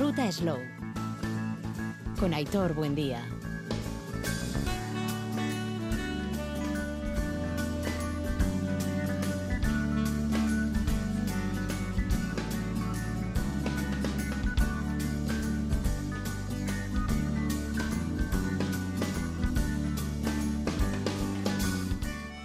ruta 0.00 0.32
Slow. 0.32 0.56
Con 2.18 2.32
Aitor 2.32 2.72
Buen 2.72 2.94
Día. 2.94 3.22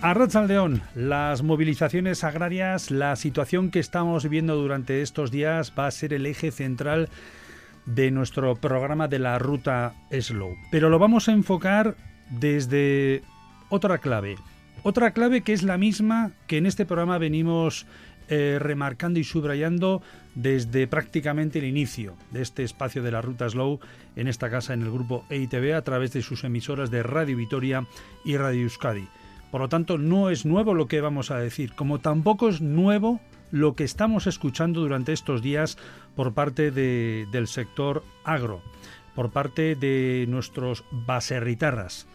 A 0.01 0.43
León, 0.45 0.83
las 0.93 1.41
movilizaciones 1.41 2.25
agrarias, 2.25 2.91
la 2.91 3.15
situación 3.15 3.71
que 3.71 3.79
estamos 3.79 4.23
viviendo 4.23 4.55
durante 4.57 5.01
estos 5.01 5.31
días 5.31 5.71
va 5.79 5.87
a 5.87 5.91
ser 5.91 6.13
el 6.13 6.25
eje 6.25 6.51
central 6.51 7.09
de 7.85 8.11
nuestro 8.11 8.55
programa 8.55 9.07
de 9.07 9.19
la 9.19 9.39
ruta 9.39 9.93
Slow. 10.11 10.55
Pero 10.71 10.89
lo 10.89 10.99
vamos 10.99 11.29
a 11.29 11.33
enfocar 11.33 11.95
desde 12.29 13.21
otra 13.69 13.99
clave. 13.99 14.35
Otra 14.83 15.11
clave 15.11 15.41
que 15.41 15.53
es 15.53 15.63
la 15.63 15.77
misma 15.77 16.31
que 16.47 16.57
en 16.57 16.65
este 16.65 16.85
programa 16.85 17.17
venimos 17.17 17.85
eh, 18.27 18.57
remarcando 18.59 19.19
y 19.19 19.23
subrayando 19.23 20.01
desde 20.33 20.87
prácticamente 20.87 21.59
el 21.59 21.65
inicio 21.65 22.15
de 22.31 22.41
este 22.41 22.63
espacio 22.63 23.03
de 23.03 23.11
la 23.11 23.21
ruta 23.21 23.47
Slow 23.47 23.79
en 24.15 24.27
esta 24.27 24.49
casa 24.49 24.73
en 24.73 24.81
el 24.81 24.91
grupo 24.91 25.25
EITV 25.29 25.75
a 25.75 25.83
través 25.83 26.11
de 26.11 26.23
sus 26.23 26.43
emisoras 26.43 26.89
de 26.89 27.03
Radio 27.03 27.37
Vitoria 27.37 27.85
y 28.23 28.37
Radio 28.37 28.63
Euskadi. 28.63 29.07
Por 29.51 29.61
lo 29.61 29.69
tanto, 29.69 29.97
no 29.97 30.31
es 30.31 30.45
nuevo 30.45 30.73
lo 30.73 30.87
que 30.87 31.01
vamos 31.01 31.31
a 31.31 31.37
decir, 31.37 31.73
como 31.73 31.99
tampoco 31.99 32.49
es 32.49 32.61
nuevo 32.61 33.21
lo 33.55 33.73
que 33.73 33.85
estamos 33.85 34.27
escuchando 34.27 34.81
durante 34.81 35.13
estos 35.13 35.41
días 35.41 35.77
por 36.13 36.33
parte 36.33 36.71
del 36.71 37.47
sector 37.47 38.03
agro, 38.25 38.61
por 39.15 39.31
parte 39.31 39.75
de 39.75 40.25
nuestros 40.27 40.83
baserritarras. 40.91 42.05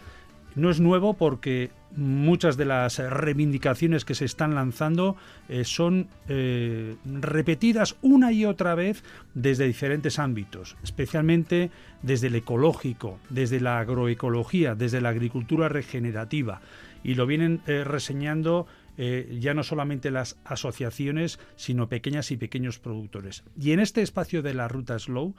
No 0.54 0.70
es 0.70 0.80
nuevo 0.80 1.14
porque 1.14 1.70
muchas 1.96 2.58
de 2.58 2.66
las 2.66 2.98
reivindicaciones 2.98 4.04
que 4.04 4.14
se 4.14 4.26
están 4.26 4.54
lanzando 4.54 5.16
eh, 5.48 5.64
son 5.64 6.08
eh, 6.28 6.96
repetidas 7.06 7.96
una 8.02 8.32
y 8.32 8.44
otra 8.44 8.74
vez 8.74 9.02
desde 9.32 9.66
diferentes 9.66 10.18
ámbitos, 10.18 10.76
especialmente 10.82 11.70
desde 12.02 12.26
el 12.26 12.34
ecológico, 12.34 13.18
desde 13.30 13.60
la 13.60 13.78
agroecología, 13.78 14.74
desde 14.74 15.00
la 15.00 15.08
agricultura 15.08 15.70
regenerativa 15.70 16.60
y 17.02 17.14
lo 17.14 17.26
vienen 17.26 17.60
eh, 17.66 17.84
reseñando 17.84 18.66
eh, 18.96 19.38
ya 19.40 19.54
no 19.54 19.62
solamente 19.62 20.10
las 20.10 20.38
asociaciones, 20.44 21.38
sino 21.56 21.88
pequeñas 21.88 22.30
y 22.30 22.36
pequeños 22.36 22.78
productores. 22.78 23.44
Y 23.58 23.72
en 23.72 23.80
este 23.80 24.02
espacio 24.02 24.42
de 24.42 24.54
la 24.54 24.68
ruta 24.68 24.98
Slow, 24.98 25.34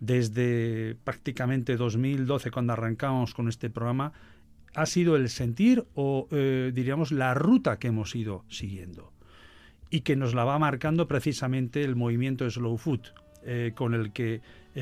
desde 0.00 0.96
prácticamente 1.04 1.76
2012, 1.76 2.50
cuando 2.50 2.72
arrancamos 2.72 3.34
con 3.34 3.48
este 3.48 3.70
programa, 3.70 4.12
ha 4.74 4.86
sido 4.86 5.16
el 5.16 5.28
sentir 5.28 5.86
o, 5.94 6.28
eh, 6.30 6.72
diríamos, 6.74 7.12
la 7.12 7.34
ruta 7.34 7.78
que 7.78 7.88
hemos 7.88 8.14
ido 8.14 8.44
siguiendo 8.48 9.12
y 9.90 10.00
que 10.00 10.16
nos 10.16 10.34
la 10.34 10.44
va 10.44 10.58
marcando 10.58 11.06
precisamente 11.06 11.82
el 11.82 11.94
movimiento 11.94 12.48
Slow 12.50 12.76
Food, 12.78 13.00
con 13.74 13.92
el 13.92 14.10
que 14.10 14.40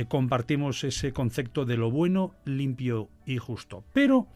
compartimos 0.08 0.84
ese 0.84 1.12
concepto 1.12 1.64
de 1.64 1.76
lo 1.76 1.90
bueno, 1.90 2.32
limpio 2.44 3.08
y 3.26 3.38
justo. 3.38 3.82
Pero 3.92 4.28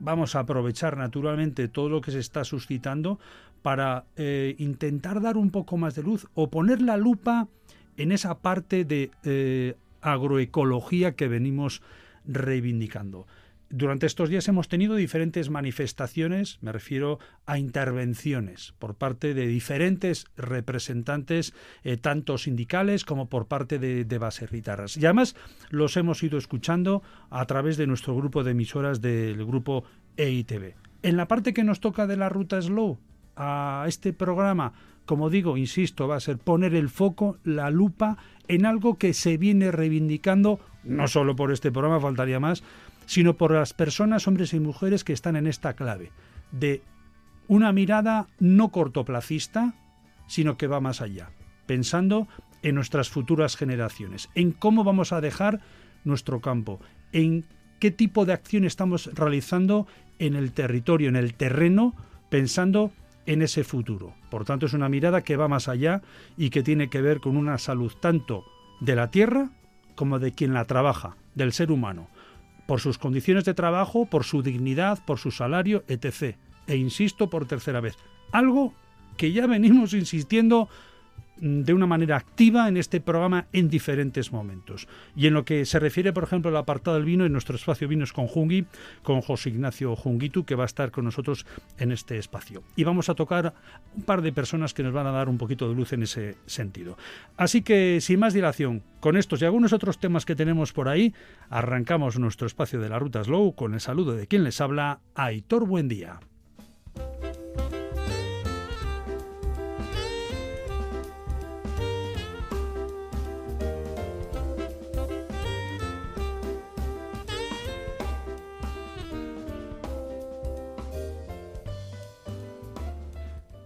vamos 0.00 0.34
a 0.34 0.40
aprovechar 0.40 0.96
naturalmente 0.96 1.68
todo 1.68 1.88
lo 1.88 2.00
que 2.00 2.10
se 2.10 2.18
está 2.18 2.44
suscitando 2.44 3.18
para 3.62 4.06
eh, 4.16 4.56
intentar 4.58 5.20
dar 5.20 5.36
un 5.36 5.50
poco 5.50 5.76
más 5.76 5.94
de 5.94 6.02
luz 6.02 6.26
o 6.34 6.50
poner 6.50 6.82
la 6.82 6.96
lupa 6.96 7.48
en 7.96 8.12
esa 8.12 8.38
parte 8.38 8.84
de 8.84 9.10
eh, 9.24 9.76
agroecología 10.00 11.12
que 11.12 11.28
venimos 11.28 11.82
reivindicando. 12.26 13.26
Durante 13.72 14.06
estos 14.06 14.28
días 14.28 14.48
hemos 14.48 14.66
tenido 14.66 14.96
diferentes 14.96 15.48
manifestaciones, 15.48 16.58
me 16.60 16.72
refiero 16.72 17.20
a 17.46 17.56
intervenciones 17.56 18.74
por 18.80 18.96
parte 18.96 19.32
de 19.32 19.46
diferentes 19.46 20.26
representantes, 20.36 21.54
eh, 21.84 21.96
tanto 21.96 22.36
sindicales 22.36 23.04
como 23.04 23.28
por 23.28 23.46
parte 23.46 23.78
de, 23.78 24.04
de 24.04 24.18
baserritarras. 24.18 24.96
Y 24.96 25.04
además 25.04 25.36
los 25.70 25.96
hemos 25.96 26.20
ido 26.24 26.36
escuchando 26.36 27.04
a 27.30 27.46
través 27.46 27.76
de 27.76 27.86
nuestro 27.86 28.16
grupo 28.16 28.42
de 28.42 28.50
emisoras 28.50 29.00
del 29.00 29.46
grupo 29.46 29.84
EITV. 30.16 30.74
En 31.04 31.16
la 31.16 31.28
parte 31.28 31.54
que 31.54 31.62
nos 31.62 31.78
toca 31.78 32.08
de 32.08 32.16
la 32.16 32.28
ruta 32.28 32.60
Slow, 32.60 32.98
a 33.36 33.84
este 33.86 34.12
programa, 34.12 34.72
como 35.06 35.30
digo, 35.30 35.56
insisto, 35.56 36.08
va 36.08 36.16
a 36.16 36.20
ser 36.20 36.38
poner 36.38 36.74
el 36.74 36.88
foco, 36.88 37.38
la 37.44 37.70
lupa, 37.70 38.18
en 38.48 38.66
algo 38.66 38.98
que 38.98 39.14
se 39.14 39.38
viene 39.38 39.70
reivindicando, 39.70 40.58
no 40.82 41.08
solo 41.08 41.36
por 41.36 41.52
este 41.52 41.72
programa, 41.72 42.00
faltaría 42.00 42.40
más, 42.40 42.62
sino 43.10 43.34
por 43.34 43.50
las 43.50 43.74
personas, 43.74 44.28
hombres 44.28 44.54
y 44.54 44.60
mujeres 44.60 45.02
que 45.02 45.12
están 45.12 45.34
en 45.34 45.48
esta 45.48 45.72
clave, 45.74 46.12
de 46.52 46.80
una 47.48 47.72
mirada 47.72 48.28
no 48.38 48.68
cortoplacista, 48.68 49.74
sino 50.28 50.56
que 50.56 50.68
va 50.68 50.80
más 50.80 51.00
allá, 51.00 51.30
pensando 51.66 52.28
en 52.62 52.76
nuestras 52.76 53.08
futuras 53.08 53.56
generaciones, 53.56 54.28
en 54.36 54.52
cómo 54.52 54.84
vamos 54.84 55.12
a 55.12 55.20
dejar 55.20 55.58
nuestro 56.04 56.40
campo, 56.40 56.78
en 57.10 57.46
qué 57.80 57.90
tipo 57.90 58.26
de 58.26 58.32
acción 58.32 58.64
estamos 58.64 59.10
realizando 59.12 59.88
en 60.20 60.36
el 60.36 60.52
territorio, 60.52 61.08
en 61.08 61.16
el 61.16 61.34
terreno, 61.34 61.96
pensando 62.28 62.92
en 63.26 63.42
ese 63.42 63.64
futuro. 63.64 64.14
Por 64.30 64.44
tanto, 64.44 64.66
es 64.66 64.72
una 64.72 64.88
mirada 64.88 65.22
que 65.22 65.34
va 65.34 65.48
más 65.48 65.66
allá 65.66 66.00
y 66.36 66.50
que 66.50 66.62
tiene 66.62 66.90
que 66.90 67.02
ver 67.02 67.18
con 67.18 67.36
una 67.36 67.58
salud 67.58 67.92
tanto 68.00 68.44
de 68.80 68.94
la 68.94 69.10
tierra 69.10 69.50
como 69.96 70.20
de 70.20 70.30
quien 70.30 70.54
la 70.54 70.66
trabaja, 70.66 71.16
del 71.34 71.52
ser 71.52 71.72
humano 71.72 72.08
por 72.70 72.80
sus 72.80 72.98
condiciones 72.98 73.44
de 73.44 73.52
trabajo, 73.52 74.06
por 74.06 74.22
su 74.22 74.44
dignidad, 74.44 75.04
por 75.04 75.18
su 75.18 75.32
salario, 75.32 75.82
etc. 75.88 76.36
E 76.68 76.76
insisto 76.76 77.28
por 77.28 77.44
tercera 77.44 77.80
vez, 77.80 77.96
algo 78.30 78.74
que 79.16 79.32
ya 79.32 79.48
venimos 79.48 79.92
insistiendo 79.92 80.68
de 81.40 81.72
una 81.72 81.86
manera 81.86 82.16
activa 82.16 82.68
en 82.68 82.76
este 82.76 83.00
programa 83.00 83.46
en 83.52 83.68
diferentes 83.68 84.32
momentos. 84.32 84.88
Y 85.16 85.26
en 85.26 85.34
lo 85.34 85.44
que 85.44 85.64
se 85.64 85.78
refiere, 85.78 86.12
por 86.12 86.24
ejemplo, 86.24 86.50
al 86.50 86.56
apartado 86.56 86.96
del 86.96 87.06
vino, 87.06 87.24
en 87.24 87.32
nuestro 87.32 87.56
espacio 87.56 87.88
Vinos 87.88 88.12
con 88.12 88.26
Jungi, 88.26 88.66
con 89.02 89.20
José 89.20 89.50
Ignacio 89.50 89.96
Junguitu, 89.96 90.44
que 90.44 90.54
va 90.54 90.64
a 90.64 90.66
estar 90.66 90.90
con 90.90 91.04
nosotros 91.04 91.46
en 91.78 91.92
este 91.92 92.18
espacio. 92.18 92.62
Y 92.76 92.84
vamos 92.84 93.08
a 93.08 93.14
tocar 93.14 93.54
un 93.96 94.02
par 94.02 94.22
de 94.22 94.32
personas 94.32 94.74
que 94.74 94.82
nos 94.82 94.92
van 94.92 95.06
a 95.06 95.12
dar 95.12 95.28
un 95.28 95.38
poquito 95.38 95.68
de 95.68 95.74
luz 95.74 95.92
en 95.92 96.02
ese 96.02 96.36
sentido. 96.46 96.96
Así 97.36 97.62
que, 97.62 98.00
sin 98.00 98.20
más 98.20 98.34
dilación, 98.34 98.82
con 99.00 99.16
estos 99.16 99.40
y 99.40 99.44
algunos 99.44 99.72
otros 99.72 99.98
temas 99.98 100.26
que 100.26 100.36
tenemos 100.36 100.72
por 100.72 100.88
ahí, 100.88 101.14
arrancamos 101.48 102.18
nuestro 102.18 102.46
espacio 102.46 102.80
de 102.80 102.88
la 102.88 102.98
Ruta 102.98 103.24
Slow 103.24 103.54
con 103.54 103.74
el 103.74 103.80
saludo 103.80 104.12
de 104.12 104.26
quien 104.26 104.44
les 104.44 104.60
habla, 104.60 105.00
Aitor 105.14 105.66
Buen 105.66 105.88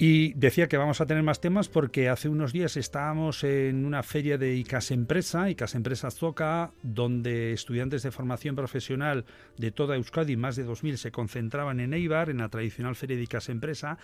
Y 0.06 0.34
decía 0.34 0.68
que 0.68 0.76
vamos 0.76 1.00
a 1.00 1.06
tener 1.06 1.22
más 1.22 1.40
temas 1.40 1.70
porque 1.70 2.10
hace 2.10 2.28
unos 2.28 2.52
días 2.52 2.76
estábamos 2.76 3.42
en 3.42 3.86
una 3.86 4.02
feria 4.02 4.36
de 4.36 4.54
ICAS 4.54 4.90
Empresa, 4.90 5.48
ICAS 5.48 5.76
Empresa 5.76 6.10
Zoca, 6.10 6.74
donde 6.82 7.54
estudiantes 7.54 8.02
de 8.02 8.10
formación 8.10 8.54
profesional 8.54 9.24
de 9.56 9.70
toda 9.70 9.96
Euskadi, 9.96 10.36
más 10.36 10.56
de 10.56 10.66
2.000, 10.66 10.96
se 10.96 11.10
concentraban 11.10 11.80
en 11.80 11.94
Eibar, 11.94 12.28
en 12.28 12.36
la 12.36 12.50
tradicional 12.50 12.96
feria 12.96 13.16
de 13.16 13.22
ICAS 13.22 13.48
Empresa, 13.48 13.96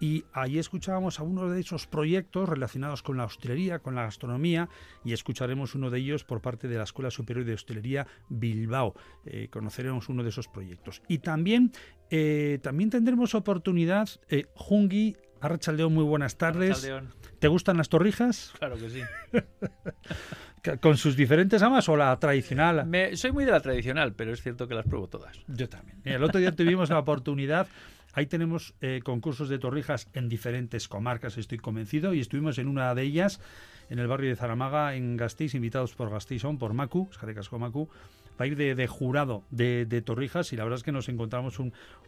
y 0.00 0.24
ahí 0.32 0.58
escuchábamos 0.58 1.20
a 1.20 1.22
uno 1.22 1.48
de 1.48 1.60
esos 1.60 1.86
proyectos 1.86 2.48
relacionados 2.48 3.04
con 3.04 3.16
la 3.16 3.24
hostelería, 3.24 3.78
con 3.78 3.94
la 3.94 4.02
gastronomía, 4.02 4.68
y 5.04 5.12
escucharemos 5.12 5.76
uno 5.76 5.88
de 5.88 6.00
ellos 6.00 6.24
por 6.24 6.40
parte 6.40 6.66
de 6.66 6.78
la 6.78 6.82
Escuela 6.82 7.12
Superior 7.12 7.46
de 7.46 7.54
Hostelería 7.54 8.08
Bilbao. 8.28 8.94
Eh, 9.24 9.46
conoceremos 9.52 10.08
uno 10.08 10.24
de 10.24 10.30
esos 10.30 10.48
proyectos. 10.48 11.00
Y 11.06 11.18
también, 11.18 11.70
eh, 12.10 12.58
también 12.60 12.90
tendremos 12.90 13.36
oportunidad, 13.36 14.08
eh, 14.28 14.46
Jungi 14.54 15.16
Arrachaldeón, 15.44 15.92
muy 15.92 16.04
buenas 16.04 16.38
tardes. 16.38 16.90
¿Te 17.38 17.48
gustan 17.48 17.76
las 17.76 17.90
torrijas? 17.90 18.54
Claro 18.58 18.76
que 18.76 18.88
sí. 18.88 19.02
¿Con 20.80 20.96
sus 20.96 21.16
diferentes 21.16 21.60
amas 21.60 21.86
o 21.90 21.96
la 21.96 22.18
tradicional? 22.18 22.88
soy 23.14 23.32
muy 23.32 23.44
de 23.44 23.50
la 23.50 23.60
tradicional, 23.60 24.14
pero 24.14 24.32
es 24.32 24.42
cierto 24.42 24.66
que 24.66 24.74
las 24.74 24.86
pruebo 24.86 25.06
todas. 25.06 25.38
Yo 25.46 25.68
también. 25.68 26.00
el 26.04 26.24
otro 26.24 26.40
día 26.40 26.52
tuvimos 26.52 26.88
la 26.88 26.98
oportunidad 26.98 27.66
Ahí 28.14 28.26
tenemos 28.26 28.74
eh, 28.80 29.00
concursos 29.02 29.48
de 29.48 29.58
torrijas 29.58 30.08
en 30.14 30.28
diferentes 30.28 30.86
comarcas, 30.86 31.36
estoy 31.36 31.58
convencido, 31.58 32.14
y 32.14 32.20
estuvimos 32.20 32.58
en 32.58 32.68
una 32.68 32.94
de 32.94 33.02
ellas, 33.02 33.40
en 33.90 33.98
el 33.98 34.06
barrio 34.06 34.30
de 34.30 34.36
Zaramaga, 34.36 34.94
en 34.94 35.16
Gasteiz, 35.16 35.54
invitados 35.54 35.96
por 35.96 36.10
Gasteiz, 36.10 36.44
por 36.60 36.74
Macu, 36.74 37.08
Jarecasco 37.10 37.58
Macu, 37.58 37.88
va 38.40 38.44
a 38.44 38.46
ir 38.46 38.56
de, 38.56 38.86
jurado 38.86 39.44
de, 39.50 40.02
Torrijas 40.04 40.52
y 40.52 40.56
la 40.56 40.64
verdad 40.64 40.78
es 40.78 40.82
que 40.82 40.92
nos 40.92 41.08
encontramos 41.08 41.58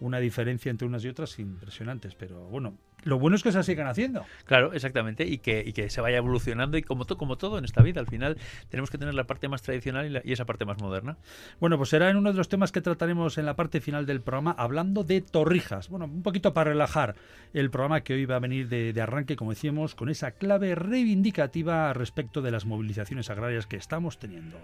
una 0.01 0.19
diferencia 0.19 0.71
entre 0.71 0.87
unas 0.87 1.05
y 1.05 1.09
otras 1.09 1.39
impresionantes. 1.39 2.15
Pero 2.15 2.45
bueno, 2.47 2.77
lo 3.07 3.19
bueno 3.21 3.37
es 3.37 3.43
que 3.43 3.53
se 3.53 3.63
sigan 3.63 3.87
haciendo. 3.87 4.25
Claro, 4.47 4.73
exactamente, 4.73 5.25
y 5.25 5.39
que, 5.39 5.63
y 5.65 5.73
que 5.73 5.91
se 5.91 6.01
vaya 6.01 6.17
evolucionando 6.17 6.77
y 6.77 6.83
como, 6.83 7.07
como 7.07 7.37
todo 7.37 7.59
en 7.59 7.65
esta 7.65 7.83
vida, 7.83 8.01
al 8.01 8.09
final 8.09 8.37
tenemos 8.69 8.91
que 8.91 8.99
tener 8.99 9.15
la 9.15 9.25
parte 9.25 9.49
más 9.49 9.63
tradicional 9.63 10.23
y, 10.25 10.33
esa 10.33 10.45
parte 10.45 10.65
más 10.65 10.81
moderna. 10.81 11.17
Bueno, 11.61 11.77
pues 11.77 11.91
será 11.91 12.11
en 12.11 12.17
uno 12.17 12.33
de 12.33 12.39
los 12.39 12.49
temas 12.49 12.73
que 12.73 12.81
trataremos 12.81 13.39
en 13.39 13.47
la 13.47 13.55
parte 13.55 13.81
final 13.81 14.07
del 14.07 14.21
programa, 14.21 14.51
hablando 14.59 15.05
de 15.05 15.21
torrijas. 15.21 15.89
Bueno, 15.89 16.07
un 16.07 16.23
poquito 16.23 16.53
para 16.53 16.73
relajar 16.73 17.15
el 17.55 17.71
programa 17.71 18.01
que 18.01 18.15
hoy 18.15 18.27
va 18.27 18.37
a 18.37 18.41
venir 18.41 18.69
de, 18.69 18.93
de 18.93 19.01
arranque, 19.01 19.37
como 19.37 19.53
decíamos, 19.53 19.95
con 19.95 20.09
esa 20.09 20.33
clave 20.33 20.75
reivindicativa 20.75 21.93
respecto 21.93 22.43
de 22.43 22.51
las 22.51 22.67
movilizaciones 22.67 23.31
agrarias 23.31 23.67
que 23.67 23.77
estamos 23.77 24.19
teniendo. 24.19 24.59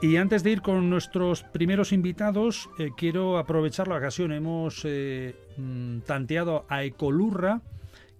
Y 0.00 0.16
antes 0.16 0.44
de 0.44 0.52
ir 0.52 0.62
con 0.62 0.88
nuestros 0.88 1.42
primeros 1.42 1.92
invitados, 1.92 2.70
eh, 2.78 2.90
quiero 2.96 3.36
aprovechar 3.36 3.88
la 3.88 3.96
ocasión. 3.96 4.30
Hemos 4.30 4.82
eh, 4.84 5.34
mm, 5.56 6.00
tanteado 6.00 6.66
a 6.68 6.84
Ecolurra, 6.84 7.62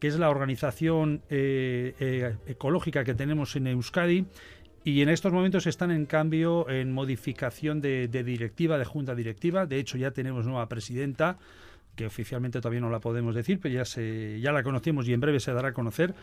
que 0.01 0.09
es 0.09 0.19
la 0.19 0.29
organización 0.29 1.23
eh, 1.31 2.35
ecológica 2.49 3.05
que 3.05 3.15
tenemos 3.15 3.55
en 3.55 3.69
Euskadi, 3.69 4.27
y 4.83 5.03
en 5.03 5.09
estos 5.09 5.33
momentos 5.33 5.69
están 5.69 5.93
en 5.93 6.07
cambio 6.07 6.69
en 6.69 6.93
modificación 6.93 7.81
de, 7.81 8.09
directiva, 8.09 8.77
de 8.77 8.85
junta 8.85 9.15
directiva. 9.15 9.65
De 9.67 9.79
hecho, 9.79 9.99
ya 9.99 10.11
tenemos 10.11 10.47
nueva 10.47 10.69
presidenta, 10.69 11.39
que 11.95 12.07
oficialmente 12.07 12.61
todavía 12.61 12.81
no 12.81 12.91
la 12.91 12.99
podemos 12.99 13.37
decir, 13.37 13.61
pero 13.63 13.75
ya, 13.75 13.85
se, 13.85 14.41
ya 14.41 14.51
la 14.51 14.65
conocemos 14.65 15.07
y 15.07 15.13
en 15.13 15.21
breve 15.21 15.39
se 15.39 15.53
dará 15.53 15.69
a 15.69 15.73
conocer 15.73 16.15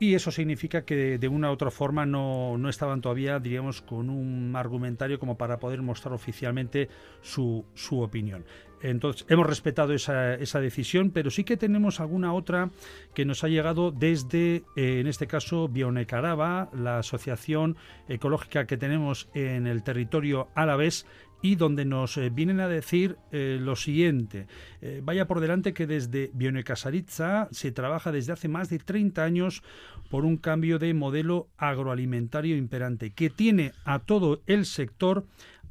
y 0.00 0.14
eso 0.14 0.30
significa 0.30 0.84
que 0.84 1.18
de, 1.18 1.28
una 1.28 1.50
u 1.50 1.52
otra 1.52 1.70
forma 1.70 2.06
no, 2.06 2.56
no, 2.56 2.68
estaban 2.68 3.00
todavía, 3.00 3.38
diríamos, 3.38 3.82
con 3.82 4.10
un 4.10 4.54
argumentario 4.54 5.18
como 5.18 5.36
para 5.36 5.58
poder 5.58 5.82
mostrar 5.82 6.14
oficialmente 6.14 6.88
su, 7.20 7.64
su 7.74 8.00
opinión. 8.00 8.44
Entonces, 8.80 9.26
hemos 9.28 9.46
respetado 9.46 9.92
esa, 9.92 10.34
esa, 10.34 10.60
decisión, 10.60 11.10
pero 11.10 11.30
sí 11.30 11.42
que 11.42 11.56
tenemos 11.56 11.98
alguna 11.98 12.32
otra 12.32 12.70
que 13.12 13.24
nos 13.24 13.42
ha 13.42 13.48
llegado 13.48 13.90
desde, 13.90 14.62
eh, 14.76 15.00
en 15.00 15.08
este 15.08 15.26
caso, 15.26 15.68
Bionecaraba, 15.68 16.70
la 16.72 16.98
asociación 16.98 17.76
ecológica 18.08 18.66
que 18.66 18.76
tenemos 18.76 19.28
en 19.34 19.66
el 19.66 19.82
territorio 19.82 20.48
alavés, 20.54 21.06
y 21.40 21.56
donde 21.56 21.84
nos 21.84 22.16
eh, 22.16 22.30
vienen 22.30 22.60
a 22.60 22.68
decir 22.68 23.16
eh, 23.30 23.58
lo 23.60 23.76
siguiente. 23.76 24.46
Eh, 24.80 25.00
vaya 25.02 25.26
por 25.26 25.40
delante 25.40 25.72
que 25.72 25.86
desde 25.86 26.30
Bionecasaritza 26.34 27.48
se 27.50 27.72
trabaja 27.72 28.12
desde 28.12 28.32
hace 28.32 28.48
más 28.48 28.68
de 28.68 28.78
30 28.78 29.22
años 29.22 29.62
por 30.10 30.24
un 30.24 30.36
cambio 30.36 30.78
de 30.78 30.94
modelo 30.94 31.48
agroalimentario 31.56 32.56
imperante 32.56 33.12
que 33.12 33.30
tiene 33.30 33.72
a 33.84 34.00
todo 34.00 34.42
el 34.46 34.66
sector 34.66 35.26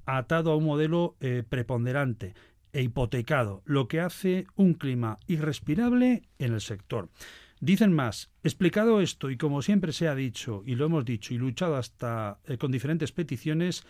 atado 0.05 0.51
a 0.51 0.55
un 0.55 0.63
modelo 0.63 1.15
preponderante 1.49 2.33
e 2.71 2.81
hipotecado, 2.81 3.61
lo 3.65 3.89
que 3.89 3.99
hace 3.99 4.45
un 4.55 4.73
clima 4.73 5.17
irrespirable 5.27 6.23
en 6.39 6.53
el 6.53 6.61
sector. 6.61 7.09
Dicen 7.59 7.91
más, 7.91 8.29
explicado 8.43 9.01
esto 9.01 9.31
y 9.31 9.37
como 9.37 9.61
siempre 9.61 9.91
se 9.91 10.07
ha 10.07 10.15
dicho 10.15 10.63
y 10.65 10.75
lo 10.75 10.85
hemos 10.85 11.03
dicho 11.03 11.33
y 11.33 11.37
luchado 11.37 11.75
hasta 11.75 12.39
con 12.59 12.71
diferentes 12.71 13.11
peticiones, 13.11 13.83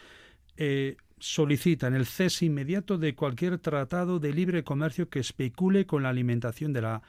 solicitan 1.19 1.93
el 1.95 2.05
cese 2.05 2.45
inmediato 2.45 2.97
de 2.97 3.15
cualquier 3.15 3.57
tratado 3.57 4.19
de 4.19 4.33
libre 4.33 4.63
comercio 4.63 5.09
que 5.09 5.19
especule 5.19 5.85
con 5.85 6.03
la 6.03 6.09
alimentación 6.09 6.73
de 6.73 6.81
la 6.81 7.01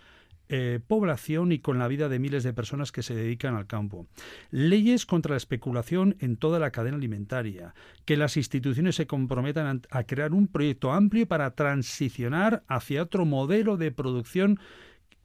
eh, 0.51 0.81
población 0.87 1.53
y 1.53 1.59
con 1.59 1.79
la 1.79 1.89
vida 1.89 2.09
de 2.09 2.19
miles 2.19 2.43
de 2.43 2.55
personas 2.55 2.91
que 2.91 3.03
se 3.03 3.15
dedican 3.15 3.55
al 3.55 3.67
campo. 3.67 4.07
Leyes 4.51 5.05
contra 5.05 5.33
la 5.33 5.37
especulación 5.37 6.17
en 6.21 6.39
toda 6.39 6.59
la 6.59 6.71
cadena 6.71 6.97
alimentaria. 6.97 7.75
Que 8.07 8.17
las 8.17 8.39
instituciones 8.39 8.97
se 8.97 9.07
comprometan 9.07 9.83
a, 9.91 10.03
crear 10.05 10.33
un 10.33 10.49
proyecto 10.49 10.93
amplio 10.93 11.29
para 11.29 11.51
transicionar 11.51 12.65
hacia 12.67 13.03
otro 13.03 13.27
modelo 13.27 13.77
de 13.77 13.93
producción 13.93 14.59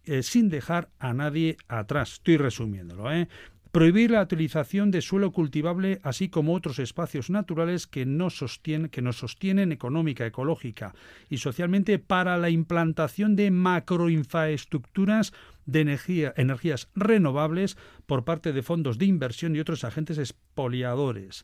eh, 0.04 0.24
sin 0.24 0.50
dejar 0.50 0.90
a 1.00 1.14
nadie 1.14 1.56
atrás. 1.70 2.14
Estoy 2.14 2.36
resumiéndolo. 2.36 3.10
¿eh? 3.10 3.30
Prohibir 3.74 4.12
la 4.12 4.22
utilización 4.22 4.92
de 4.92 5.02
suelo 5.02 5.31
cultivable, 5.31 6.00
así 6.04 6.30
como 6.30 6.54
otros 6.54 6.78
espacios 6.78 7.31
naturales 7.31 7.88
que, 7.88 8.06
sostienen, 8.30 8.92
que 8.92 9.02
nos 9.02 9.18
sostienen 9.18 9.72
económica, 9.72 10.28
ecológica 10.28 10.94
y 11.28 11.38
socialmente 11.38 11.98
para 11.98 12.38
la 12.38 12.52
implantación 12.52 13.36
de 13.36 13.50
macroinfraestructuras 13.50 15.34
de 15.66 15.81
energía, 15.81 16.36
energías 16.38 16.88
renovables 16.94 17.75
por 18.06 18.25
parte 18.25 18.54
de 18.54 18.62
fondos 18.62 19.00
de 19.00 19.08
inversión 19.08 19.56
y 19.56 19.60
otros 19.60 19.84
agentes 19.84 20.20
expoliadores. 20.20 21.44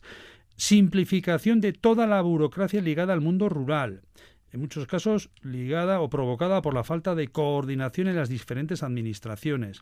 Simplificación 0.54 1.60
de 1.60 1.72
toda 1.72 2.06
la 2.06 2.22
burocracia 2.22 2.80
ligada 2.80 3.12
al 3.12 3.22
mundo 3.22 3.48
rural 3.48 4.02
en 4.52 4.60
muchos 4.60 4.86
casos 4.86 5.30
ligada 5.42 6.00
o 6.00 6.10
provocada 6.10 6.62
por 6.62 6.74
la 6.74 6.84
falta 6.84 7.14
de 7.14 7.28
coordinación 7.28 8.08
en 8.08 8.16
las 8.16 8.28
diferentes 8.28 8.82
administraciones. 8.82 9.80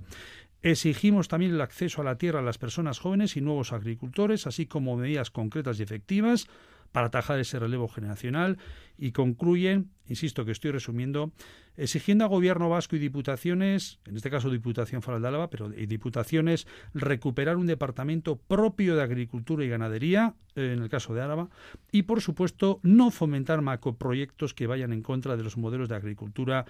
Exigimos 0.62 1.28
también 1.28 1.54
el 1.54 1.60
acceso 1.60 2.02
a 2.02 2.04
la 2.04 2.18
tierra 2.18 2.40
a 2.40 2.42
las 2.42 2.58
personas 2.58 2.98
jóvenes 2.98 3.36
y 3.36 3.40
nuevos 3.40 3.72
agricultores, 3.72 4.46
así 4.46 4.66
como 4.66 4.96
medidas 4.96 5.30
concretas 5.30 5.78
y 5.78 5.84
efectivas 5.84 6.48
para 6.92 7.08
atajar 7.08 7.38
ese 7.38 7.58
relevo 7.58 7.88
generacional. 7.88 8.58
Y 8.96 9.12
concluyen, 9.12 9.90
insisto 10.08 10.44
que 10.44 10.52
estoy 10.52 10.72
resumiendo, 10.72 11.32
exigiendo 11.76 12.24
al 12.24 12.30
gobierno 12.30 12.68
vasco 12.68 12.96
y 12.96 12.98
diputaciones, 12.98 14.00
en 14.06 14.16
este 14.16 14.30
caso 14.30 14.50
Diputación 14.50 15.02
Foral 15.02 15.22
de 15.22 15.28
Álava, 15.28 15.50
pero 15.50 15.72
y 15.72 15.86
diputaciones, 15.86 16.66
recuperar 16.94 17.56
un 17.56 17.66
departamento 17.66 18.36
propio 18.36 18.96
de 18.96 19.02
agricultura 19.02 19.64
y 19.64 19.68
ganadería, 19.68 20.34
en 20.56 20.82
el 20.82 20.88
caso 20.88 21.14
de 21.14 21.22
Álava, 21.22 21.48
y 21.92 22.02
por 22.02 22.20
supuesto 22.20 22.80
no 22.82 23.12
fomentar 23.12 23.62
macroproyectos 23.62 24.54
que 24.54 24.66
vayan 24.66 24.92
en 24.92 25.02
contra 25.02 25.36
de 25.36 25.44
los 25.44 25.56
modelos 25.56 25.88
de 25.88 25.94
agricultura 25.94 26.66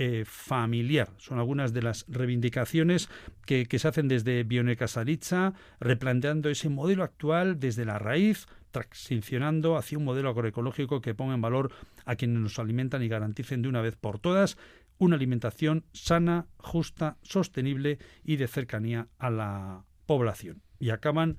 eh, 0.00 0.24
familiar. 0.24 1.10
Son 1.16 1.40
algunas 1.40 1.72
de 1.72 1.82
las 1.82 2.04
reivindicaciones 2.06 3.08
que, 3.44 3.66
se 3.68 3.88
hacen 3.88 4.06
desde 4.06 4.44
Bioneca 4.44 4.86
Saritza, 4.86 5.54
replanteando 5.80 6.50
ese 6.50 6.68
modelo 6.68 7.02
actual 7.02 7.58
desde 7.58 7.84
la 7.84 7.98
raíz, 7.98 8.46
transicionando 8.70 9.76
hacia 9.76 9.98
un 9.98 10.04
modelo 10.04 10.28
agroecológico 10.28 11.00
que 11.00 11.16
ponga 11.16 11.34
en 11.34 11.40
valor 11.40 11.72
a 12.04 12.14
quienes 12.14 12.38
nos 12.38 12.60
alimentan 12.60 13.02
y 13.02 13.08
garanticen 13.08 13.60
de 13.60 13.68
una 13.68 13.80
vez 13.80 13.96
por 13.96 14.20
todas 14.20 14.56
una 14.98 15.16
alimentación 15.16 15.84
sana, 15.92 16.46
justa, 16.58 17.16
sostenible 17.22 17.98
y 18.22 18.36
de 18.36 18.46
cercanía 18.46 19.08
a 19.18 19.30
la 19.30 19.84
población. 20.06 20.62
Y 20.78 20.90
acaban 20.90 21.38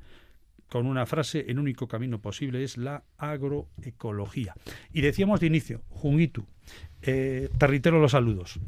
con 0.70 0.86
una 0.86 1.06
frase, 1.06 1.46
el 1.48 1.60
único 1.60 1.88
camino 1.88 2.22
posible 2.22 2.64
es 2.64 2.78
la 2.78 3.04
agroecología. 3.18 4.54
Y 4.94 5.02
decíamos 5.02 5.40
de 5.40 5.48
inicio, 5.48 5.82
Jungitu, 5.90 6.46
eh, 7.02 7.50
te 7.58 7.68
reitero 7.68 8.00
los 8.00 8.12
saludos. 8.12 8.60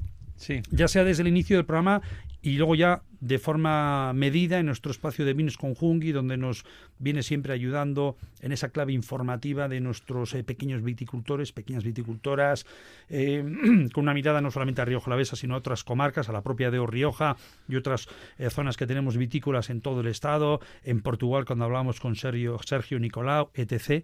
Sí. 0.41 0.61
Ya 0.71 0.87
sea 0.87 1.03
desde 1.03 1.21
el 1.21 1.27
inicio 1.27 1.55
del 1.55 1.65
programa 1.65 2.01
y 2.41 2.57
luego 2.57 2.73
ya 2.73 3.03
de 3.19 3.37
forma 3.37 4.11
medida 4.13 4.57
en 4.57 4.65
nuestro 4.65 4.91
espacio 4.91 5.23
de 5.23 5.35
vinos 5.35 5.55
con 5.55 5.75
Jungi, 5.75 6.11
donde 6.11 6.37
nos 6.37 6.65
viene 6.97 7.21
siempre 7.21 7.53
ayudando 7.53 8.17
en 8.39 8.51
esa 8.51 8.69
clave 8.69 8.93
informativa 8.93 9.67
de 9.67 9.79
nuestros 9.79 10.33
eh, 10.33 10.43
pequeños 10.43 10.81
viticultores, 10.81 11.51
pequeñas 11.51 11.83
viticultoras, 11.83 12.65
eh, 13.09 13.43
con 13.93 14.05
una 14.05 14.15
mirada 14.15 14.41
no 14.41 14.49
solamente 14.49 14.81
a 14.81 14.85
Rioja 14.85 15.11
Lavesa, 15.11 15.35
sino 15.35 15.53
a 15.53 15.59
otras 15.59 15.83
comarcas, 15.83 16.29
a 16.29 16.31
la 16.31 16.41
propia 16.41 16.71
de 16.71 16.83
Rioja 16.83 17.37
y 17.69 17.75
otras 17.75 18.07
eh, 18.39 18.49
zonas 18.49 18.77
que 18.77 18.87
tenemos 18.87 19.17
vitícolas 19.17 19.69
en 19.69 19.81
todo 19.81 20.01
el 20.01 20.07
estado, 20.07 20.59
en 20.83 21.01
Portugal 21.01 21.45
cuando 21.45 21.65
hablamos 21.65 21.99
con 21.99 22.15
Sergio, 22.15 22.57
Sergio 22.63 22.99
Nicolau, 22.99 23.51
etc 23.53 24.03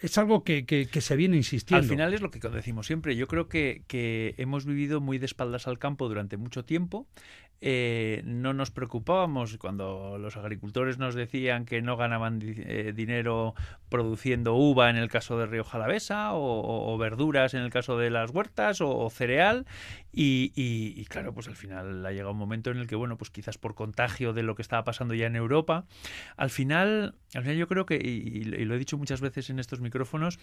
es 0.00 0.18
algo 0.18 0.44
que, 0.44 0.64
que, 0.64 1.00
se 1.00 1.16
viene 1.16 1.36
insistiendo. 1.36 1.82
Al 1.82 1.88
final 1.88 2.14
es 2.14 2.20
lo 2.20 2.30
que 2.30 2.40
decimos 2.48 2.86
siempre. 2.86 3.16
Yo 3.16 3.26
creo 3.26 3.48
que, 3.48 3.84
que 3.86 4.34
hemos 4.38 4.64
vivido 4.64 5.00
muy 5.00 5.18
de 5.18 5.26
espaldas 5.26 5.66
al 5.66 5.78
campo 5.78 6.08
durante 6.08 6.36
mucho 6.36 6.64
tiempo. 6.64 7.06
Eh, 7.62 8.22
no 8.24 8.54
nos 8.54 8.70
preocupábamos 8.70 9.58
cuando 9.58 10.16
los 10.16 10.38
agricultores 10.38 10.96
nos 10.96 11.14
decían 11.14 11.66
que 11.66 11.82
no 11.82 11.98
ganaban 11.98 12.40
eh, 12.42 12.94
dinero 12.96 13.54
produciendo 13.90 14.54
uva 14.54 14.88
en 14.88 14.96
el 14.96 15.10
caso 15.10 15.38
de 15.38 15.44
Río 15.44 15.62
Jalavesa 15.62 16.30
o, 16.32 16.96
verduras 16.96 17.52
en 17.52 17.60
el 17.60 17.68
caso 17.68 17.98
de 17.98 18.08
las 18.08 18.30
huertas 18.30 18.80
o, 18.80 19.10
cereal 19.10 19.66
y, 20.10 21.04
claro 21.10 21.34
pues 21.34 21.48
al 21.48 21.56
final 21.56 22.06
ha 22.06 22.12
llegado 22.12 22.32
un 22.32 22.38
momento 22.38 22.70
en 22.70 22.78
el 22.78 22.86
que 22.86 22.96
bueno 22.96 23.18
pues 23.18 23.30
quizás 23.30 23.58
por 23.58 23.74
contagio 23.74 24.32
de 24.32 24.42
lo 24.42 24.54
que 24.54 24.62
estaba 24.62 24.82
pasando 24.84 25.12
ya 25.12 25.26
en 25.26 25.36
Europa 25.36 25.84
al 26.38 26.48
final 26.48 27.14
al 27.34 27.42
final 27.42 27.58
yo 27.58 27.68
creo 27.68 27.84
que 27.84 27.96
y 27.96 28.44
lo 28.44 28.74
he 28.74 28.78
dicho 28.78 28.96
muchas 28.96 29.20
veces 29.20 29.29
en 29.36 29.58
estos 29.58 29.80
micrófonos 29.80 30.38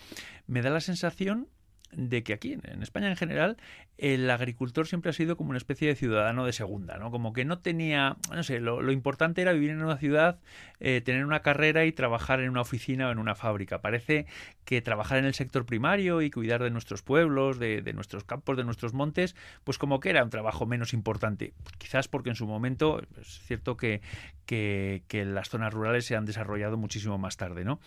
me 0.48 0.62
da 0.62 0.70
la 0.70 0.82
sensación 0.82 1.48
de 1.92 2.24
que 2.24 2.34
aquí, 2.34 2.54
en 2.54 2.84
España 2.84 3.10
en 3.10 3.16
general, 3.16 3.58
el 3.98 4.30
agricultor 4.30 4.86
siempre 4.88 5.10
ha 5.10 5.14
sido 5.14 5.38
como 5.38 5.50
una 5.50 5.58
especie 5.58 5.88
de 5.88 5.96
ciudadano 5.96 6.46
de 6.46 6.54
segunda, 6.54 6.98
¿no? 6.98 7.10
Como 7.10 7.34
que 7.34 7.46
no 7.46 7.60
tenía, 7.60 8.18
no 8.32 8.44
sé, 8.44 8.60
lo, 8.60 8.92
importante 8.92 9.42
era 9.42 9.54
vivir 9.54 9.72
en 9.72 9.82
una 9.82 9.98
ciudad, 9.98 10.40
eh, 10.80 11.02
tener 11.02 11.26
una 11.26 11.42
carrera 11.42 11.86
y 11.86 11.92
trabajar 11.92 12.40
en 12.40 12.50
una 12.50 12.62
oficina 12.62 13.08
o 13.08 13.12
en 13.12 13.18
una 13.18 13.34
fábrica. 13.34 13.82
Parece 13.82 14.28
que 14.66 14.82
trabajar 14.82 15.18
en 15.18 15.26
el 15.26 15.34
sector 15.34 15.66
primario 15.66 16.22
y 16.22 16.30
cuidar 16.30 16.62
de 16.62 16.70
nuestros 16.70 17.02
pueblos, 17.02 17.58
de, 17.58 17.82
nuestros 17.94 18.24
campos, 18.24 18.56
de 18.58 18.66
nuestros 18.66 18.94
montes, 18.94 19.36
pues 19.64 19.80
como 19.80 20.00
que 20.00 20.12
era 20.12 20.24
un 20.24 20.30
trabajo 20.30 20.68
menos 20.68 20.94
importante. 20.94 21.54
Quizás 21.80 22.08
porque 22.08 22.30
en 22.30 22.36
su 22.36 22.46
momento 22.46 23.02
es 23.20 23.40
cierto 23.48 23.78
que, 23.78 24.02
que, 24.46 25.02
las 25.26 25.50
zonas 25.50 25.74
rurales 25.74 26.06
se 26.06 26.16
han 26.16 26.26
desarrollado 26.26 26.78
muchísimo 26.78 27.18
más 27.18 27.38
tarde, 27.38 27.66
¿no? 27.66 27.80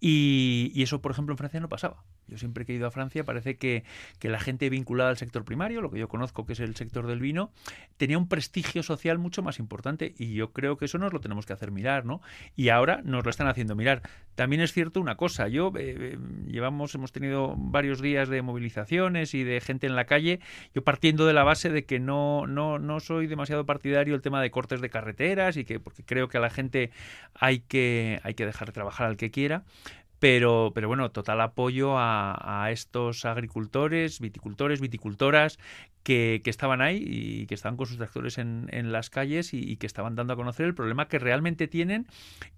Y, 0.00 0.72
eso, 0.82 1.00
por 1.00 1.12
ejemplo, 1.12 1.34
en 1.34 1.38
Francia 1.38 1.60
no 1.60 1.68
pasaba. 1.68 2.02
Yo 2.32 2.38
siempre 2.38 2.64
que 2.64 2.72
he 2.72 2.76
ido 2.76 2.86
a 2.86 2.90
Francia 2.90 3.24
parece 3.24 3.56
que, 3.56 3.84
que 4.18 4.28
la 4.28 4.40
gente 4.40 4.70
vinculada 4.70 5.10
al 5.10 5.18
sector 5.18 5.44
primario, 5.44 5.80
lo 5.80 5.90
que 5.90 5.98
yo 5.98 6.08
conozco 6.08 6.46
que 6.46 6.54
es 6.54 6.60
el 6.60 6.74
sector 6.74 7.06
del 7.06 7.20
vino, 7.20 7.52
tenía 7.98 8.18
un 8.18 8.28
prestigio 8.28 8.82
social 8.82 9.18
mucho 9.18 9.42
más 9.42 9.58
importante 9.58 10.14
y 10.16 10.34
yo 10.34 10.52
creo 10.52 10.76
que 10.76 10.86
eso 10.86 10.98
nos 10.98 11.12
lo 11.12 11.20
tenemos 11.20 11.46
que 11.46 11.52
hacer 11.52 11.70
mirar, 11.70 12.04
¿no? 12.04 12.22
Y 12.56 12.70
ahora 12.70 13.02
nos 13.04 13.24
lo 13.24 13.30
están 13.30 13.48
haciendo 13.48 13.76
mirar. 13.76 14.02
También 14.34 14.62
es 14.62 14.72
cierto 14.72 15.00
una 15.00 15.16
cosa, 15.16 15.48
yo 15.48 15.72
eh, 15.76 15.94
eh, 15.98 16.18
llevamos, 16.46 16.94
hemos 16.94 17.12
tenido 17.12 17.54
varios 17.56 18.00
días 18.00 18.28
de 18.28 18.40
movilizaciones 18.40 19.34
y 19.34 19.44
de 19.44 19.60
gente 19.60 19.86
en 19.86 19.94
la 19.94 20.06
calle, 20.06 20.40
yo 20.74 20.82
partiendo 20.82 21.26
de 21.26 21.34
la 21.34 21.44
base 21.44 21.68
de 21.68 21.84
que 21.84 22.00
no, 22.00 22.46
no, 22.46 22.78
no 22.78 23.00
soy 23.00 23.26
demasiado 23.26 23.66
partidario 23.66 24.14
el 24.14 24.22
tema 24.22 24.40
de 24.40 24.50
cortes 24.50 24.80
de 24.80 24.88
carreteras 24.88 25.56
y 25.56 25.64
que 25.64 25.80
porque 25.80 26.02
creo 26.02 26.28
que 26.28 26.38
a 26.38 26.40
la 26.40 26.50
gente 26.50 26.90
hay 27.34 27.60
que, 27.60 28.20
hay 28.22 28.34
que 28.34 28.46
dejar 28.46 28.72
trabajar 28.72 29.06
al 29.06 29.16
que 29.16 29.30
quiera, 29.30 29.64
pero, 30.22 30.70
pero 30.72 30.86
bueno, 30.86 31.10
total 31.10 31.40
apoyo 31.40 31.94
a, 31.98 32.68
estos 32.70 33.24
agricultores, 33.24 34.20
viticultores, 34.20 34.80
viticultoras 34.80 35.58
que, 36.04 36.40
estaban 36.44 36.80
ahí 36.80 37.02
y 37.04 37.46
que 37.46 37.54
estaban 37.54 37.76
con 37.76 37.86
sus 37.86 37.96
tractores 37.96 38.38
en, 38.38 38.92
las 38.92 39.10
calles 39.10 39.52
y, 39.52 39.76
que 39.78 39.86
estaban 39.86 40.14
dando 40.14 40.32
a 40.34 40.36
conocer 40.36 40.66
el 40.66 40.74
problema 40.74 41.08
que 41.08 41.18
realmente 41.18 41.66
tienen 41.66 42.06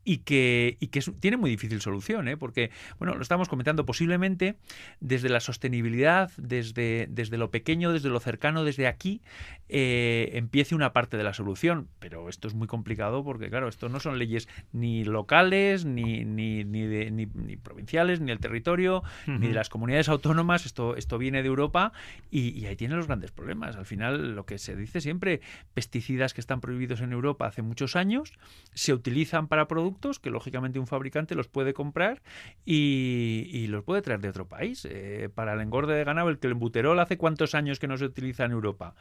y 0.05 0.19
que, 0.19 0.77
y 0.79 0.89
que 0.89 1.01
tiene 1.21 1.39
muy 1.39 1.49
difícil 1.49 1.81
solución, 1.81 2.29
¿eh? 2.29 2.37
porque, 2.37 2.71
bueno, 2.99 3.15
lo 3.15 3.23
estamos 3.23 3.49
comentando, 3.49 3.87
posiblemente 3.87 4.57
desde 5.01 5.31
la 5.31 5.41
sostenibilidad, 5.41 6.31
desde, 6.37 7.07
desde 7.09 7.39
lo 7.39 7.51
pequeño, 7.51 7.93
desde 7.93 8.11
lo 8.11 8.21
cercano, 8.21 8.65
desde 8.65 8.87
aquí, 8.87 9.23
eh, 9.71 10.33
empiece 10.35 10.75
una 10.75 10.93
parte 10.93 11.17
de 11.17 11.25
la 11.25 11.33
solución, 11.33 11.89
pero 11.99 12.29
esto 12.29 12.47
es 12.49 12.55
muy 12.55 12.69
complicado 12.69 13.25
porque, 13.25 13.49
claro, 13.49 13.69
esto 13.69 13.89
no 13.89 14.01
son 14.01 14.19
leyes 14.19 14.49
ni 14.73 15.05
locales, 15.05 15.87
ni, 15.87 16.25
ni, 16.25 16.65
ni, 16.65 16.83
de, 16.83 17.11
ni, 17.11 17.27
provinciales, 17.57 18.21
ni 18.21 18.33
el 18.33 18.39
territorio, 18.39 19.03
ni 19.27 19.49
de 19.49 19.55
las 19.55 19.69
comunidades 19.69 20.09
autónomas, 20.09 20.67
esto, 20.67 20.97
esto 20.97 21.19
viene 21.19 21.43
de 21.43 21.49
Europa 21.49 21.93
y, 22.31 22.51
y 22.59 22.67
ahí 22.67 22.77
tienen 22.77 22.97
los 22.97 23.07
grandes 23.07 23.31
problemas. 23.31 23.77
Al 23.77 23.87
final, 23.87 24.35
lo 24.35 24.47
que 24.47 24.59
se 24.59 24.77
dice 24.77 25.01
siempre, 25.01 25.41
pesticidas 25.75 26.35
que 26.35 26.41
están 26.41 26.61
prohibidos 26.61 27.01
en 27.01 27.13
Europa 27.13 27.47
hace 27.47 27.63
muchos 27.63 27.97
años, 27.97 28.33
se 28.75 28.93
utilizan 28.93 29.49
para 29.49 29.69
productos 29.69 30.19
que 30.19 30.31
lógicamente 30.31 30.79
un 30.79 30.87
fabricante 30.87 31.35
los 31.35 31.49
puede 31.49 31.75
comprar 31.75 32.23
y, 32.65 33.67
los 33.69 33.83
puede 33.83 34.03
traer 34.03 34.21
de 34.21 34.29
otro 34.29 34.47
país. 34.47 34.87
Eh, 34.91 35.29
para 35.35 35.55
el 35.55 35.61
engorde 35.61 35.95
de 35.95 36.05
ganado, 36.05 36.29
el 36.29 36.39
que 36.39 36.47
el 36.47 36.53
embuterol 36.53 36.99
hace 37.01 37.17
cuántos 37.17 37.55
años 37.55 37.79
que 37.79 37.89
no 37.89 37.97
se 37.97 38.05
utiliza 38.05 38.45
en 38.45 38.53
Europa. 38.53 38.95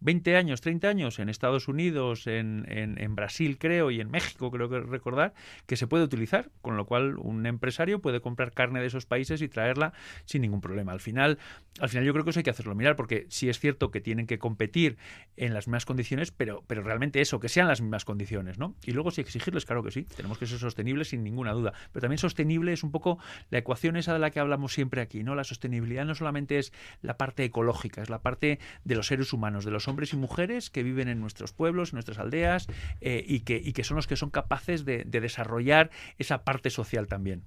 20 0.00 0.36
años, 0.36 0.60
30 0.60 0.88
años 0.88 1.18
en 1.18 1.28
Estados 1.28 1.68
Unidos, 1.68 2.26
en, 2.26 2.64
en, 2.68 3.14
Brasil 3.14 3.56
creo 3.58 3.90
y 3.90 4.00
en 4.00 4.10
México 4.10 4.50
creo 4.50 4.68
que 4.68 4.80
recordar 4.80 5.32
que 5.66 5.76
se 5.76 5.86
puede 5.86 6.04
utilizar, 6.04 6.50
con 6.60 6.76
lo 6.76 6.84
cual 6.84 7.16
un 7.16 7.46
empresario 7.46 7.95
puede 8.00 8.20
comprar 8.20 8.52
carne 8.52 8.80
de 8.80 8.86
esos 8.86 9.06
países 9.06 9.42
y 9.42 9.48
traerla 9.48 9.92
sin 10.24 10.42
ningún 10.42 10.60
problema. 10.60 10.92
Al 10.92 11.00
final, 11.00 11.38
al 11.80 11.88
final 11.88 12.04
yo 12.04 12.12
creo 12.12 12.24
que 12.24 12.30
eso 12.30 12.40
hay 12.40 12.44
que 12.44 12.50
hacerlo 12.50 12.74
mirar 12.74 12.96
porque 12.96 13.26
si 13.28 13.48
es 13.48 13.58
cierto 13.58 13.90
que 13.90 14.00
tienen 14.00 14.26
que 14.26 14.38
competir 14.38 14.96
en 15.36 15.54
las 15.54 15.66
mismas 15.66 15.84
condiciones, 15.84 16.30
pero, 16.30 16.64
pero 16.66 16.82
realmente 16.82 17.20
eso, 17.20 17.40
que 17.40 17.48
sean 17.48 17.68
las 17.68 17.80
mismas 17.80 18.04
condiciones, 18.04 18.58
¿no? 18.58 18.74
Y 18.84 18.92
luego 18.92 19.10
si 19.10 19.20
exigirles, 19.20 19.64
claro 19.64 19.82
que 19.82 19.90
sí, 19.90 20.04
tenemos 20.16 20.38
que 20.38 20.46
ser 20.46 20.58
sostenibles 20.58 21.08
sin 21.08 21.22
ninguna 21.22 21.52
duda, 21.52 21.72
pero 21.92 22.02
también 22.02 22.18
sostenible 22.18 22.72
es 22.72 22.82
un 22.82 22.90
poco 22.90 23.18
la 23.50 23.58
ecuación 23.58 23.96
esa 23.96 24.12
de 24.12 24.18
la 24.18 24.30
que 24.30 24.40
hablamos 24.40 24.72
siempre 24.72 25.00
aquí, 25.00 25.22
¿no? 25.22 25.34
La 25.34 25.44
sostenibilidad 25.44 26.04
no 26.04 26.14
solamente 26.14 26.58
es 26.58 26.72
la 27.02 27.16
parte 27.16 27.44
ecológica, 27.44 28.02
es 28.02 28.10
la 28.10 28.20
parte 28.20 28.58
de 28.84 28.94
los 28.94 29.06
seres 29.06 29.32
humanos, 29.32 29.64
de 29.64 29.70
los 29.70 29.88
hombres 29.88 30.12
y 30.12 30.16
mujeres 30.16 30.70
que 30.70 30.82
viven 30.82 31.08
en 31.08 31.20
nuestros 31.20 31.52
pueblos, 31.52 31.90
en 31.90 31.96
nuestras 31.96 32.18
aldeas 32.18 32.66
eh, 33.00 33.24
y, 33.26 33.40
que, 33.40 33.60
y 33.62 33.72
que 33.72 33.84
son 33.84 33.96
los 33.96 34.06
que 34.06 34.16
son 34.16 34.30
capaces 34.30 34.84
de 34.84 35.04
desarrollar 35.04 35.90
esa 36.18 36.44
parte 36.44 36.70
social 36.70 37.06
también 37.06 37.42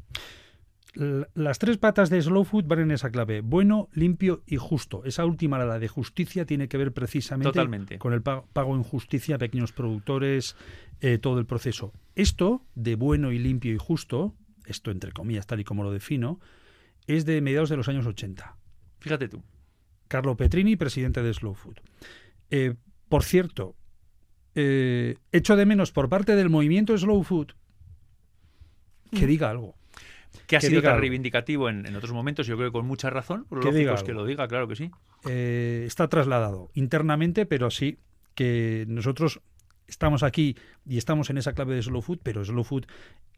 las 0.96 1.60
tres 1.60 1.78
patas 1.78 2.10
de 2.10 2.22
Slow 2.22 2.44
Food 2.44 2.66
van 2.66 2.80
en 2.80 2.92
esa 2.92 3.12
clave, 3.12 3.42
bueno, 3.42 3.90
limpio 3.94 4.42
y 4.48 4.58
justo. 4.58 5.04
Esa 5.06 5.26
última, 5.26 5.64
la 5.64 5.78
de 5.78 5.88
justicia, 5.88 6.46
tiene 6.46 6.68
que 6.68 6.78
ver 6.78 6.94
precisamente 6.94 8.00
con 8.00 8.14
el 8.14 8.22
pago, 8.22 8.76
en 8.76 8.84
justicia 8.84 9.36
a 9.36 9.38
pequeños 9.38 9.72
productores, 9.72 10.56
eh, 11.02 11.20
todo 11.20 11.40
el 11.40 11.46
proceso. 11.46 11.94
Esto 12.16 12.66
de 12.76 12.96
bueno 12.96 13.32
y 13.32 13.40
limpio 13.40 13.74
y 13.74 13.78
justo, 13.78 14.34
esto 14.66 14.90
entre 14.90 15.12
comillas, 15.12 15.46
tal 15.46 15.60
y 15.60 15.64
como 15.64 15.84
lo 15.84 15.92
defino, 15.92 16.40
es 17.06 17.26
de 17.26 17.42
mediados 17.42 17.70
de 17.70 17.78
los 17.78 17.88
años 17.88 18.06
80. 18.06 18.56
Fíjate 19.00 19.30
tú. 19.30 19.44
Carlo 20.08 20.36
Petrini, 20.36 20.76
presidente 20.76 21.22
de 21.22 21.34
Slow 21.34 21.54
Food. 21.54 21.78
Eh, 22.50 22.76
por 23.10 23.24
cierto, 23.24 23.76
eh, 24.56 25.18
echo 25.32 25.56
de 25.56 25.68
menos 25.68 25.92
por 25.92 26.10
parte 26.10 26.36
del 26.36 26.50
movimiento 26.50 26.98
Slow 26.98 27.24
Food 27.24 27.54
que 29.12 29.26
mm. 29.26 29.28
diga 29.28 29.50
algo 29.50 29.79
que 30.48 30.58
ha 30.58 30.62
sido 30.62 30.82
tan 30.82 31.00
reivindicativo 31.00 31.70
en, 31.70 31.96
otros 31.96 32.14
momentos, 32.14 32.48
yo 32.48 32.56
creo 32.58 32.70
que 32.70 32.74
con 32.74 32.86
mucha 32.86 33.10
razón, 33.10 33.46
lo 33.50 33.62
lógico 33.62 33.94
es 33.94 34.04
que 34.04 34.14
lo 34.14 34.26
diga, 34.26 34.48
claro 34.48 34.68
que 34.68 34.76
sí. 34.76 34.92
Eh, 35.28 35.84
está 35.86 36.08
trasladado 36.08 36.70
internamente, 36.74 37.46
pero 37.46 37.70
sí 37.70 38.00
que 38.36 38.86
nosotros 38.88 39.42
estamos 39.88 40.24
aquí 40.24 40.56
y 40.86 40.98
estamos 40.98 41.30
en 41.30 41.38
esa 41.38 41.54
clave 41.54 41.76
de 41.76 41.84
Slow 41.84 42.02
Food, 42.02 42.20
pero 42.24 42.46
Slow 42.46 42.64
Food 42.64 42.86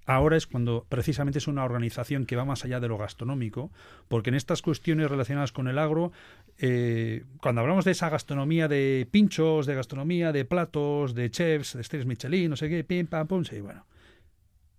ahora 0.05 0.37
es 0.37 0.47
cuando 0.47 0.85
precisamente 0.89 1.39
es 1.39 1.47
una 1.47 1.63
organización 1.63 2.25
que 2.25 2.35
va 2.35 2.45
más 2.45 2.65
allá 2.65 2.79
de 2.79 2.87
lo 2.87 2.97
gastronómico, 2.97 3.71
porque 4.07 4.29
en 4.29 4.35
estas 4.35 4.61
cuestiones 4.61 5.09
relacionadas 5.09 5.51
con 5.51 5.67
el 5.67 5.77
agro, 5.77 6.11
eh, 6.57 7.23
cuando 7.41 7.61
hablamos 7.61 7.85
de 7.85 7.91
esa 7.91 8.09
gastronomía 8.09 8.67
de 8.67 9.07
pinchos, 9.09 9.65
de 9.65 9.75
gastronomía 9.75 10.31
de 10.31 10.45
platos, 10.45 11.13
de 11.15 11.29
chefs, 11.31 11.73
de 11.73 11.81
estrellas 11.81 12.07
Michelin, 12.07 12.49
no 12.49 12.55
sé 12.55 12.69
qué, 12.69 12.83
pim, 12.83 13.07
pam, 13.07 13.27
pum, 13.27 13.43
sí, 13.43 13.61
bueno, 13.61 13.85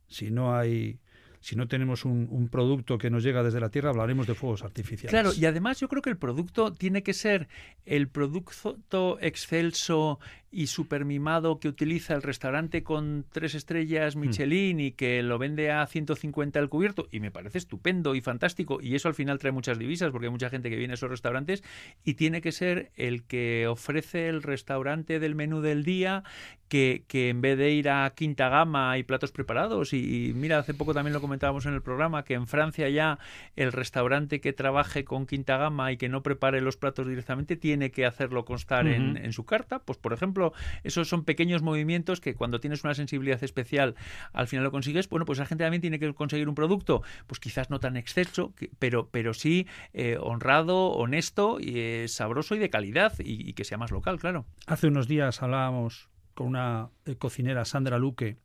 si 0.08 0.30
no 0.30 0.54
hay 0.56 1.00
si 1.42 1.56
no 1.56 1.66
tenemos 1.66 2.04
un, 2.04 2.48
producto 2.50 2.98
que 2.98 3.10
nos 3.10 3.24
llega 3.24 3.42
desde 3.42 3.58
la 3.58 3.68
tierra, 3.68 3.90
hablaremos 3.90 4.28
de 4.28 4.34
fuegos 4.34 4.62
artificiales. 4.62 5.10
Claro, 5.10 5.32
y 5.36 5.44
además 5.44 5.80
yo 5.80 5.88
creo 5.88 6.00
que 6.00 6.10
el 6.10 6.16
producto 6.16 6.72
tiene 6.72 7.02
que 7.02 7.14
ser 7.14 7.48
el 7.84 8.08
producto 8.08 9.18
excelso 9.20 10.20
y 10.52 10.66
super 10.66 11.06
mimado 11.06 11.58
que 11.58 11.68
utiliza 11.68 12.14
el 12.14 12.22
restaurante 12.22 12.82
con 12.82 13.24
tres 13.32 13.54
estrellas 13.54 14.14
mm. 14.14 14.20
Michelin 14.20 14.80
y 14.80 14.92
que 14.92 15.22
lo 15.22 15.38
vende 15.38 15.70
a 15.70 15.86
150 15.86 16.58
el 16.58 16.68
cubierto 16.68 17.08
y 17.10 17.20
me 17.20 17.30
parece 17.30 17.56
estupendo 17.58 18.14
y 18.14 18.20
fantástico. 18.20 18.78
Y 18.82 18.94
eso 18.94 19.08
al 19.08 19.14
final 19.14 19.38
trae 19.38 19.50
muchas 19.50 19.78
divisas 19.78 20.10
porque 20.12 20.26
hay 20.26 20.32
mucha 20.32 20.50
gente 20.50 20.68
que 20.68 20.76
viene 20.76 20.92
a 20.92 20.94
esos 20.94 21.10
restaurantes 21.10 21.64
y 22.04 22.14
tiene 22.14 22.42
que 22.42 22.52
ser 22.52 22.92
el 22.96 23.24
que 23.24 23.66
ofrece 23.66 24.28
el 24.28 24.42
restaurante 24.42 25.18
del 25.18 25.34
menú 25.34 25.62
del 25.62 25.84
día 25.84 26.22
que, 26.68 27.04
que 27.08 27.28
en 27.30 27.40
vez 27.40 27.58
de 27.58 27.70
ir 27.70 27.88
a 27.88 28.10
quinta 28.14 28.48
gama 28.48 28.90
hay 28.90 29.02
platos 29.04 29.32
preparados. 29.32 29.92
Y, 29.92 30.32
mira 30.34 30.58
hace 30.58 30.74
poco 30.74 30.92
también 30.92 31.14
lo 31.14 31.20
comentábamos 31.20 31.64
en 31.66 31.74
el 31.74 31.82
programa 31.82 32.24
que 32.24 32.34
en 32.34 32.46
Francia 32.46 32.88
ya 32.90 33.18
el 33.56 33.72
restaurante 33.72 34.40
que 34.40 34.52
trabaje 34.52 35.04
con 35.04 35.26
quinta 35.26 35.56
gama 35.56 35.92
y 35.92 35.96
que 35.96 36.08
no 36.08 36.22
prepare 36.22 36.60
los 36.60 36.76
platos 36.76 37.06
directamente 37.06 37.56
tiene 37.56 37.90
que 37.90 38.04
hacerlo 38.04 38.44
constar 38.44 38.86
en, 38.86 39.16
en 39.16 39.32
su 39.32 39.44
carta. 39.44 39.78
Pues 39.80 39.98
por 39.98 40.12
ejemplo 40.12 40.41
esos 40.82 41.08
son 41.08 41.24
pequeños 41.24 41.62
movimientos 41.62 42.20
que 42.20 42.34
cuando 42.34 42.60
tienes 42.60 42.84
una 42.84 42.94
sensibilidad 42.94 43.42
especial 43.42 43.94
al 44.32 44.48
final 44.48 44.64
lo 44.64 44.70
consigues. 44.70 45.08
Bueno, 45.08 45.24
pues 45.24 45.38
la 45.38 45.46
gente 45.46 45.64
también 45.64 45.80
tiene 45.80 45.98
que 45.98 46.12
conseguir 46.14 46.48
un 46.48 46.54
producto, 46.54 47.02
pues 47.26 47.40
quizás 47.40 47.70
no 47.70 47.80
tan 47.80 47.96
exceso, 47.96 48.52
pero, 48.78 49.08
pero 49.10 49.34
sí 49.34 49.66
eh, 49.92 50.16
honrado, 50.20 50.90
honesto, 50.92 51.58
eh, 51.60 52.06
sabroso 52.08 52.54
y 52.54 52.58
de 52.58 52.70
calidad 52.70 53.14
y, 53.18 53.52
que 53.52 53.64
sea 53.64 53.78
más 53.78 53.90
local, 53.90 54.18
claro. 54.18 54.46
Hace 54.66 54.88
unos 54.88 55.08
días 55.08 55.42
hablábamos 55.42 56.08
con 56.34 56.48
una 56.48 56.88
eh, 57.04 57.16
cocinera, 57.16 57.64
Sandra 57.64 57.98
Luque, 57.98 58.38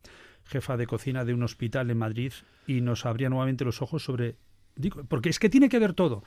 jefa 0.44 0.76
de 0.76 0.86
cocina 0.86 1.24
de 1.24 1.34
un 1.34 1.42
hospital 1.42 1.90
en 1.90 1.98
Madrid, 1.98 2.32
y 2.66 2.80
nos 2.80 3.06
abría 3.06 3.28
nuevamente 3.28 3.64
los 3.64 3.82
ojos 3.82 4.04
sobre... 4.04 4.36
Digo, 4.76 5.02
porque 5.04 5.28
es 5.30 5.38
que 5.38 5.48
tiene 5.48 5.68
que 5.68 5.78
ver 5.78 5.94
todo. 5.94 6.22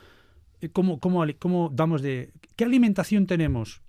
¿Cómo, 0.72 1.00
cómo, 1.00 1.24
cómo 1.38 1.70
damos 1.72 2.02
de... 2.02 2.32
¿Qué 2.56 2.64
alimentación 2.64 3.26
tenemos? 3.26 3.82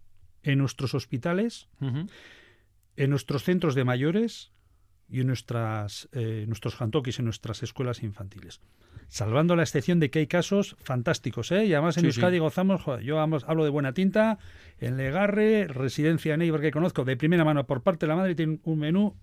En 0.43 0.59
nuestros 0.59 0.93
hospitales, 0.93 1.67
en 1.79 3.09
nuestros 3.09 3.43
centros 3.43 3.75
de 3.75 3.83
mayores 3.83 4.51
y 5.09 5.21
en 5.21 5.27
nuestras, 5.27 6.09
eh, 6.12 6.45
nuestros 6.47 6.79
hantokis, 6.79 7.19
en 7.19 7.25
nuestras 7.25 7.63
escuelas 7.63 8.03
infantiles. 8.03 8.62
Salvando 9.07 9.55
la 9.55 9.63
excepción 9.63 10.00
de 10.00 10.09
que 10.09 10.19
hay 10.19 10.27
casos 10.27 10.75
fantásticos, 10.79 11.51
¿eh? 11.51 11.65
Y 11.65 11.73
además 11.73 11.97
en 11.97 12.05
Euskadi 12.05 12.39
gozamos, 12.39 12.83
yo 13.03 13.19
hablo 13.19 13.63
de 13.63 13.69
buena 13.69 13.93
tinta, 13.93 14.39
en 14.79 14.97
Legarre, 14.97 15.67
residencia 15.67 16.35
Neighbor 16.35 16.62
que 16.62 16.71
conozco 16.71 17.05
de 17.05 17.15
primera 17.15 17.45
mano 17.45 17.65
por 17.65 17.83
parte 17.83 18.05
de 18.05 18.09
la 18.09 18.15
madre, 18.15 18.35
tiene 18.35 18.59
un 18.63 18.79
menú 18.79 19.15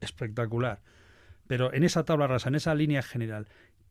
espectacular. 0.00 0.80
Pero 1.46 1.72
en 1.72 1.84
esa 1.84 2.04
tabla 2.04 2.26
rasa, 2.26 2.48
en 2.48 2.56
esa 2.56 2.74
línea 2.74 3.02
general, 3.02 3.46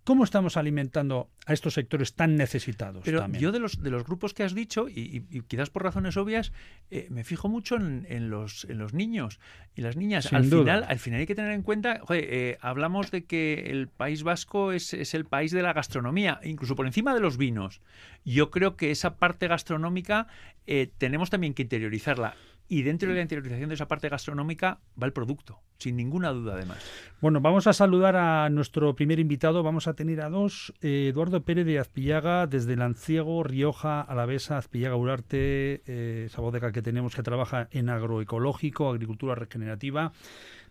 ¿Cómo 0.05 0.23
estamos 0.23 0.55
alimentando 0.55 1.31
a 1.47 1.53
estos 1.53 1.73
sectores 1.73 2.13
tan 2.13 2.35
necesitados? 2.35 3.01
Pero 3.03 3.27
yo 3.29 3.51
de 3.51 3.57
los, 3.57 3.81
de 3.81 3.89
los 3.89 4.03
grupos 4.03 4.35
que 4.35 4.43
has 4.43 4.53
dicho, 4.53 4.87
y, 4.87 5.21
quizás 5.47 5.71
por 5.71 5.81
razones 5.81 6.15
obvias, 6.15 6.53
eh, 6.91 7.07
me 7.09 7.23
fijo 7.23 7.49
mucho 7.49 7.75
en, 7.77 8.29
los, 8.29 8.65
en 8.65 8.77
los 8.77 8.93
niños 8.93 9.39
y 9.75 9.81
las 9.81 9.97
niñas. 9.97 10.31
al 10.31 10.45
final, 10.45 10.85
al 10.87 10.99
final 10.99 11.21
hay 11.21 11.25
que 11.25 11.33
tener 11.33 11.53
en 11.53 11.63
cuenta, 11.63 12.01
eh, 12.09 12.59
hablamos 12.61 13.09
de 13.09 13.25
que 13.25 13.71
el 13.71 13.87
País 13.87 14.21
Vasco 14.21 14.73
es, 14.73 14.93
es 14.93 15.15
el 15.15 15.25
país 15.25 15.51
de 15.51 15.63
la 15.63 15.73
gastronomía, 15.73 16.39
incluso 16.43 16.75
por 16.75 16.85
encima 16.85 17.15
de 17.15 17.21
los 17.21 17.37
vinos. 17.37 17.81
Yo 18.23 18.51
creo 18.51 18.75
que 18.77 18.91
esa 18.91 19.17
parte 19.17 19.47
gastronómica 19.47 20.27
eh, 20.67 20.91
tenemos 20.99 21.31
también 21.31 21.55
que 21.55 21.63
interiorizarla. 21.63 22.35
Y 22.67 22.81
dentro 22.81 23.09
de 23.09 23.15
la 23.15 23.21
interiorización 23.21 23.69
de 23.69 23.75
esa 23.75 23.87
parte 23.87 24.09
gastronómica 24.09 24.79
va 25.01 25.05
el 25.05 25.13
producto, 25.13 25.61
sin 25.77 25.95
ninguna 25.95 26.31
duda 26.31 26.55
además. 26.55 26.79
Bueno, 27.21 27.39
vamos 27.39 27.67
a 27.67 27.73
saludar 27.73 28.15
a 28.15 28.49
nuestro 28.49 28.95
primer 28.95 29.19
invitado. 29.19 29.61
Vamos 29.61 29.87
a 29.87 29.93
tener 29.93 30.21
a 30.21 30.29
dos. 30.29 30.73
Eh, 30.81 31.09
Eduardo 31.09 31.43
Pérez 31.43 31.65
de 31.67 31.77
Azpillaga, 31.77 32.47
desde 32.47 32.75
Lanciego, 32.75 33.43
Rioja, 33.43 34.01
Alavesa, 34.01 34.57
Azpillaga, 34.57 34.95
Urarte, 34.95 35.83
eh, 35.85 36.23
esa 36.25 36.41
bodega 36.41 36.71
que 36.71 36.81
tenemos 36.81 37.15
que 37.15 37.21
trabaja 37.21 37.67
en 37.71 37.89
agroecológico, 37.89 38.89
agricultura 38.89 39.35
regenerativa, 39.35 40.11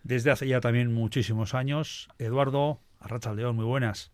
desde 0.03 0.33
hace 0.33 0.49
ya 0.49 0.61
también 0.61 0.93
muchísimos 0.93 1.55
años. 1.55 2.09
Eduardo, 2.19 2.81
Arrachaldeón, 2.99 3.55
muy 3.55 3.67
buenas. 3.67 4.14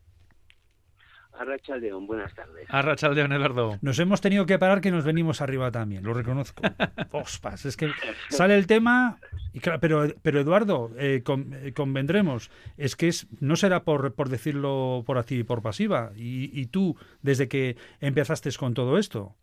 Arrachaldeón, 1.41 2.07
buenas 2.07 2.35
tardes. 2.35 2.67
Arrachaldeón, 2.69 3.33
Eduardo. 3.33 3.79
Nos 3.81 3.99
hemos 3.99 4.21
tenido 4.21 4.45
que 4.45 4.59
parar 4.59 4.83
que 4.83 4.91
nos 4.91 5.07
venimos 5.07 5.41
arriba 5.41 5.71
también, 5.71 6.05
lo 6.05 6.13
reconozco. 6.13 6.63
Ospas, 7.13 7.65
es 7.65 7.79
que 7.79 7.91
sale 8.29 8.55
el 8.59 8.67
tema, 8.67 9.19
y 9.55 9.61
pero, 9.81 10.07
pero 10.21 10.41
Eduardo, 10.41 10.91
eh, 10.99 11.23
eh, 11.25 11.73
convendremos, 11.73 12.51
es 12.77 12.95
que 12.95 13.09
es, 13.09 13.27
no 13.41 13.57
será 13.57 13.85
por, 13.85 14.13
por 14.13 14.29
decirlo 14.29 15.03
por 15.07 15.25
y 15.31 15.43
por 15.43 15.63
pasiva, 15.63 16.13
y, 16.15 16.51
y 16.53 16.67
tú, 16.67 16.95
desde 17.23 17.49
que 17.49 17.79
empezaste 18.03 18.51
con 18.59 18.75
todo 18.75 18.99
esto. 18.99 19.35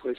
Pues 0.00 0.18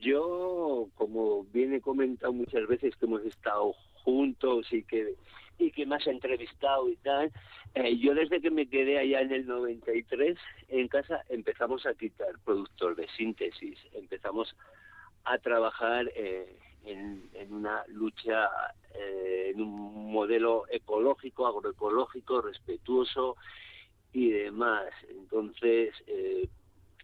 yo, 0.00 0.88
como 0.94 1.46
bien 1.52 1.74
he 1.74 1.80
comentado 1.80 2.32
muchas 2.32 2.64
veces 2.68 2.94
que 2.94 3.06
hemos 3.06 3.24
estado 3.24 3.72
juntos 4.04 4.72
y 4.72 4.84
que 4.84 5.16
y 5.58 5.70
que 5.70 5.86
me 5.86 5.96
has 5.96 6.06
entrevistado 6.06 6.88
y 6.88 6.96
tal, 6.96 7.32
eh, 7.74 7.96
yo 7.98 8.14
desde 8.14 8.40
que 8.40 8.50
me 8.50 8.66
quedé 8.66 8.98
allá 8.98 9.20
en 9.22 9.32
el 9.32 9.46
93 9.46 10.36
en 10.68 10.88
casa 10.88 11.22
empezamos 11.28 11.86
a 11.86 11.94
quitar 11.94 12.38
productos 12.44 12.96
de 12.96 13.08
síntesis, 13.16 13.78
empezamos 13.94 14.54
a 15.24 15.38
trabajar 15.38 16.10
eh, 16.14 16.56
en, 16.84 17.30
una 17.50 17.84
lucha, 17.88 18.50
eh, 18.94 19.52
en 19.54 19.60
un 19.62 20.12
modelo 20.12 20.64
ecológico, 20.70 21.46
agroecológico, 21.46 22.42
respetuoso 22.42 23.36
y 24.12 24.30
demás. 24.30 24.90
Entonces, 25.08 25.94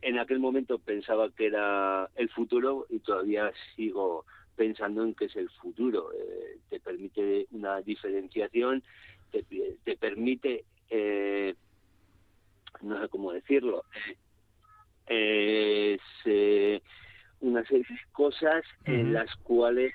en 0.02 0.19
aquel 0.19 0.40
momento 0.40 0.78
pensaba 0.78 1.31
que 1.31 1.47
era 1.47 2.11
el 2.17 2.28
futuro 2.28 2.87
y 2.90 2.99
todavía 2.99 3.52
sigo 3.76 4.26
pensando 4.58 5.04
en 5.04 5.14
que 5.14 5.26
es 5.26 5.36
el 5.36 5.48
futuro. 5.50 6.10
Eh, 6.12 6.58
te 6.68 6.80
permite 6.80 7.46
una 7.52 7.80
diferenciación, 7.80 8.82
te, 9.30 9.96
permite, 9.96 10.64
eh, 10.90 11.54
no 12.82 13.00
sé 13.00 13.08
cómo 13.08 13.32
decirlo, 13.32 13.84
es 15.06 16.00
eh, 16.24 16.82
una 17.40 17.64
serie 17.64 17.86
de 17.88 18.12
cosas 18.12 18.64
en 18.84 19.12
las 19.12 19.34
cuales 19.36 19.94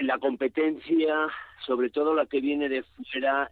la 0.00 0.18
competencia, 0.18 1.28
sobre 1.66 1.90
todo 1.90 2.14
la 2.14 2.26
que 2.26 2.40
viene 2.40 2.68
de 2.68 2.82
fuera, 2.82 3.50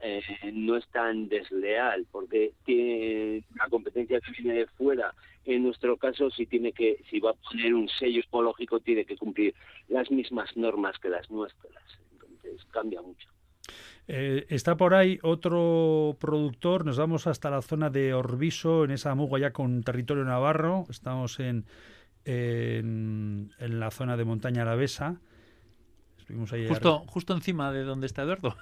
no 0.53 0.77
es 0.77 0.87
tan 0.89 1.29
desleal, 1.29 2.07
porque 2.11 2.53
tiene 2.65 3.45
la 3.55 3.69
competencia 3.69 4.21
que 4.21 4.43
viene 4.43 4.61
de 4.61 4.67
fuera 4.67 5.15
en 5.47 5.63
nuestro 5.63 5.97
caso 5.97 6.31
si 6.31 6.47
tiene 6.47 6.73
que 6.73 6.99
si 7.09 7.21
va 7.21 7.31
a 7.31 7.35
poner 7.35 7.73
un 7.73 7.89
sello 7.89 8.21
ecológico 8.21 8.81
tiene 8.81 9.05
que 9.05 9.17
cumplir 9.17 9.55
las 9.89 10.11
mismas 10.11 10.57
normas 10.57 10.99
que 10.99 11.09
las 11.09 11.31
nuestras. 11.31 11.83
Entonces 12.13 12.65
cambia 12.73 13.01
mucho. 13.01 13.29
Eh, 14.09 14.47
está 14.51 14.77
por 14.77 14.95
ahí 14.95 15.19
otro 15.23 16.17
productor, 16.21 16.85
nos 16.85 16.99
vamos 16.99 17.27
hasta 17.27 17.51
la 17.51 17.63
zona 17.63 17.91
de 17.91 18.15
Orbiso, 18.15 18.85
en 18.85 18.93
esa 18.93 19.15
muga 19.15 19.39
ya 19.39 19.53
con 19.53 19.83
territorio 19.83 20.25
navarro, 20.25 20.85
estamos 20.89 21.41
en, 21.41 21.65
en, 22.25 23.51
la 23.59 23.91
zona 23.91 24.17
de 24.17 24.25
Montaña 24.25 24.63
Alavesa. 24.63 25.21
Estuvimos 26.27 26.53
ahí 26.53 26.67
justo, 26.67 27.05
justo 27.07 27.35
encima 27.35 27.71
de 27.71 27.85
donde 27.85 28.09
está 28.09 28.23
Eduardo. 28.23 28.57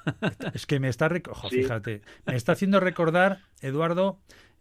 es 0.53 0.67
que 0.67 0.79
me 0.81 0.91
está, 0.91 1.09
fíjate, 1.49 2.03
me 2.27 2.37
está 2.37 2.53
haciendo 2.53 2.79
recordar, 2.79 3.41
Eduardo, 3.63 4.19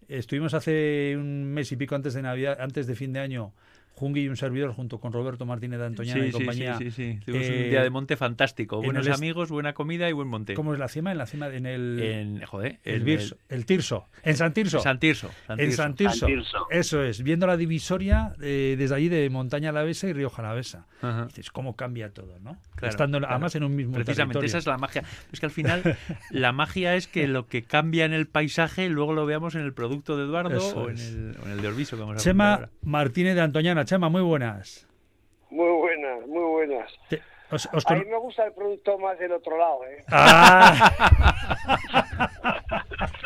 Estuvimos 0.07 0.53
hace 0.53 1.15
un 1.17 1.45
mes 1.53 1.71
y 1.71 1.75
pico 1.75 1.95
antes 1.95 2.13
de 2.13 2.21
Navidad, 2.21 2.57
antes 2.59 2.87
de 2.87 2.95
fin 2.95 3.13
de 3.13 3.19
año, 3.19 3.53
Jungui 3.95 4.23
y 4.23 4.27
un 4.27 4.37
servidor 4.37 4.73
junto 4.73 4.99
con 4.99 5.13
Roberto 5.13 5.45
Martínez 5.45 5.79
de 5.79 5.85
Antoñana 5.85 6.25
y 6.25 6.31
compañía. 6.31 6.77
Sí, 6.77 6.91
sí, 6.91 7.13
sí. 7.13 7.19
Tuvimos 7.25 7.47
un 7.47 7.69
día 7.69 7.83
de 7.83 7.89
monte 7.89 8.17
fantástico. 8.17 8.81
Buenos 8.81 9.07
amigos, 9.07 9.49
buena 9.49 9.73
comida 9.73 10.09
y 10.09 10.13
buen 10.13 10.27
monte. 10.27 10.55
¿Cómo 10.55 10.73
es 10.73 10.79
la 10.79 10.87
cima? 10.87 11.11
En 11.11 11.17
la 11.17 11.25
cima, 11.25 11.47
en 11.47 11.65
el. 11.65 11.99
En, 12.01 12.41
joder, 12.41 12.79
el, 12.83 13.07
el, 13.49 13.65
Tirso. 13.65 14.07
En 14.23 14.35
San 14.35 14.53
Tirso. 14.53 14.79
San 14.79 14.99
Tirso. 14.99 15.29
En 15.47 15.71
San 15.71 15.95
Tirso. 15.95 16.27
Eso 16.69 17.03
es. 17.03 17.21
Viendo 17.23 17.47
la 17.47 17.55
divisoria 17.55 18.33
eh, 18.41 18.75
desde 18.77 18.95
allí 18.95 19.09
de 19.09 19.29
Montaña 19.29 19.69
Alavesa 19.69 20.07
y 20.07 20.13
Río 20.13 20.29
Jalavesa. 20.29 20.87
Dices, 21.27 21.51
cómo 21.51 21.75
cambia 21.75 22.11
todo, 22.11 22.39
¿no? 22.39 22.57
Estando 22.81 23.19
además 23.27 23.55
en 23.55 23.63
un 23.63 23.75
mismo 23.75 23.93
Precisamente, 23.93 24.45
esa 24.45 24.57
es 24.57 24.65
la 24.65 24.77
magia. 24.77 25.03
Es 25.31 25.39
que 25.39 25.45
al 25.45 25.51
final, 25.51 25.97
la 26.31 26.51
magia 26.51 26.95
es 26.95 27.07
que 27.07 27.27
lo 27.27 27.47
que 27.47 27.63
cambia 27.63 28.05
en 28.05 28.13
el 28.13 28.27
paisaje 28.27 28.89
luego 28.89 29.13
lo 29.13 29.25
veamos 29.25 29.55
en 29.55 29.61
el 29.61 29.73
producto 29.73 30.17
de 30.17 30.23
Eduardo 30.23 30.75
o 30.75 30.89
en, 30.89 30.97
el, 30.97 31.61
de 31.61 31.67
Orbiso. 31.67 31.97
Que 31.97 32.15
Chema 32.17 32.69
Martínez 32.81 33.35
de 33.35 33.41
Antoñana 33.41 33.82
Chema, 33.85 34.09
muy 34.09 34.21
buenas. 34.21 34.87
Muy 35.49 35.69
buenas, 35.69 36.27
muy 36.27 36.43
buenas. 36.43 36.91
A 37.85 37.95
mí 37.95 38.05
me 38.05 38.17
gusta 38.17 38.45
el 38.45 38.53
producto 38.53 38.97
más 38.97 39.17
del 39.19 39.31
otro 39.33 39.57
lado, 39.57 39.79
¿eh? 39.85 40.03
Ah. 40.11 40.91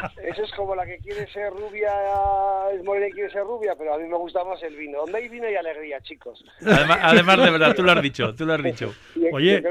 Eso 0.23 0.43
es 0.43 0.51
como 0.51 0.75
la 0.75 0.85
que 0.85 0.97
quiere 0.97 1.25
ser 1.31 1.51
rubia, 1.51 1.91
es 2.73 2.83
morena 2.83 3.07
y 3.07 3.11
quiere 3.11 3.31
ser 3.31 3.43
rubia, 3.43 3.75
pero 3.77 3.93
a 3.93 3.97
mí 3.97 4.07
me 4.07 4.17
gusta 4.17 4.43
más 4.43 4.61
el 4.61 4.75
vino. 4.75 4.99
Donde 4.99 5.17
hay 5.19 5.29
vino 5.29 5.49
y 5.49 5.55
alegría, 5.55 6.01
chicos. 6.01 6.43
Además, 6.61 7.37
de 7.37 7.51
verdad, 7.51 7.75
tú 7.75 7.83
lo 7.83 7.91
has 7.91 8.01
dicho, 8.01 8.35
tú 8.35 8.45
lo 8.45 8.53
has 8.53 8.63
dicho. 8.63 8.93
Oye, 9.31 9.63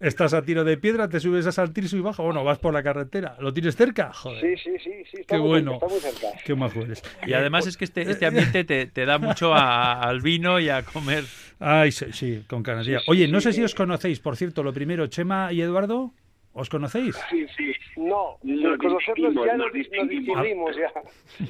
¿estás 0.00 0.34
a 0.34 0.42
tiro 0.42 0.64
de 0.64 0.76
piedra? 0.78 1.08
¿Te 1.08 1.20
subes 1.20 1.46
a 1.46 1.52
Saltirso 1.52 1.96
y 1.96 2.00
bajo? 2.00 2.24
Bueno, 2.24 2.42
vas 2.42 2.58
por 2.58 2.72
la 2.72 2.82
carretera. 2.82 3.36
¿Lo 3.38 3.52
tienes 3.52 3.76
cerca? 3.76 4.12
Joder. 4.12 4.40
Sí, 4.40 4.56
sí, 4.56 4.78
sí. 4.82 5.04
sí 5.10 5.24
Qué 5.26 5.36
bueno. 5.36 5.74
está 5.74 5.86
muy 5.86 6.00
cerca. 6.00 6.28
Qué 6.44 6.54
majo 6.54 6.80
eres. 6.80 7.02
Y 7.26 7.34
además 7.34 7.66
es 7.66 7.76
que 7.76 7.84
este, 7.84 8.02
este 8.10 8.26
ambiente 8.26 8.64
te, 8.64 8.86
te 8.86 9.04
da 9.04 9.18
mucho 9.18 9.54
al 9.54 10.20
vino 10.20 10.58
y 10.58 10.68
a 10.70 10.82
comer. 10.82 11.24
Ay, 11.60 11.92
sí, 11.92 12.12
sí 12.12 12.44
con 12.48 12.62
ganas. 12.62 12.86
Oye, 13.08 13.28
no 13.28 13.40
sé 13.40 13.52
si 13.52 13.62
os 13.62 13.74
conocéis, 13.74 14.20
por 14.20 14.36
cierto, 14.36 14.62
lo 14.62 14.72
primero, 14.72 15.06
Chema 15.06 15.52
y 15.52 15.60
Eduardo. 15.60 16.12
¿Os 16.52 16.68
conocéis? 16.68 17.14
Sí, 17.30 17.46
sí. 17.56 17.72
No, 17.96 18.38
nos 18.42 18.78
conocernos 18.78 19.34
ya 19.46 19.56
nos, 19.56 19.72
distinguimos 19.72 20.76
ya. 20.76 20.92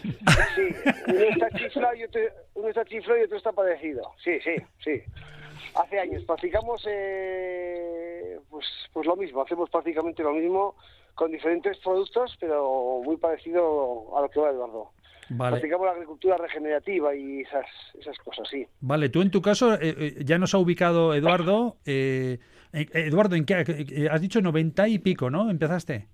Sí, 0.55 0.75
uno 1.07 1.21
está 1.31 1.51
chiflado 1.51 1.95
y 1.95 2.05
otro, 2.05 2.21
uno 2.55 2.69
está 2.69 2.85
chiflado 2.85 3.21
y 3.21 3.25
otro 3.25 3.37
está 3.39 3.53
padecido. 3.53 4.03
Sí, 4.23 4.39
sí, 4.41 4.57
sí. 4.85 5.03
Hace 5.75 5.99
años 5.99 6.25
practicamos 6.25 6.85
eh, 6.89 8.39
pues, 8.51 8.67
pues 8.93 9.07
lo 9.07 9.17
mismo, 9.17 9.43
hacemos 9.43 9.71
prácticamente 9.71 10.23
lo 10.23 10.33
mismo 10.33 10.75
con 11.15 11.33
diferentes 11.33 11.79
productos, 11.79 12.37
pero 12.39 13.01
muy 13.05 13.17
parecido 13.17 14.17
a 14.17 14.23
lo 14.23 14.29
que 14.29 14.41
va 14.41 14.51
Eduardo. 14.51 14.91
Vale. 15.31 15.53
Practicamos 15.53 15.87
la 15.87 15.93
agricultura 15.93 16.37
regenerativa 16.37 17.15
y 17.15 17.41
esas, 17.41 17.67
esas 17.99 18.17
cosas, 18.19 18.49
sí. 18.51 18.67
Vale, 18.81 19.09
tú 19.09 19.23
en 19.23 19.31
tu 19.31 19.43
caso, 19.43 19.75
eh, 19.75 19.79
eh, 19.83 20.15
ya 20.25 20.39
nos 20.39 20.55
ha 20.55 20.59
ubicado 20.59 21.15
Eduardo. 21.15 21.77
Eh, 21.85 22.39
eh, 22.73 22.87
Eduardo, 22.93 23.37
¿en 23.37 23.45
qué? 23.45 24.09
Has 24.11 24.21
dicho 24.21 24.41
90 24.41 24.89
y 24.89 24.99
pico, 24.99 25.31
¿no? 25.31 25.51
¿Empezaste? 25.51 26.09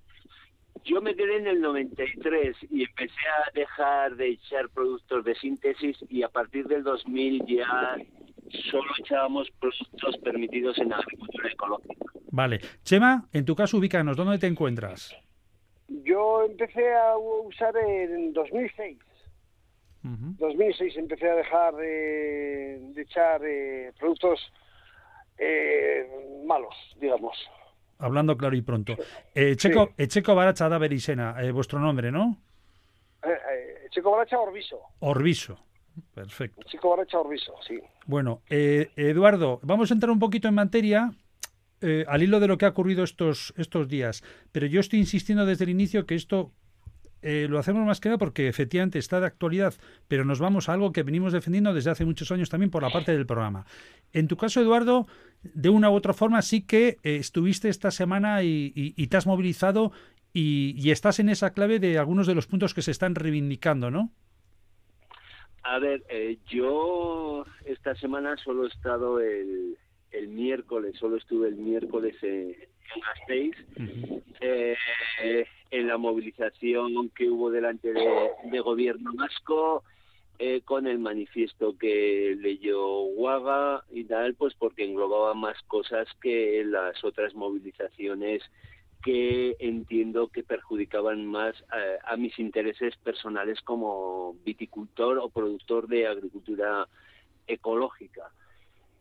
Yo 0.85 1.01
me 1.01 1.15
quedé 1.15 1.39
en 1.39 1.47
el 1.47 1.61
93 1.61 2.57
y 2.71 2.83
empecé 2.83 3.15
a 3.15 3.51
dejar 3.55 4.17
de 4.17 4.31
echar 4.31 4.69
productos 4.71 5.25
de 5.25 5.35
síntesis 5.37 5.97
y 6.11 6.23
a 6.23 6.29
partir 6.29 6.67
del 6.67 6.83
2000 6.83 7.45
ya 7.47 7.97
solo 8.71 8.91
echábamos 8.99 9.49
productos 9.61 10.17
permitidos 10.23 10.79
en 10.79 10.93
agricultura 10.93 11.51
ecológica. 11.51 12.05
Vale. 12.31 12.61
Chema, 12.83 13.29
en 13.33 13.45
tu 13.45 13.55
caso, 13.55 13.79
ubícanos, 13.79 14.17
¿dónde 14.17 14.39
te 14.39 14.47
encuentras? 14.47 15.17
Yo 15.89 16.45
empecé 16.45 16.95
a 16.95 17.17
usar 17.17 17.77
en 17.77 18.33
2006. 18.33 18.99
2006 20.03 20.97
empecé 20.99 21.31
a 21.31 21.35
dejar 21.35 21.75
de, 21.77 22.93
echar 22.97 23.41
eh, 23.43 23.91
productos 23.99 24.39
eh, 25.39 26.07
malos, 26.45 26.75
digamos. 27.01 27.37
Hablando 27.99 28.37
claro 28.37 28.55
y 28.57 28.63
pronto. 28.63 28.97
Eh, 29.35 29.57
Checo, 29.57 29.91
eh, 29.97 30.09
Checo 30.09 30.35
Baracha 30.35 30.69
da 30.69 30.79
Berisena, 30.79 31.37
eh, 31.41 31.51
vuestro 31.53 31.79
nombre, 31.79 32.11
¿no? 32.11 32.39
Checo 33.91 34.11
Baracha 34.11 34.39
Orbiso. 34.39 34.81
Orbiso. 34.99 35.59
Perfecto. 36.13 36.61
Checo 36.67 36.91
Baracha 36.91 37.21
Orbiso, 37.21 37.55
sí. 37.67 37.81
Bueno, 38.07 38.43
Eduardo, 38.49 39.61
vamos 39.63 39.91
a 39.91 39.95
entrar 39.95 40.11
un 40.11 40.19
poquito 40.19 40.49
en 40.49 40.55
materia. 40.55 41.13
Eh, 41.81 42.05
al 42.09 42.23
hilo 42.23 42.41
de 42.41 42.49
lo 42.49 42.59
que 42.59 42.67
ha 42.67 42.71
ocurrido 42.71 43.05
estos, 43.05 43.53
estos 43.57 43.89
días, 43.89 44.23
pero 44.53 44.67
yo 44.67 44.81
estoy 44.81 45.01
insistiendo 45.01 45.45
desde 45.47 45.65
el 45.65 45.71
inicio 45.71 46.07
que 46.07 46.15
esto 46.15 46.53
eh, 47.27 47.47
lo 47.49 47.59
hacemos 47.59 47.87
más 47.87 48.01
que 48.01 48.11
nada 48.11 48.19
porque 48.19 48.49
efectivamente 48.49 48.99
está 48.99 49.19
de 49.19 49.27
actualidad, 49.27 49.73
pero 50.09 50.27
nos 50.27 50.41
vamos 50.41 50.69
a 50.69 50.75
algo 50.75 50.93
que 50.93 51.03
venimos 51.03 51.33
defendiendo 51.33 51.73
desde 51.73 51.91
hace 51.91 52.05
muchos 52.05 52.31
años 52.31 52.51
también 52.51 52.71
por 52.71 52.83
la 52.83 52.91
parte 52.91 53.13
del 53.13 53.25
programa. 53.25 53.65
En 54.13 54.29
tu 54.29 54.37
caso, 54.37 54.61
Eduardo, 54.61 55.07
de 55.43 55.71
una 55.71 55.89
u 55.89 55.95
otra 55.95 56.13
forma 56.13 56.43
sí 56.43 56.67
que 56.67 56.99
eh, 57.03 57.17
estuviste 57.17 57.71
esta 57.71 57.91
semana 57.91 58.43
y, 58.43 58.93
te 59.09 59.17
has 59.17 59.27
movilizado 59.27 59.91
y, 60.35 60.91
estás 60.91 61.19
en 61.19 61.31
esa 61.31 61.55
clave 61.55 61.79
de 61.79 61.97
algunos 61.99 62.27
de 62.27 62.35
los 62.35 62.47
puntos 62.47 62.75
que 62.75 62.83
se 62.83 62.91
están 62.91 63.15
reivindicando, 63.15 63.91
¿no? 63.91 64.13
A 65.63 65.79
ver, 65.79 66.05
yo 66.47 67.47
esta 67.65 67.95
semana 67.95 68.37
solo 68.37 68.67
he 68.67 68.69
estado 68.69 69.19
el, 69.19 69.79
el 70.15 70.29
miércoles, 70.29 70.97
solo 70.99 71.17
estuve 71.17 71.49
el 71.49 71.57
miércoles 71.57 72.17
en, 72.23 72.57
Gasteiz, 73.01 73.57
eh, 74.41 74.77
en 75.71 75.89
la 75.89 75.99
movilización 75.99 77.11
que 77.11 77.29
hubo 77.29 77.51
delante 77.51 77.93
de, 77.93 78.61
gobierno 78.61 79.13
vasco, 79.15 79.83
eh, 80.39 80.63
con 80.65 80.87
el 80.87 80.99
manifiesto 80.99 81.77
que 81.79 82.37
leyó 82.39 83.05
Guaga 83.15 83.85
y 83.93 84.05
tal, 84.05 84.35
pues 84.35 84.55
porque 84.55 84.85
englobaba 84.85 85.35
más 85.35 85.57
cosas 85.67 86.09
que 86.21 86.65
las 86.65 87.03
otras 87.05 87.35
movilizaciones 87.35 88.43
que 89.03 89.55
entiendo 89.59 90.29
que 90.29 90.43
perjudicaban 90.43 91.27
más 91.27 91.55
eh, 91.77 91.99
a 92.05 92.17
mis 92.17 92.39
intereses 92.39 92.97
personales 92.97 93.61
como 93.61 94.35
viticultor 94.45 95.19
o 95.19 95.29
productor 95.29 95.87
de 95.89 96.07
agricultura 96.07 96.89
ecológica. 97.47 98.33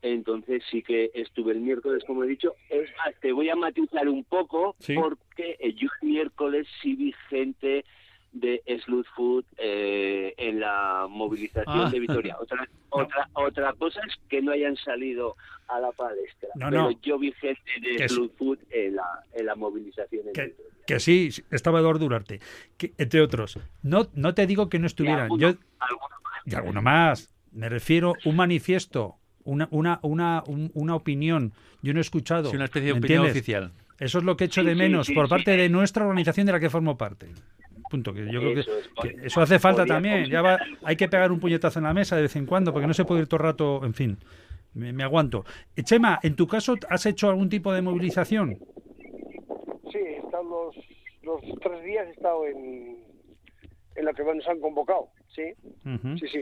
Entonces 0.04 0.62
sí 0.70 0.84
que 0.84 1.12
estuve 1.14 1.54
el 1.54 1.62
miércoles, 1.62 2.04
como 2.06 2.26
he 2.26 2.28
dicho. 2.28 2.56
Es 2.70 2.90
más, 2.98 3.16
te 3.22 3.32
voy 3.32 3.50
a 3.50 3.56
matizar 3.56 4.08
un 4.10 4.26
poco 4.26 4.76
porque 4.96 5.58
yo 5.78 5.88
el 6.02 6.08
miércoles 6.08 6.68
sí 6.82 6.96
vi 6.96 7.16
gente 7.30 7.86
de 8.34 8.62
Sloot 8.84 9.06
Food 9.16 9.46
eh, 9.58 10.34
en 10.38 10.60
la 10.60 11.08
movilización 11.10 11.90
de 11.90 11.98
ah. 11.98 12.00
Vitoria. 12.02 12.38
Otra, 12.38 12.68
otra, 12.90 13.30
otra 13.34 13.74
cosa 13.74 14.02
es 14.06 14.16
que 14.28 14.42
no 14.42 14.52
hayan 14.52 14.76
salido 14.76 15.38
a 15.70 15.80
la 15.80 15.92
palestra. 15.94 16.50
pero 16.54 16.92
yo 17.02 17.18
vi 17.18 17.32
gente 17.32 17.72
de 17.82 18.10
Sloot 18.10 18.36
Food 18.36 18.60
en 18.72 18.96
la, 18.96 19.24
en 19.32 19.46
la 19.46 19.56
movilización. 19.56 20.34
que, 20.34 20.54
que, 20.86 21.00
sí, 21.00 21.30
estaba 21.50 21.80
Eduardo 21.80 22.00
Durarte, 22.00 22.42
que, 22.78 22.94
entre 22.98 23.22
otros. 23.22 23.58
No, 23.84 24.10
no 24.14 24.34
te 24.34 24.48
digo 24.48 24.68
que 24.68 24.80
no 24.80 24.88
estuvieran. 24.88 25.30
yo, 25.40 25.54
y 26.46 26.56
alguno 26.56 26.82
más. 26.82 27.30
Me 27.54 27.70
refiero 27.70 28.16
un 28.26 28.36
manifiesto 28.36 29.20
una, 29.46 29.68
una, 29.72 30.00
una, 30.04 30.44
una 30.74 30.96
opinión. 30.96 31.54
Yo 31.82 31.94
no 31.94 32.00
he 32.00 32.02
escuchado. 32.02 32.52
una 32.52 32.66
especie 32.66 32.94
de 32.94 33.00
opinión 33.00 33.26
oficial. 33.26 33.72
Eso 34.00 34.18
es 34.20 34.24
lo 34.24 34.36
que 34.36 34.46
he 34.46 34.48
hecho 34.48 34.64
de 34.64 34.76
menos 34.76 35.10
por 35.12 35.30
parte 35.30 35.56
de 35.56 35.70
nuestra 35.70 36.04
organización 36.04 36.46
de 36.46 36.52
la 36.54 36.60
que 36.60 36.70
formo 36.70 36.98
parte. 36.98 37.28
Punto. 37.90 38.14
Que 38.14 38.26
yo 38.32 38.40
creo 38.40 38.56
que, 38.56 39.26
eso 39.26 39.42
hace 39.42 39.60
falta 39.60 39.86
también. 39.86 40.26
Ya 40.26 40.42
va, 40.42 40.60
hay 40.84 40.96
que 40.96 41.08
pegar 41.08 41.32
un 41.32 41.40
puñetazo 41.40 41.80
en 41.80 41.86
la 41.86 41.94
mesa 41.94 42.16
de 42.16 42.24
vez 42.24 42.36
en 42.36 42.46
cuando 42.46 42.74
porque 42.74 42.88
no 42.88 42.94
se 42.94 43.06
puede 43.06 43.22
ir 43.22 43.28
todo 43.28 43.38
el 43.38 43.44
rato. 43.44 43.86
En 43.86 43.94
fin, 43.94 44.18
me, 44.74 45.04
aguanto. 45.04 45.46
Chema, 45.84 46.20
¿en 46.24 46.36
tu 46.36 46.48
caso 46.48 46.76
has 46.90 47.06
hecho 47.06 47.30
algún 47.30 47.50
tipo 47.50 47.72
de 47.72 47.82
movilización? 47.82 48.58
Sí, 49.92 50.00
he 50.00 50.18
estado 50.18 50.72
los, 51.22 51.42
tres 51.62 51.84
días 51.84 52.08
he 52.08 52.12
estado 52.12 52.48
en, 52.48 52.98
en 53.96 54.06
la 54.06 54.14
que 54.14 54.24
nos 54.24 54.48
han 54.48 54.60
convocado. 54.60 55.10
Sí, 55.34 55.54
sí, 56.20 56.28
sí. 56.32 56.42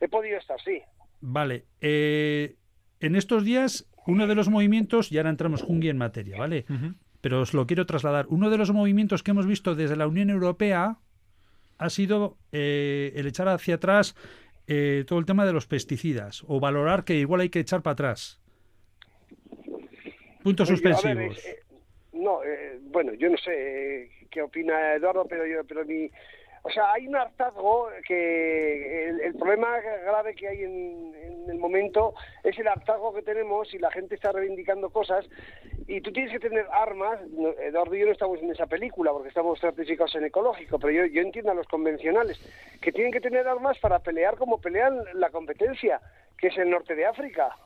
He 0.00 0.08
podido 0.08 0.38
estar, 0.38 0.60
sí. 0.60 0.80
Vale. 1.20 1.64
Eh, 1.80 2.56
en 3.00 3.16
estos 3.16 3.44
días, 3.44 3.88
uno 4.06 4.26
de 4.26 4.34
los 4.34 4.48
movimientos, 4.48 5.12
y 5.12 5.18
ahora 5.18 5.30
entramos 5.30 5.62
Jungi 5.62 5.88
en 5.88 5.98
materia, 5.98 6.38
¿vale? 6.38 6.64
Pero 7.20 7.40
os 7.40 7.54
lo 7.54 7.66
quiero 7.66 7.86
trasladar. 7.86 8.26
Uno 8.28 8.50
de 8.50 8.58
los 8.58 8.72
movimientos 8.72 9.22
que 9.22 9.32
hemos 9.32 9.46
visto 9.46 9.74
desde 9.74 9.96
la 9.96 10.06
Unión 10.06 10.30
Europea 10.30 10.98
ha 11.78 11.90
sido 11.90 12.36
eh, 12.52 13.12
el 13.14 13.26
echar 13.26 13.48
hacia 13.48 13.76
atrás 13.76 14.16
eh, 14.66 15.04
todo 15.06 15.18
el 15.18 15.26
tema 15.26 15.46
de 15.46 15.52
los 15.52 15.66
pesticidas, 15.66 16.44
o 16.46 16.60
valorar 16.60 17.04
que 17.04 17.14
igual 17.14 17.40
hay 17.40 17.48
que 17.48 17.60
echar 17.60 17.82
para 17.82 17.92
atrás. 17.92 18.40
Puntos 20.42 20.68
pues 20.68 20.80
suspensivos. 20.80 21.40
no, 22.12 22.40
bueno, 22.90 23.14
yo 23.14 23.28
no 23.30 23.36
sé 23.38 24.10
qué 24.30 24.42
opina 24.42 24.94
Eduardo, 24.94 25.26
pero 25.28 25.46
yo, 25.46 25.64
pero 25.64 25.84
mi, 25.84 26.10
o 26.62 26.70
sea, 26.70 26.92
hay 26.92 27.06
un 27.06 27.16
hartazgo 27.16 27.88
que 28.06 29.08
el, 29.08 29.34
problema 29.34 29.78
grave 30.04 30.34
que 30.34 30.48
hay 30.48 30.62
en, 30.64 31.14
el 31.48 31.58
momento 31.58 32.14
es 32.44 32.58
el 32.58 32.68
hartazgo 32.68 33.14
que 33.14 33.22
tenemos 33.22 33.72
y 33.72 33.78
la 33.78 33.90
gente 33.90 34.14
está 34.14 34.32
reivindicando 34.32 34.90
cosas 34.90 35.24
y 35.86 36.00
tú 36.00 36.12
tienes 36.12 36.32
que 36.32 36.40
tener 36.40 36.66
armas. 36.70 37.20
Eduardo 37.60 37.94
y 37.94 38.00
yo 38.00 38.06
no 38.06 38.12
estamos 38.12 38.40
en 38.40 38.50
esa 38.50 38.66
película 38.66 39.12
porque 39.12 39.28
estamos 39.28 39.58
certificados 39.60 40.14
en 40.16 40.24
ecológico, 40.24 40.78
pero 40.78 41.06
yo, 41.06 41.20
entiendo 41.22 41.52
a 41.52 41.54
los 41.54 41.66
convencionales 41.66 42.38
que 42.80 42.92
tienen 42.92 43.12
que 43.12 43.20
tener 43.20 43.46
armas 43.48 43.78
para 43.78 44.00
pelear 44.00 44.36
como 44.36 44.60
pelean 44.60 44.98
la 45.14 45.30
competencia, 45.30 46.00
que 46.36 46.48
es 46.48 46.58
el 46.58 46.70
norte 46.70 46.94
de 46.94 47.06
África. 47.06 47.56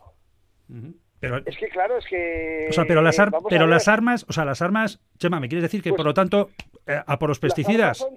Pero, 1.19 1.39
es 1.45 1.57
que 1.57 1.69
claro, 1.69 1.99
es 1.99 2.07
que... 2.07 2.67
O 2.71 2.73
sea, 2.73 2.85
pero 2.85 3.03
las, 3.03 3.17
pero 3.49 3.67
las 3.67 3.87
armas, 3.89 4.27
o 4.29 4.33
sea, 4.33 4.45
las 4.45 4.63
armas, 4.63 5.01
Chema, 5.19 5.39
¿me 5.39 5.49
quieres 5.49 5.63
decir 5.63 5.83
que 5.83 5.91
pues 5.91 5.99
por 5.99 6.07
lo 6.07 6.15
tanto 6.15 6.51
eh, 6.87 7.01
a 7.05 7.19
por 7.19 7.29
los 7.29 7.39
pesticidas? 7.39 7.99
son 7.99 8.17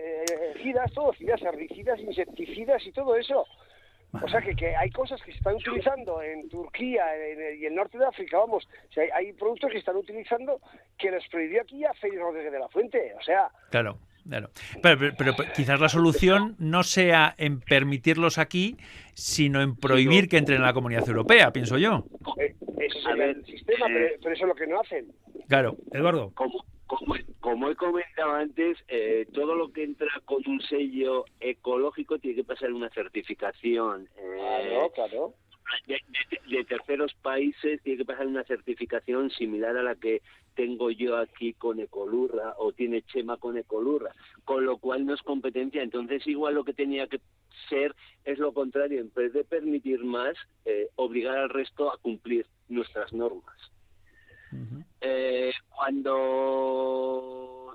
eh, 0.00 0.54
cidas, 0.62 0.92
todo, 0.92 1.12
cidas, 1.14 1.40
herbicidas, 1.42 2.00
insecticidas 2.00 2.86
y 2.86 2.92
todo 2.92 3.16
eso. 3.16 3.46
O 4.12 4.28
sea 4.28 4.40
que, 4.40 4.56
que, 4.56 4.74
hay 4.74 4.90
cosas 4.90 5.22
que 5.22 5.30
se 5.30 5.38
están 5.38 5.54
utilizando 5.54 6.20
en 6.20 6.48
Turquía 6.48 7.04
y 7.56 7.64
en 7.64 7.72
el 7.72 7.74
norte 7.76 7.96
de 7.96 8.06
África, 8.06 8.38
vamos, 8.38 8.68
hay, 8.96 9.08
hay, 9.14 9.32
productos 9.34 9.70
que 9.70 9.78
están 9.78 9.96
utilizando 9.96 10.60
que 10.98 11.12
los 11.12 11.24
prohibió 11.28 11.62
aquí 11.62 11.84
a 11.84 11.94
Félix 11.94 12.20
Rodríguez 12.20 12.52
de 12.52 12.58
la 12.58 12.68
Fuente, 12.68 13.14
o 13.16 13.22
sea... 13.22 13.48
Claro. 13.70 13.98
Claro. 14.28 14.50
Pero, 14.82 15.12
pero, 15.16 15.34
quizás 15.56 15.80
la 15.80 15.88
solución 15.88 16.54
no 16.58 16.82
sea 16.82 17.34
en 17.38 17.60
permitirlos 17.60 18.38
aquí, 18.38 18.76
sino 19.14 19.62
en 19.62 19.76
prohibir 19.76 20.28
que 20.28 20.36
entren 20.36 20.58
en 20.58 20.62
la 20.62 20.72
comunidad 20.72 21.08
europea, 21.08 21.52
pienso 21.52 21.78
yo. 21.78 22.04
Eh, 22.38 22.54
ese 22.78 22.98
es 22.98 23.06
el 23.18 23.44
sistema, 23.46 23.86
pero, 23.86 24.34
eso 24.34 24.44
es 24.44 24.48
lo 24.48 24.54
que 24.54 24.66
no 24.66 24.80
hacen. 24.80 25.06
Claro, 25.48 25.76
Eduardo. 25.92 26.32
Como, 26.34 26.62
como, 27.40 27.70
he 27.70 27.76
comentado 27.76 28.32
antes, 28.32 28.78
eh, 28.88 29.26
todo 29.32 29.54
lo 29.54 29.72
que 29.72 29.84
entra 29.84 30.08
con 30.24 30.42
un 30.46 30.60
sello 30.62 31.24
ecológico 31.40 32.18
tiene 32.18 32.36
que 32.36 32.44
pasar 32.44 32.72
una 32.72 32.90
certificación. 32.90 34.08
Eh, 34.16 34.36
claro, 34.36 34.92
claro 34.92 35.34
de, 35.86 36.64
terceros 36.64 37.14
países 37.22 37.80
tiene 37.82 37.98
que 37.98 38.04
pasar 38.04 38.26
una 38.26 38.44
certificación 38.44 39.30
similar 39.30 39.76
a 39.76 39.82
la 39.82 39.94
que 39.94 40.22
tengo 40.54 40.90
yo 40.90 41.16
aquí 41.16 41.54
con 41.54 41.80
Ecolurra 41.80 42.54
o 42.58 42.72
tiene 42.72 43.02
Chema 43.02 43.36
con 43.36 43.56
Ecolurra, 43.56 44.14
con 44.44 44.64
lo 44.64 44.78
cual 44.78 45.06
no 45.06 45.14
es 45.14 45.22
competencia. 45.22 45.82
Entonces, 45.82 46.26
igual 46.26 46.54
lo 46.54 46.64
que 46.64 46.74
tenía 46.74 47.06
que 47.06 47.20
ser 47.68 47.94
es 48.24 48.38
lo 48.38 48.52
contrario, 48.52 49.00
en 49.00 49.12
vez 49.14 49.32
de 49.32 49.44
permitir 49.44 50.04
más, 50.04 50.36
eh, 50.64 50.88
obligar 50.96 51.38
al 51.38 51.50
resto 51.50 51.92
a 51.92 51.98
cumplir 51.98 52.46
nuestras 52.68 53.12
normas. 53.12 53.56
Eh, 55.00 55.52
cuando 55.68 57.74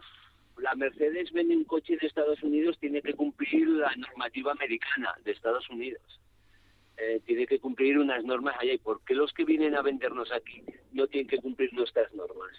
la 0.57 0.75
Mercedes 0.75 1.31
vende 1.31 1.55
un 1.55 1.63
coche 1.63 1.97
de 1.99 2.07
Estados 2.07 2.41
Unidos, 2.43 2.77
tiene 2.79 3.01
que 3.01 3.13
cumplir 3.13 3.67
la 3.67 3.95
normativa 3.95 4.51
americana 4.51 5.13
de 5.23 5.31
Estados 5.31 5.69
Unidos. 5.69 6.01
Eh, 6.97 7.21
tiene 7.25 7.45
que 7.45 7.59
cumplir 7.59 7.99
unas 7.99 8.23
normas 8.23 8.55
allá. 8.59 8.73
¿Y 8.73 8.77
por 8.77 9.01
qué 9.03 9.15
los 9.15 9.33
que 9.33 9.43
vienen 9.43 9.75
a 9.75 9.81
vendernos 9.81 10.31
aquí 10.31 10.63
no 10.93 11.07
tienen 11.07 11.27
que 11.27 11.37
cumplir 11.37 11.73
nuestras 11.73 12.13
normas? 12.13 12.51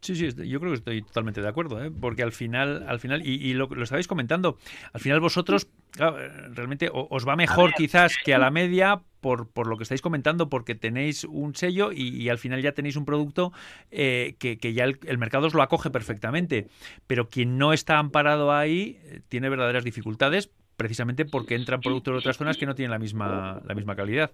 Sí, 0.00 0.14
sí, 0.14 0.28
yo 0.46 0.60
creo 0.60 0.72
que 0.72 0.78
estoy 0.78 1.02
totalmente 1.02 1.40
de 1.40 1.48
acuerdo, 1.48 1.82
¿eh? 1.82 1.90
porque 1.90 2.22
al 2.22 2.32
final, 2.32 2.84
al 2.86 3.00
final 3.00 3.26
y, 3.26 3.54
lo, 3.54 3.68
lo 3.68 3.84
estabais 3.84 4.06
comentando, 4.06 4.58
al 4.92 5.00
final 5.00 5.20
vosotros 5.20 5.66
realmente 5.96 6.90
os 6.92 7.26
va 7.26 7.36
mejor 7.36 7.72
quizás 7.74 8.16
que 8.24 8.34
a 8.34 8.38
la 8.38 8.50
media 8.50 9.02
por, 9.20 9.50
por, 9.50 9.66
lo 9.68 9.76
que 9.76 9.84
estáis 9.84 10.02
comentando, 10.02 10.50
porque 10.50 10.74
tenéis 10.74 11.24
un 11.24 11.54
sello 11.54 11.92
y, 11.92 12.28
al 12.28 12.38
final 12.38 12.60
ya 12.60 12.72
tenéis 12.72 12.96
un 12.96 13.06
producto 13.06 13.52
eh, 13.90 14.34
que, 14.38 14.56
ya 14.74 14.84
el, 14.84 14.98
el, 15.06 15.16
mercado 15.18 15.46
os 15.46 15.54
lo 15.54 15.62
acoge 15.62 15.90
perfectamente. 15.90 16.66
Pero 17.06 17.28
quien 17.28 17.56
no 17.56 17.72
está 17.72 17.98
amparado 17.98 18.52
ahí 18.52 18.98
eh, 19.04 19.20
tiene 19.28 19.48
verdaderas 19.48 19.84
dificultades 19.84 20.50
precisamente 20.76 21.24
porque 21.24 21.54
entran 21.54 21.80
productos 21.80 22.12
de 22.12 22.18
otras 22.18 22.36
zonas 22.36 22.56
que 22.56 22.66
no 22.66 22.74
tienen 22.74 22.90
la 22.90 22.98
misma, 22.98 23.62
la 23.64 23.74
misma 23.74 23.96
calidad. 23.96 24.32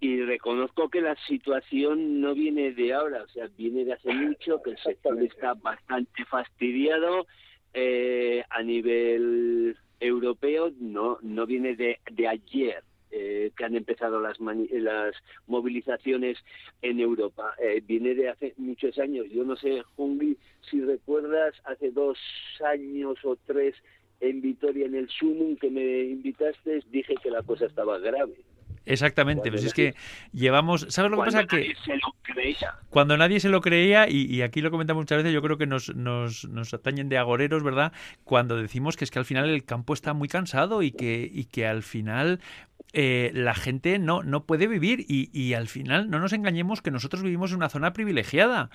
Y 0.00 0.22
reconozco 0.22 0.88
que 0.88 1.02
la 1.02 1.14
situación 1.26 2.20
no 2.20 2.34
viene 2.34 2.72
de 2.72 2.94
ahora, 2.94 3.22
o 3.22 3.28
sea, 3.28 3.48
viene 3.56 3.84
de 3.84 3.92
hace 3.92 4.12
mucho, 4.14 4.62
que 4.62 4.70
el 4.70 4.78
sector 4.78 5.22
está 5.22 5.54
bastante 5.54 6.24
fastidiado 6.24 7.26
eh, 7.74 8.42
a 8.48 8.62
nivel 8.62 9.76
europeo, 10.00 10.72
no, 10.80 11.18
no 11.22 11.46
viene 11.46 11.76
de, 11.76 12.00
de 12.10 12.28
ayer. 12.28 12.82
Eh, 13.12 13.50
que 13.56 13.64
han 13.64 13.74
empezado 13.74 14.20
las, 14.20 14.38
las 14.38 15.16
movilizaciones 15.48 16.38
en 16.80 17.00
Europa. 17.00 17.54
Eh, 17.60 17.82
viene 17.84 18.14
de 18.14 18.28
hace 18.28 18.54
muchos 18.56 18.96
años. 19.00 19.26
Yo 19.32 19.42
no 19.42 19.56
sé, 19.56 19.82
Jungli, 19.96 20.38
si 20.70 20.80
recuerdas, 20.80 21.54
hace 21.64 21.90
dos 21.90 22.16
años 22.64 23.18
o 23.24 23.36
tres 23.46 23.74
en 24.20 24.40
Vitoria 24.40 24.86
en 24.86 24.94
el 24.94 25.08
Sumum 25.08 25.56
que 25.56 25.70
me 25.70 26.04
invitaste, 26.04 26.84
dije 26.90 27.14
que 27.20 27.30
la 27.32 27.42
cosa 27.42 27.66
estaba 27.66 27.98
grave. 27.98 28.34
Exactamente, 28.90 29.50
pues 29.50 29.64
es 29.64 29.72
que 29.72 29.94
llevamos, 30.32 30.86
¿sabes 30.88 31.10
lo 31.10 31.18
que 31.18 31.24
pasa? 31.24 31.46
que 31.46 31.74
cuando 32.90 33.16
nadie 33.16 33.38
se 33.38 33.48
lo 33.48 33.60
creía, 33.60 34.08
y, 34.08 34.42
aquí 34.42 34.60
lo 34.60 34.70
comentamos 34.70 35.02
muchas 35.02 35.18
veces, 35.18 35.32
yo 35.32 35.42
creo 35.42 35.58
que 35.58 35.66
nos, 35.66 35.94
nos, 35.94 36.44
nos, 36.46 36.74
atañen 36.74 37.08
de 37.08 37.18
agoreros, 37.18 37.62
¿verdad? 37.62 37.92
Cuando 38.24 38.56
decimos 38.56 38.96
que 38.96 39.04
es 39.04 39.10
que 39.10 39.18
al 39.18 39.24
final 39.24 39.48
el 39.48 39.64
campo 39.64 39.94
está 39.94 40.12
muy 40.12 40.28
cansado 40.28 40.82
y 40.82 40.90
que, 40.90 41.30
y 41.32 41.44
que 41.44 41.66
al 41.66 41.82
final 41.82 42.40
eh, 42.92 43.30
la 43.32 43.54
gente 43.54 43.98
no, 44.00 44.24
no 44.24 44.44
puede 44.44 44.66
vivir 44.66 45.04
y, 45.08 45.30
y, 45.32 45.54
al 45.54 45.68
final 45.68 46.10
no 46.10 46.18
nos 46.18 46.32
engañemos 46.32 46.82
que 46.82 46.90
nosotros 46.90 47.22
vivimos 47.22 47.52
en 47.52 47.58
una 47.58 47.68
zona 47.68 47.92
privilegiada. 47.92 48.70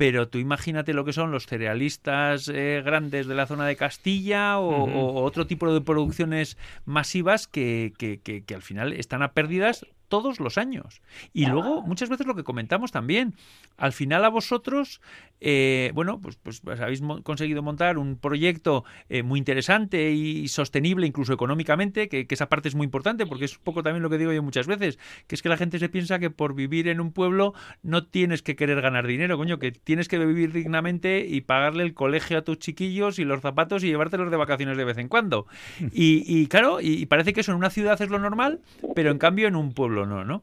Pero 0.00 0.28
tú 0.28 0.38
imagínate 0.38 0.94
lo 0.94 1.04
que 1.04 1.12
son 1.12 1.30
los 1.30 1.44
cerealistas 1.44 2.48
eh, 2.48 2.80
grandes 2.82 3.26
de 3.26 3.34
la 3.34 3.44
zona 3.46 3.66
de 3.66 3.76
Castilla 3.76 4.58
o, 4.58 5.22
otro 5.22 5.46
tipo 5.46 5.70
de 5.74 5.82
producciones 5.82 6.56
masivas 6.86 7.46
que, 7.46 7.92
que, 7.98 8.18
que, 8.18 8.42
que 8.42 8.54
al 8.54 8.62
final 8.62 8.94
están 8.94 9.22
a 9.22 9.34
pérdidas 9.34 9.84
todos 10.10 10.40
los 10.40 10.58
años. 10.58 11.00
Y 11.32 11.46
luego, 11.46 11.82
muchas 11.82 12.10
veces 12.10 12.26
lo 12.26 12.34
que 12.34 12.44
comentamos 12.44 12.90
también, 12.92 13.34
al 13.78 13.92
final 13.92 14.24
a 14.24 14.28
vosotros, 14.28 15.00
eh, 15.40 15.92
bueno, 15.94 16.20
pues, 16.20 16.36
pues, 16.36 16.60
pues 16.60 16.80
habéis 16.80 17.00
conseguido 17.22 17.62
montar 17.62 17.96
un 17.96 18.16
proyecto 18.16 18.84
eh, 19.08 19.22
muy 19.22 19.38
interesante 19.38 20.10
y 20.10 20.48
sostenible, 20.48 21.06
incluso 21.06 21.32
económicamente, 21.32 22.08
que, 22.08 22.26
esa 22.28 22.48
parte 22.48 22.68
es 22.68 22.74
muy 22.74 22.84
importante, 22.84 23.24
porque 23.24 23.44
es 23.46 23.56
un 23.56 23.62
poco 23.62 23.82
también 23.82 24.02
lo 24.02 24.10
que 24.10 24.18
digo 24.18 24.32
yo 24.32 24.42
muchas 24.42 24.66
veces, 24.66 24.98
que 25.26 25.36
es 25.36 25.42
que 25.42 25.48
la 25.48 25.56
gente 25.56 25.78
se 25.78 25.88
piensa 25.88 26.18
que 26.18 26.28
por 26.28 26.54
vivir 26.54 26.88
en 26.88 27.00
un 27.00 27.12
pueblo 27.12 27.54
no 27.82 28.04
tienes 28.04 28.42
que 28.42 28.56
querer 28.56 28.80
ganar 28.80 29.06
dinero, 29.06 29.38
coño, 29.38 29.58
que 29.58 29.70
tienes 29.70 30.08
que 30.08 30.18
vivir 30.18 30.52
dignamente 30.52 31.24
y 31.26 31.40
pagarle 31.40 31.84
el 31.84 31.94
colegio 31.94 32.36
a 32.36 32.42
tus 32.42 32.58
chiquillos 32.58 33.18
y 33.20 33.24
los 33.24 33.40
zapatos 33.40 33.84
y 33.84 33.86
llevártelos 33.86 34.30
de 34.30 34.36
vacaciones 34.36 34.76
de 34.76 34.84
vez 34.84 34.98
en 34.98 35.08
cuando. 35.08 35.46
Y, 35.92 36.24
y 36.26 36.46
claro, 36.46 36.80
y 36.80 37.04
parece 37.06 37.32
que 37.32 37.40
eso 37.40 37.52
en 37.52 37.58
una 37.58 37.68
ciudad 37.68 38.00
es 38.00 38.08
lo 38.08 38.18
normal, 38.18 38.60
pero 38.94 39.10
en 39.10 39.18
cambio 39.18 39.48
en 39.48 39.56
un 39.56 39.72
pueblo 39.72 39.99
no, 40.06 40.24
¿no? 40.24 40.42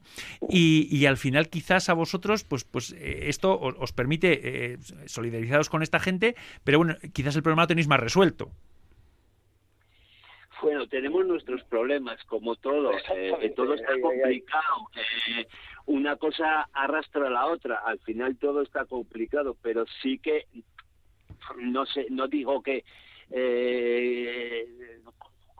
Y, 0.49 1.05
al 1.05 1.17
final 1.17 1.49
quizás 1.49 1.89
a 1.89 1.93
vosotros, 1.93 2.43
pues, 2.43 2.63
pues 2.63 2.93
eh, 2.93 3.29
esto 3.29 3.59
os, 3.59 3.93
permite 3.93 4.73
eh, 4.73 4.77
solidarizaros 5.05 5.69
con 5.69 5.83
esta 5.83 5.99
gente, 5.99 6.35
pero 6.63 6.79
bueno, 6.79 6.95
quizás 7.13 7.35
el 7.35 7.43
problema 7.43 7.63
lo 7.63 7.67
tenéis 7.67 7.87
más 7.87 7.99
resuelto. 7.99 8.51
Bueno, 10.61 10.87
tenemos 10.87 11.25
nuestros 11.25 11.63
problemas, 11.65 12.23
como 12.25 12.55
todo. 12.55 12.91
Eh, 13.15 13.53
todo 13.55 13.75
está 13.75 13.93
complicado. 14.01 14.89
una 15.85 16.15
cosa 16.15 16.67
arrastra 16.73 17.27
a 17.27 17.29
la 17.29 17.45
otra. 17.45 17.75
Al 17.85 17.99
final 17.99 18.37
todo 18.37 18.63
está 18.63 18.85
complicado, 18.85 19.55
pero 19.61 19.85
sí 20.01 20.17
que 20.17 20.47
no 21.57 21.85
sé, 21.85 22.07
no 22.09 22.27
digo 22.27 22.61
que 22.61 22.83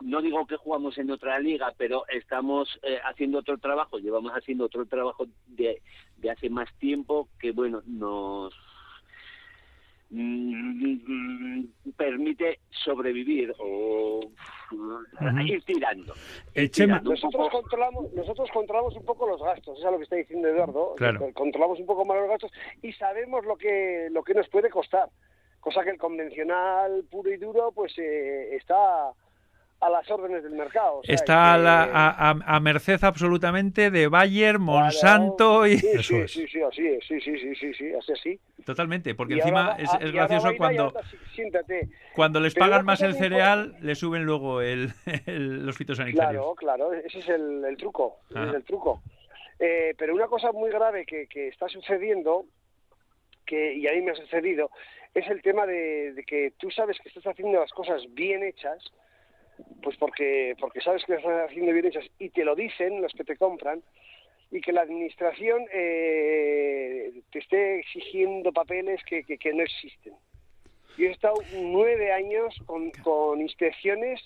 no 0.00 0.22
digo 0.22 0.46
que 0.46 0.56
jugamos 0.56 0.96
en 0.98 1.10
otra 1.10 1.38
liga, 1.38 1.72
pero 1.76 2.04
estamos 2.08 2.78
eh, 2.82 2.98
haciendo 3.04 3.38
otro 3.38 3.58
trabajo, 3.58 3.98
llevamos 3.98 4.32
haciendo 4.32 4.66
otro 4.66 4.86
trabajo 4.86 5.26
de, 5.46 5.82
de 6.16 6.30
hace 6.30 6.48
más 6.50 6.72
tiempo 6.78 7.28
que, 7.38 7.52
bueno, 7.52 7.82
nos 7.86 8.54
mm, 10.10 11.64
permite 11.96 12.60
sobrevivir 12.70 13.54
o 13.58 14.20
ir 15.44 15.62
tirando. 15.64 16.14
nosotros, 17.02 17.48
controlamos, 17.50 18.12
nosotros 18.12 18.48
controlamos 18.52 18.94
un 18.96 19.04
poco 19.04 19.26
los 19.26 19.42
gastos, 19.42 19.78
eso 19.78 19.86
es 19.86 19.92
lo 19.92 19.98
que 19.98 20.04
está 20.04 20.16
diciendo 20.16 20.48
Eduardo. 20.48 20.94
Controlamos 21.34 21.80
un 21.80 21.86
poco 21.86 22.04
más 22.04 22.18
los 22.18 22.28
gastos 22.28 22.52
y 22.82 22.92
sabemos 22.92 23.44
lo 23.44 23.56
que, 23.56 24.08
lo 24.12 24.22
que 24.22 24.34
nos 24.34 24.48
puede 24.48 24.70
costar, 24.70 25.08
cosa 25.60 25.82
que 25.82 25.90
el 25.90 25.98
convencional 25.98 27.04
puro 27.10 27.32
y 27.32 27.36
duro 27.36 27.72
pues 27.72 27.98
eh, 27.98 28.54
está 28.54 29.12
a 29.80 29.90
las 29.90 30.10
órdenes 30.10 30.42
del 30.42 30.52
mercado. 30.52 31.00
Está 31.04 31.54
a, 31.54 32.30
a, 32.30 32.60
merced 32.60 33.02
absolutamente 33.02 33.90
de 33.90 34.08
Bayer, 34.08 34.58
Monsanto 34.58 35.66
y... 35.66 35.78
Sí, 35.78 36.02
sí, 36.02 36.28
sí, 36.28 36.46
sí, 36.48 36.62
así 36.62 36.86
es, 36.86 37.06
sí, 37.06 37.20
sí, 37.20 37.38
sí, 37.38 37.54
sí, 37.54 37.74
sí, 37.74 38.12
así. 38.12 38.40
Totalmente, 38.64 39.14
porque 39.14 39.34
encima 39.34 39.76
es, 39.78 40.12
gracioso 40.12 40.50
cuando... 40.56 40.92
Cuando 42.14 42.40
les 42.40 42.54
pagan 42.54 42.84
más 42.84 43.02
el 43.02 43.14
cereal, 43.14 43.76
le 43.80 43.94
suben 43.94 44.24
luego 44.24 44.60
el, 44.62 44.92
los 45.26 45.76
fitosanitarios. 45.76 46.56
Claro, 46.58 46.88
claro, 46.88 46.92
ese 46.92 47.20
es 47.20 47.28
el, 47.28 47.76
truco, 47.78 48.18
ese 48.30 48.48
es 48.48 48.54
el 48.54 48.64
truco. 48.64 49.02
Eh, 49.60 49.94
pero 49.96 50.14
una 50.14 50.26
cosa 50.26 50.50
muy 50.52 50.70
grave 50.70 51.06
que, 51.06 51.26
que 51.28 51.48
está 51.48 51.68
sucediendo, 51.68 52.46
que 53.46 53.74
y 53.74 53.86
a 53.86 53.92
mí 53.92 54.02
me 54.02 54.12
ha 54.12 54.16
sucedido, 54.16 54.70
es 55.14 55.26
el 55.28 55.40
tema 55.42 55.66
de, 55.66 56.12
de 56.14 56.24
que 56.24 56.52
tú 56.58 56.70
sabes 56.70 56.98
que 56.98 57.08
estás 57.08 57.26
haciendo 57.26 57.60
las 57.60 57.72
cosas 57.72 58.02
bien 58.14 58.42
hechas, 58.42 58.82
pues 59.82 59.96
porque, 59.96 60.54
porque 60.60 60.80
sabes 60.80 61.04
que 61.04 61.14
están 61.14 61.40
haciendo 61.40 61.72
bien 61.72 61.86
hechas 61.86 62.04
y 62.18 62.30
te 62.30 62.44
lo 62.44 62.54
dicen 62.54 63.00
los 63.00 63.12
que 63.12 63.24
te 63.24 63.36
compran, 63.36 63.82
y 64.50 64.60
que 64.60 64.72
la 64.72 64.82
administración 64.82 65.66
eh, 65.72 67.12
te 67.30 67.38
esté 67.38 67.80
exigiendo 67.80 68.52
papeles 68.52 69.00
que, 69.04 69.22
que, 69.24 69.52
no 69.52 69.62
existen. 69.62 70.14
Yo 70.96 71.06
he 71.06 71.12
estado 71.12 71.36
nueve 71.52 72.12
años 72.12 72.54
con, 72.66 72.90
con 73.02 73.40
inspecciones 73.40 74.20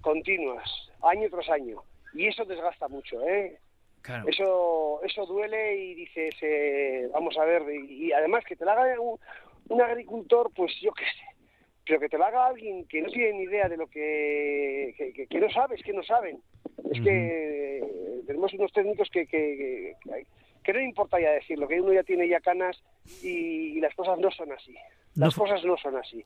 continuas, 0.00 0.68
año 1.02 1.28
tras 1.30 1.48
año, 1.50 1.82
y 2.14 2.26
eso 2.26 2.44
desgasta 2.44 2.88
mucho, 2.88 3.26
¿eh? 3.26 3.58
Eso, 4.26 5.00
eso 5.04 5.26
duele 5.26 5.76
y 5.76 5.94
dices, 5.94 6.34
eh, 6.40 7.06
vamos 7.12 7.36
a 7.36 7.44
ver, 7.44 7.62
y, 7.70 8.12
además 8.12 8.44
que 8.44 8.56
te 8.56 8.64
lo 8.64 8.70
haga 8.70 8.98
un, 8.98 9.20
un 9.68 9.82
agricultor, 9.82 10.50
pues 10.54 10.72
yo 10.80 10.90
qué 10.92 11.04
sé, 11.04 11.39
pero 11.86 12.00
que 12.00 12.08
te 12.08 12.18
lo 12.18 12.24
haga 12.24 12.46
alguien 12.46 12.86
que 12.86 13.02
no 13.02 13.08
tiene 13.08 13.38
ni 13.38 13.44
idea 13.44 13.68
de 13.68 13.76
lo 13.76 13.86
que, 13.88 14.94
que, 15.28 15.40
no 15.40 15.50
sabes, 15.50 15.82
que 15.82 15.92
no 15.92 16.02
saben. 16.02 16.40
Es 16.92 17.00
que 17.00 17.82
tenemos 18.26 18.52
unos 18.54 18.72
técnicos 18.72 19.08
que, 19.10 19.26
que, 19.26 19.94
que, 20.62 20.72
no 20.72 20.80
importa 20.80 21.20
ya 21.20 21.32
decirlo, 21.32 21.66
que 21.66 21.80
uno 21.80 21.92
ya 21.92 22.02
tiene 22.02 22.28
ya 22.28 22.40
canas 22.40 22.80
y, 23.22 23.80
las 23.80 23.94
cosas 23.94 24.18
no 24.18 24.30
son 24.30 24.52
así. 24.52 24.74
Las 25.14 25.34
cosas 25.34 25.64
no 25.64 25.76
son 25.76 25.96
así. 25.96 26.24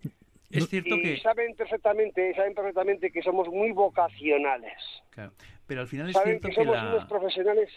Es 0.51 0.69
cierto 0.69 0.97
y 0.97 1.03
que 1.03 1.17
saben 1.19 1.55
perfectamente, 1.57 2.35
saben 2.35 2.55
perfectamente 2.55 3.11
que 3.11 3.23
somos 3.23 3.49
muy 3.49 3.73
vocacionales. 3.73 4.79
Claro. 5.11 5.33
Pero 5.67 5.81
al 5.81 5.89
final 5.89 6.11
es 6.11 6.17
cierto 6.23 6.49
que, 6.49 6.55
somos 6.55 6.77
la... 6.77 6.95
unos 6.95 7.07
profesionales 7.07 7.71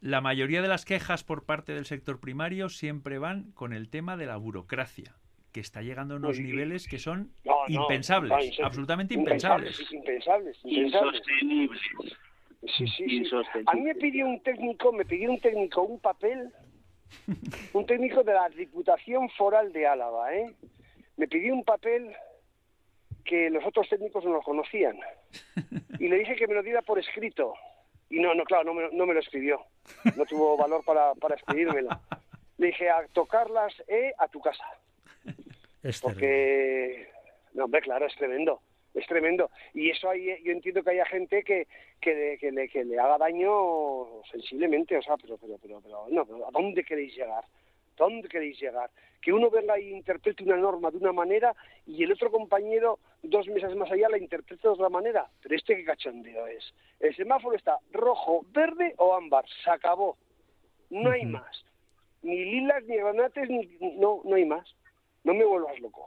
la 0.00 0.22
mayoría 0.22 0.62
de 0.62 0.68
las 0.68 0.86
quejas 0.86 1.24
por 1.24 1.44
parte 1.44 1.74
del 1.74 1.84
sector 1.84 2.20
primario 2.20 2.70
siempre 2.70 3.18
van 3.18 3.52
con 3.52 3.74
el 3.74 3.90
tema 3.90 4.16
de 4.16 4.24
la 4.24 4.38
burocracia 4.38 5.14
que 5.52 5.60
está 5.60 5.82
llegando 5.82 6.14
a 6.14 6.16
unos 6.18 6.38
niveles 6.38 6.86
que 6.86 6.98
son 6.98 7.32
impensables, 7.68 8.58
absolutamente 8.62 9.14
impensables. 9.14 9.80
Impensables, 9.90 10.58
insostenibles. 10.64 11.80
Sí, 12.76 12.86
sí, 12.86 13.24
sí. 13.24 13.30
A 13.66 13.74
mí 13.74 13.80
me 13.82 13.94
pidió 13.94 14.26
un 14.26 14.42
técnico, 14.42 14.92
me 14.92 15.04
pidió 15.04 15.30
un 15.30 15.40
técnico 15.40 15.82
un 15.82 15.98
papel, 15.98 16.52
un 17.72 17.86
técnico 17.86 18.22
de 18.22 18.34
la 18.34 18.48
Diputación 18.50 19.30
Foral 19.30 19.72
de 19.72 19.86
Álava, 19.86 20.34
¿eh? 20.34 20.54
Me 21.16 21.26
pidió 21.26 21.54
un 21.54 21.64
papel 21.64 22.14
que 23.24 23.50
los 23.50 23.64
otros 23.64 23.88
técnicos 23.88 24.24
no 24.24 24.32
lo 24.32 24.42
conocían. 24.42 24.98
Y 25.98 26.08
le 26.08 26.18
dije 26.18 26.34
que 26.34 26.46
me 26.46 26.54
lo 26.54 26.62
diera 26.62 26.82
por 26.82 26.98
escrito. 26.98 27.54
Y 28.08 28.20
no, 28.20 28.34
no, 28.34 28.44
claro, 28.44 28.64
no 28.64 28.74
me, 28.74 28.88
no 28.92 29.06
me 29.06 29.14
lo 29.14 29.20
escribió. 29.20 29.60
No 30.16 30.24
tuvo 30.26 30.56
valor 30.56 30.84
para, 30.84 31.14
para 31.14 31.36
escribírmelo. 31.36 31.90
Le 32.58 32.68
dije, 32.68 32.90
a 32.90 33.06
tocarlas 33.12 33.72
eh, 33.86 34.12
a 34.18 34.28
tu 34.28 34.40
casa. 34.40 34.64
Porque, 36.02 37.08
no, 37.54 37.64
hombre, 37.64 37.80
claro, 37.80 38.06
es 38.06 38.14
tremendo, 38.16 38.60
es 38.94 39.06
tremendo. 39.06 39.50
Y 39.72 39.90
eso 39.90 40.10
hay, 40.10 40.42
yo 40.42 40.52
entiendo 40.52 40.82
que 40.82 40.90
haya 40.90 41.06
gente 41.06 41.42
que, 41.42 41.66
que, 42.00 42.36
que, 42.38 42.52
le, 42.52 42.68
que 42.68 42.84
le 42.84 42.98
haga 42.98 43.18
daño 43.18 44.22
sensiblemente, 44.30 44.96
o 44.96 45.02
sea, 45.02 45.16
pero, 45.16 45.38
pero, 45.38 45.56
pero, 45.60 45.80
pero, 45.80 46.06
no, 46.10 46.22
¿a 46.46 46.50
dónde 46.50 46.84
queréis 46.84 47.16
llegar? 47.16 47.44
¿Dónde 47.96 48.28
queréis 48.28 48.58
llegar? 48.60 48.90
Que 49.20 49.32
uno 49.32 49.50
venga 49.50 49.78
y 49.78 49.90
interprete 49.90 50.44
una 50.44 50.56
norma 50.56 50.90
de 50.90 50.98
una 50.98 51.12
manera 51.12 51.54
y 51.86 52.02
el 52.02 52.12
otro 52.12 52.30
compañero 52.30 52.98
dos 53.22 53.46
meses 53.48 53.74
más 53.76 53.90
allá 53.90 54.08
la 54.08 54.18
interprete 54.18 54.62
de 54.62 54.72
otra 54.72 54.88
manera. 54.88 55.28
Pero 55.42 55.54
este 55.54 55.76
qué 55.76 55.84
cachondeo 55.84 56.46
es. 56.46 56.72
El 56.98 57.14
semáforo 57.14 57.56
está 57.56 57.78
rojo, 57.92 58.46
verde 58.52 58.94
o 58.96 59.14
ámbar. 59.14 59.44
Se 59.62 59.70
acabó. 59.70 60.16
No 60.88 61.10
hay 61.10 61.26
más. 61.26 61.64
Ni 62.22 62.42
lilas, 62.42 62.84
ni 62.84 62.96
granates, 62.96 63.50
ni... 63.50 63.66
No, 63.98 64.22
no 64.24 64.36
hay 64.36 64.46
más 64.46 64.74
no 65.24 65.34
me 65.34 65.44
vuelvas 65.44 65.78
loco. 65.80 66.06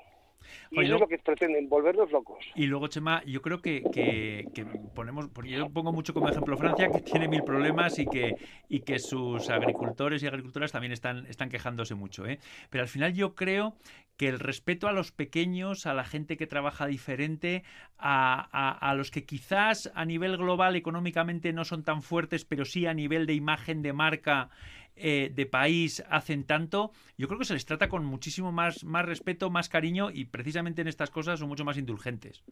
Y 0.71 0.83
eso 0.83 0.95
es 0.95 1.01
lo 1.01 1.07
que 1.07 1.17
pretenden, 1.19 1.69
volvernos 1.69 2.11
locos. 2.11 2.45
Y 2.55 2.65
luego, 2.65 2.87
Chema, 2.87 3.23
yo 3.25 3.41
creo 3.41 3.61
que, 3.61 3.83
que, 3.93 4.65
ponemos, 4.93 5.29
porque 5.29 5.51
yo 5.51 5.69
pongo 5.69 5.91
mucho 5.91 6.13
como 6.13 6.29
ejemplo 6.29 6.57
Francia, 6.57 6.89
que 6.89 7.01
tiene 7.01 7.27
mil 7.27 7.43
problemas 7.43 7.99
y 7.99 8.05
que, 8.05 8.35
y 8.69 8.81
que 8.81 8.99
sus 8.99 9.49
agricultores 9.49 10.23
y 10.23 10.27
agricultoras 10.27 10.71
también 10.71 10.91
están, 10.91 11.25
están 11.27 11.49
quejándose 11.49 11.95
mucho. 11.95 12.25
¿eh? 12.25 12.39
Pero 12.69 12.83
al 12.83 12.87
final 12.87 13.13
yo 13.13 13.35
creo 13.35 13.75
que 14.17 14.27
el 14.27 14.39
respeto 14.39 14.87
a 14.87 14.93
los 14.93 15.11
pequeños, 15.11 15.85
a 15.85 15.93
la 15.93 16.03
gente 16.03 16.37
que 16.37 16.47
trabaja 16.47 16.85
diferente, 16.85 17.63
a, 17.97 18.47
a, 18.51 18.89
a 18.89 18.95
los 18.95 19.11
que 19.11 19.25
quizás 19.25 19.91
a 19.95 20.05
nivel 20.05 20.37
global 20.37 20.75
económicamente 20.75 21.53
no 21.53 21.65
son 21.65 21.83
tan 21.83 22.03
fuertes, 22.03 22.45
pero 22.45 22.65
sí 22.65 22.85
a 22.85 22.93
nivel 22.93 23.25
de 23.25 23.33
imagen 23.33 23.81
de 23.81 23.93
marca 23.93 24.49
eh, 24.95 25.31
de 25.33 25.45
país 25.45 26.03
hacen 26.09 26.45
tanto, 26.45 26.91
yo 27.17 27.27
creo 27.27 27.39
que 27.39 27.45
se 27.45 27.53
les 27.53 27.65
trata 27.65 27.89
con 27.89 28.05
muchísimo 28.05 28.51
más, 28.51 28.83
más 28.83 29.05
respeto, 29.05 29.49
más 29.49 29.69
cariño 29.69 30.09
y 30.11 30.25
precisamente 30.25 30.81
en 30.81 30.87
estas 30.87 31.09
cosas 31.09 31.39
son 31.39 31.49
mucho 31.49 31.65
más 31.65 31.77
indulgentes. 31.77 32.43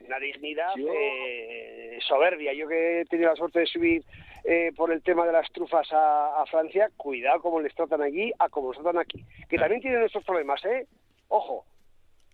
Una 0.00 0.18
dignidad 0.18 0.72
eh, 0.78 1.98
soberbia. 2.06 2.54
Yo 2.54 2.66
que 2.66 3.02
he 3.02 3.04
tenido 3.04 3.28
la 3.30 3.36
suerte 3.36 3.60
de 3.60 3.66
subir 3.66 4.02
eh, 4.44 4.72
por 4.74 4.90
el 4.90 5.02
tema 5.02 5.26
de 5.26 5.32
las 5.32 5.50
trufas 5.52 5.86
a, 5.92 6.44
Francia, 6.50 6.90
cuidado 6.96 7.42
como 7.42 7.60
les 7.60 7.74
tratan 7.74 8.00
allí 8.00 8.32
a 8.38 8.48
como 8.48 8.72
les 8.72 8.80
tratan 8.80 9.00
aquí. 9.02 9.24
Que 9.48 9.58
también 9.58 9.82
tienen 9.82 10.02
estos 10.02 10.24
problemas, 10.24 10.64
¿eh? 10.64 10.86
Ojo. 11.28 11.66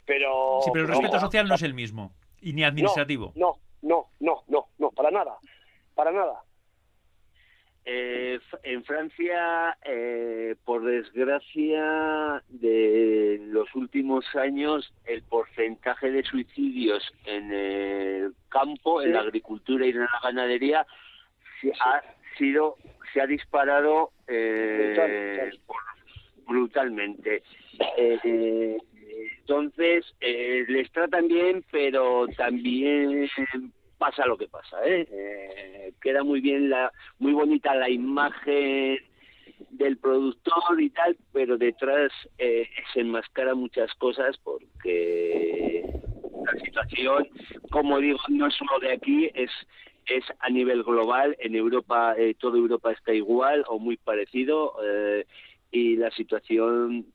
Pero... 0.07 0.61
Sí, 0.63 0.71
pero 0.73 0.85
el 0.85 0.91
respeto 0.93 1.19
social 1.19 1.49
no 1.49 1.57
es 1.57 1.63
el 1.63 1.75
mismo. 1.75 2.13
Y 2.41 2.53
ni 2.53 2.63
administrativo. 2.63 3.33
No, 3.35 3.57
no, 3.83 4.11
no, 4.21 4.45
no, 4.47 4.67
no, 4.79 4.91
para 4.91 5.11
nada. 5.11 5.37
Para 5.95 6.13
nada. 6.13 6.43
Eh, 7.87 8.41
en 8.63 8.83
Francia, 8.85 9.77
eh, 9.85 10.57
por 10.65 10.85
desgracia, 10.85 12.43
de 12.49 13.43
los 13.49 13.75
últimos 13.75 14.25
años, 14.37 14.91
el 15.05 15.23
porcentaje 15.23 16.11
de 16.11 16.23
suicidios 16.23 17.03
en 17.27 17.53
el 17.53 18.33
campo, 18.49 19.03
en 19.03 19.13
la 19.13 19.21
agricultura 19.21 19.87
y 19.87 19.91
en 19.91 20.01
la 20.01 20.21
ganadería, 20.23 20.87
se 21.61 21.73
ha 21.73 22.03
sido, 22.39 22.77
se 23.13 23.21
ha 23.21 23.27
disparado 23.27 24.13
eh, 24.29 25.51
brutalmente. 26.47 27.43
entonces, 29.43 30.07
les 30.21 30.91
tratan 30.91 31.29
bien, 31.29 31.63
pero 31.71 32.29
también 32.29 33.29
pasa 34.05 34.27
lo 34.27 34.37
que 34.37 34.49
pasa, 34.49 34.77
¿eh? 34.87 35.09
¿eh? 35.11 35.95
queda 36.03 36.23
muy 36.23 36.43
bien, 36.43 36.69
la, 36.69 36.93
muy 37.19 37.33
bonita 37.33 37.75
la 37.75 37.89
imagen 37.89 38.99
del 39.71 39.97
productor 39.97 40.79
y 40.79 40.91
tal, 40.91 41.17
pero 41.33 41.57
detrás 41.57 42.13
eh, 42.37 42.69
se 42.93 43.01
enmascara 43.01 43.55
muchas 43.55 43.95
cosas 43.95 44.37
porque 44.45 45.85
la 46.45 46.61
situación, 46.61 47.29
como 47.71 47.99
digo, 47.99 48.19
no 48.29 48.47
es 48.47 48.55
solo 48.55 48.79
de 48.79 48.93
aquí, 48.93 49.31
es 49.33 49.51
es 50.07 50.25
a 50.41 50.51
nivel 50.51 50.83
global. 50.83 51.35
En 51.39 51.55
Europa, 51.55 52.15
eh, 52.19 52.35
toda 52.39 52.59
Europa 52.59 52.93
está 52.93 53.15
igual 53.15 53.65
o 53.69 53.79
muy 53.79 53.97
parecido 53.97 54.75
eh, 54.85 55.25
y 55.71 55.97
la 55.97 56.11
situación, 56.11 57.07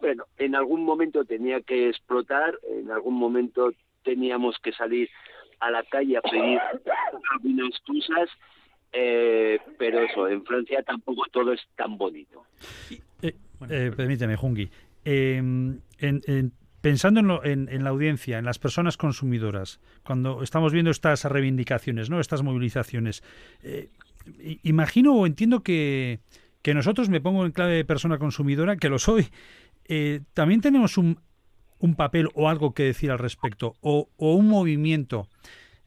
bueno, 0.00 0.24
en 0.38 0.54
algún 0.54 0.82
momento 0.82 1.26
tenía 1.26 1.60
que 1.60 1.90
explotar, 1.90 2.58
en 2.70 2.90
algún 2.90 3.16
momento 3.16 3.70
teníamos 4.02 4.56
que 4.60 4.72
salir 4.72 5.10
a 5.60 5.70
la 5.70 5.82
calle 5.84 6.16
a 6.16 6.22
pedir 6.22 6.60
algunas 7.32 7.78
cosas, 7.80 8.28
eh, 8.92 9.58
pero 9.78 10.00
eso, 10.00 10.28
en 10.28 10.44
Francia 10.44 10.82
tampoco 10.82 11.24
todo 11.30 11.52
es 11.52 11.60
tan 11.76 11.96
bonito. 11.96 12.44
Eh, 13.22 13.34
eh, 13.68 13.92
permíteme, 13.96 14.36
Jungi. 14.36 14.68
Em, 15.04 15.80
pensando 16.80 17.42
en, 17.44 17.68
en, 17.68 17.84
la 17.84 17.90
audiencia, 17.90 18.38
en 18.38 18.44
las 18.44 18.58
personas 18.58 18.96
consumidoras, 18.96 19.80
cuando 20.04 20.42
estamos 20.42 20.72
viendo 20.72 20.90
estas 20.90 21.24
reivindicaciones, 21.24 22.10
no, 22.10 22.20
estas 22.20 22.42
movilizaciones, 22.42 23.22
imagino 24.62 25.14
o 25.14 25.26
entiendo 25.26 25.62
que, 25.62 26.20
que 26.62 26.74
nosotros, 26.74 27.08
me 27.08 27.20
pongo 27.20 27.46
en 27.46 27.52
clave 27.52 27.74
de 27.74 27.84
persona 27.84 28.18
consumidora, 28.18 28.76
que 28.76 28.88
lo 28.88 28.98
soy, 28.98 29.28
también 30.34 30.60
tenemos 30.60 30.98
un 30.98 31.18
un 31.78 31.94
papel 31.94 32.28
o 32.34 32.48
algo 32.48 32.74
que 32.74 32.84
decir 32.84 33.10
al 33.10 33.18
respecto 33.18 33.76
o, 33.80 34.08
un 34.18 34.48
movimiento. 34.48 35.28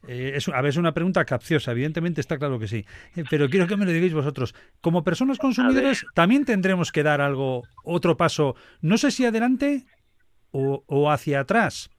Eh, 0.08 0.32
es, 0.36 0.48
a 0.48 0.62
veces 0.62 0.78
una 0.78 0.94
pregunta 0.94 1.24
capciosa, 1.26 1.72
evidentemente 1.72 2.22
está 2.22 2.38
claro 2.38 2.58
que 2.58 2.68
sí, 2.68 2.86
eh, 3.16 3.24
pero 3.28 3.50
quiero 3.50 3.66
que 3.66 3.76
me 3.76 3.84
lo 3.84 3.92
digáis 3.92 4.14
vosotros. 4.14 4.54
Como 4.80 5.04
personas 5.04 5.38
consumidoras 5.38 6.04
también 6.14 6.44
tendremos 6.44 6.90
que 6.90 7.02
dar 7.02 7.20
algo, 7.20 7.64
otro 7.84 8.16
paso, 8.16 8.56
no 8.80 8.96
sé 8.96 9.10
si 9.10 9.26
adelante 9.26 9.84
o, 10.52 10.84
o 10.86 11.10
hacia 11.10 11.40
atrás, 11.40 11.90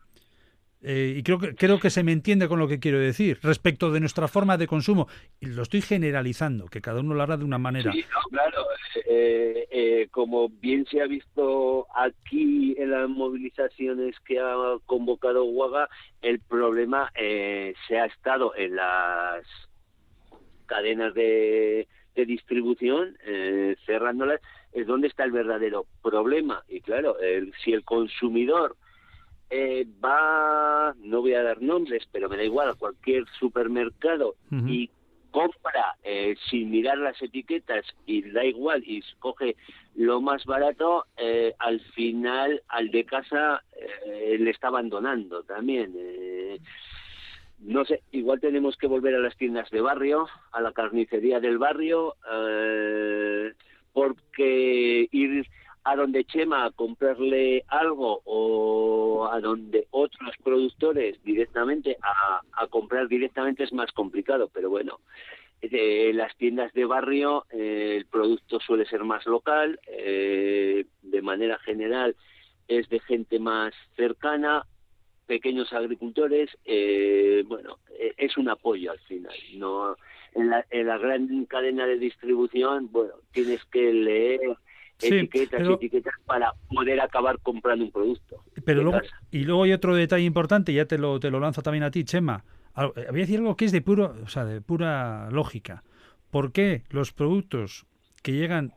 eh, 0.83 1.13
y 1.17 1.23
creo 1.23 1.37
que, 1.37 1.55
creo 1.55 1.79
que 1.79 1.89
se 1.91 2.03
me 2.03 2.11
entiende 2.11 2.47
con 2.47 2.57
lo 2.57 2.67
que 2.67 2.79
quiero 2.79 2.99
decir 2.99 3.39
respecto 3.43 3.91
de 3.91 3.99
nuestra 3.99 4.27
forma 4.27 4.57
de 4.57 4.67
consumo. 4.67 5.07
Y 5.39 5.47
lo 5.47 5.61
estoy 5.61 5.81
generalizando, 5.81 6.67
que 6.67 6.81
cada 6.81 7.01
uno 7.01 7.13
lo 7.13 7.21
hará 7.21 7.37
de 7.37 7.45
una 7.45 7.59
manera. 7.59 7.91
Claro. 8.29 8.65
Eh, 9.05 9.67
eh, 9.69 10.07
como 10.11 10.49
bien 10.49 10.85
se 10.89 11.01
ha 11.01 11.07
visto 11.07 11.85
aquí 11.95 12.75
en 12.77 12.91
las 12.91 13.07
movilizaciones 13.09 14.15
que 14.21 14.39
ha 14.39 14.55
convocado 14.85 15.45
Huaga, 15.45 15.89
el 16.21 16.39
problema 16.39 17.11
se 17.15 17.99
ha 17.99 18.05
estado 18.05 18.55
en 18.55 18.75
las 18.75 19.45
cadenas 20.65 21.13
de, 21.13 21.87
de 22.15 22.25
distribución, 22.25 23.17
cerrándolas, 23.85 24.41
es 24.71 24.87
donde 24.87 25.07
está 25.07 25.25
el 25.25 25.31
verdadero 25.31 25.85
problema. 26.01 26.63
Y 26.67 26.81
claro, 26.81 27.17
si 27.63 27.73
el 27.73 27.83
consumidor 27.83 28.77
eh, 29.53 29.85
va, 30.03 30.95
no 31.03 31.19
voy 31.19 31.33
a 31.33 31.43
dar 31.43 31.61
nombres, 31.61 32.07
pero 32.09 32.29
me 32.29 32.37
da 32.37 32.43
igual, 32.43 32.69
a 32.69 32.73
cualquier 32.75 33.25
supermercado 33.37 34.35
y 34.49 34.89
compra 35.29 35.97
eh, 36.05 36.37
sin 36.49 36.71
mirar 36.71 36.97
las 36.97 37.21
etiquetas 37.21 37.85
y 38.05 38.21
da 38.31 38.45
igual 38.45 38.81
y 38.85 38.99
escoge 38.99 39.57
lo 39.95 40.21
más 40.21 40.45
barato, 40.45 41.05
eh, 41.17 41.53
al 41.59 41.81
final 41.81 42.63
al 42.69 42.91
de 42.91 43.03
casa 43.03 43.61
le 44.07 44.49
está 44.49 44.69
abandonando 44.69 45.43
también. 45.43 45.93
no 47.59 47.83
sé, 47.83 48.03
igual 48.11 48.39
tenemos 48.39 48.77
que 48.77 48.87
volver 48.87 49.15
a 49.15 49.19
las 49.19 49.35
tiendas 49.35 49.69
de 49.69 49.81
barrio, 49.81 50.29
a 50.53 50.61
la 50.61 50.71
carnicería 50.71 51.41
del 51.41 51.57
barrio, 51.57 52.15
porque 53.91 55.09
ir 55.11 55.45
a 55.83 55.95
donde 55.95 56.25
Chema 56.25 56.65
a 56.65 56.71
comprarle 56.71 57.63
algo 57.67 58.21
o 58.25 59.27
a 59.31 59.39
donde 59.39 59.87
otros 59.91 60.35
productores 60.43 61.21
directamente 61.23 61.97
a, 62.01 62.41
a 62.53 62.67
comprar 62.67 63.07
directamente 63.07 63.63
es 63.63 63.73
más 63.73 63.91
complicado, 63.91 64.49
pero 64.53 64.69
bueno, 64.69 64.99
en 65.61 66.17
las 66.17 66.35
tiendas 66.37 66.73
de 66.73 66.85
barrio 66.85 67.45
eh, 67.51 67.95
el 67.97 68.05
producto 68.05 68.59
suele 68.59 68.85
ser 68.85 69.03
más 69.03 69.25
local, 69.25 69.79
eh, 69.87 70.85
de 71.01 71.21
manera 71.21 71.59
general 71.59 72.15
es 72.67 72.89
de 72.89 72.99
gente 72.99 73.39
más 73.39 73.73
cercana, 73.95 74.65
pequeños 75.27 75.71
agricultores, 75.73 76.49
eh, 76.65 77.43
bueno, 77.47 77.77
es 78.17 78.37
un 78.37 78.49
apoyo 78.49 78.91
al 78.91 78.99
final, 78.99 79.35
no 79.55 79.95
en 80.33 80.49
la, 80.49 80.65
en 80.69 80.87
la 80.87 80.97
gran 80.97 81.45
cadena 81.45 81.85
de 81.85 81.99
distribución, 81.99 82.91
bueno, 82.91 83.13
tienes 83.31 83.63
que 83.65 83.93
leer 83.93 84.57
etiquetas 85.01 85.67
y 85.67 85.73
etiquetas 85.73 86.13
para 86.25 86.53
poder 86.69 86.99
acabar 86.99 87.39
comprando 87.39 87.85
un 87.85 87.91
producto. 87.91 88.43
Pero 88.65 88.83
luego, 88.83 88.99
y 89.31 89.39
luego 89.39 89.63
hay 89.63 89.73
otro 89.73 89.95
detalle 89.95 90.23
importante, 90.23 90.73
ya 90.73 90.85
te 90.85 90.97
lo, 90.97 91.19
te 91.19 91.31
lo 91.31 91.39
lanzo 91.39 91.61
también 91.61 91.83
a 91.83 91.91
ti, 91.91 92.03
Chema. 92.03 92.43
Eh, 92.77 93.07
voy 93.09 93.19
a 93.19 93.23
decir 93.23 93.39
algo 93.39 93.55
que 93.55 93.65
es 93.65 93.71
de, 93.71 93.81
puro, 93.81 94.15
o 94.23 94.27
sea, 94.27 94.45
de 94.45 94.61
pura 94.61 95.29
lógica. 95.31 95.83
¿Por 96.29 96.51
qué 96.51 96.83
los 96.89 97.11
productos 97.11 97.85
que 98.23 98.33
llegan 98.33 98.73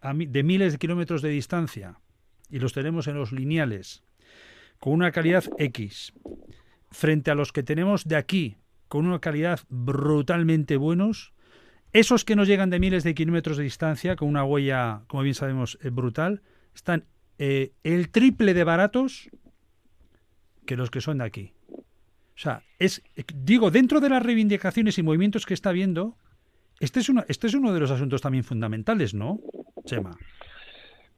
a, 0.00 0.14
de 0.14 0.42
miles 0.42 0.72
de 0.72 0.78
kilómetros 0.78 1.22
de 1.22 1.28
distancia 1.28 1.98
y 2.48 2.58
los 2.58 2.72
tenemos 2.72 3.06
en 3.06 3.16
los 3.16 3.32
lineales 3.32 4.02
con 4.78 4.94
una 4.94 5.12
calidad 5.12 5.44
X 5.58 6.12
frente 6.90 7.30
a 7.30 7.34
los 7.34 7.52
que 7.52 7.62
tenemos 7.62 8.04
de 8.04 8.16
aquí 8.16 8.56
con 8.88 9.06
una 9.06 9.20
calidad 9.20 9.60
brutalmente 9.68 10.76
buenos, 10.76 11.32
esos 11.92 12.24
que 12.24 12.36
nos 12.36 12.46
llegan 12.48 12.70
de 12.70 12.78
miles 12.78 13.04
de 13.04 13.14
kilómetros 13.14 13.56
de 13.56 13.64
distancia, 13.64 14.16
con 14.16 14.28
una 14.28 14.44
huella, 14.44 15.02
como 15.08 15.22
bien 15.22 15.34
sabemos, 15.34 15.78
eh, 15.82 15.90
brutal, 15.90 16.42
están 16.74 17.04
eh, 17.38 17.72
el 17.82 18.10
triple 18.10 18.54
de 18.54 18.64
baratos 18.64 19.30
que 20.66 20.76
los 20.76 20.90
que 20.90 21.00
son 21.00 21.18
de 21.18 21.24
aquí. 21.24 21.52
O 21.70 22.42
sea, 22.42 22.62
es, 22.78 23.02
digo, 23.34 23.70
dentro 23.70 24.00
de 24.00 24.08
las 24.08 24.22
reivindicaciones 24.22 24.98
y 24.98 25.02
movimientos 25.02 25.46
que 25.46 25.54
está 25.54 25.72
viendo, 25.72 26.16
este 26.78 27.00
es, 27.00 27.08
uno, 27.08 27.24
este 27.28 27.48
es 27.48 27.54
uno 27.54 27.72
de 27.72 27.80
los 27.80 27.90
asuntos 27.90 28.22
también 28.22 28.44
fundamentales, 28.44 29.12
¿no, 29.12 29.40
Chema? 29.84 30.16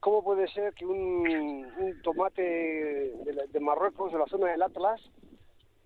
¿Cómo 0.00 0.24
puede 0.24 0.48
ser 0.48 0.74
que 0.74 0.85
un, 0.85 1.64
tomate 2.02 2.42
de 2.42 3.61
Marruecos, 3.61 4.12
de 4.12 4.18
la 4.18 4.26
zona 4.26 4.48
del 4.48 4.62
Atlas, 4.62 5.00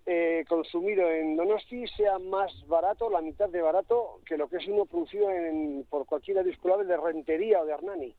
eh, 0.09 0.45
consumido 0.47 1.11
en 1.11 1.35
Donosti 1.35 1.85
sea 1.89 2.17
más 2.17 2.49
barato, 2.65 3.09
la 3.09 3.19
mitad 3.19 3.49
de 3.49 3.61
barato, 3.61 4.21
que 4.25 4.37
lo 4.37 4.47
que 4.47 4.55
es 4.55 4.67
uno 4.67 4.85
producido 4.85 5.29
en, 5.29 5.85
por 5.89 6.05
cualquiera 6.05 6.43
disculable 6.43 6.85
de 6.85 6.95
Rentería 6.95 7.61
o 7.61 7.65
de 7.65 7.73
Hernani. 7.73 8.15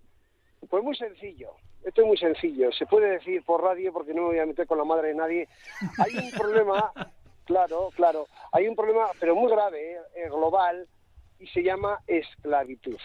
Pues 0.69 0.85
muy 0.85 0.95
sencillo, 0.95 1.53
esto 1.83 2.03
es 2.03 2.07
muy 2.07 2.19
sencillo, 2.19 2.71
se 2.73 2.85
puede 2.85 3.13
decir 3.13 3.43
por 3.43 3.63
radio 3.63 3.91
porque 3.91 4.13
no 4.13 4.21
me 4.21 4.29
voy 4.29 4.39
a 4.39 4.45
meter 4.45 4.67
con 4.67 4.77
la 4.77 4.85
madre 4.85 5.09
de 5.09 5.15
nadie. 5.15 5.49
Hay 5.97 6.15
un 6.15 6.31
problema, 6.33 6.93
claro, 7.47 7.89
claro, 7.97 8.27
hay 8.53 8.69
un 8.69 8.77
problema, 8.77 9.09
pero 9.19 9.35
muy 9.35 9.51
grave, 9.51 9.97
eh, 10.15 10.29
global, 10.29 10.87
y 11.39 11.47
se 11.47 11.63
llama 11.63 12.01
esclavitud. 12.07 12.99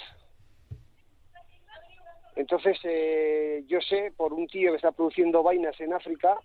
Entonces, 2.36 2.78
eh, 2.84 3.64
yo 3.68 3.80
sé 3.80 4.12
por 4.18 4.34
un 4.34 4.46
tío 4.48 4.72
que 4.72 4.76
está 4.76 4.92
produciendo 4.92 5.42
vainas 5.42 5.80
en 5.80 5.94
África, 5.94 6.38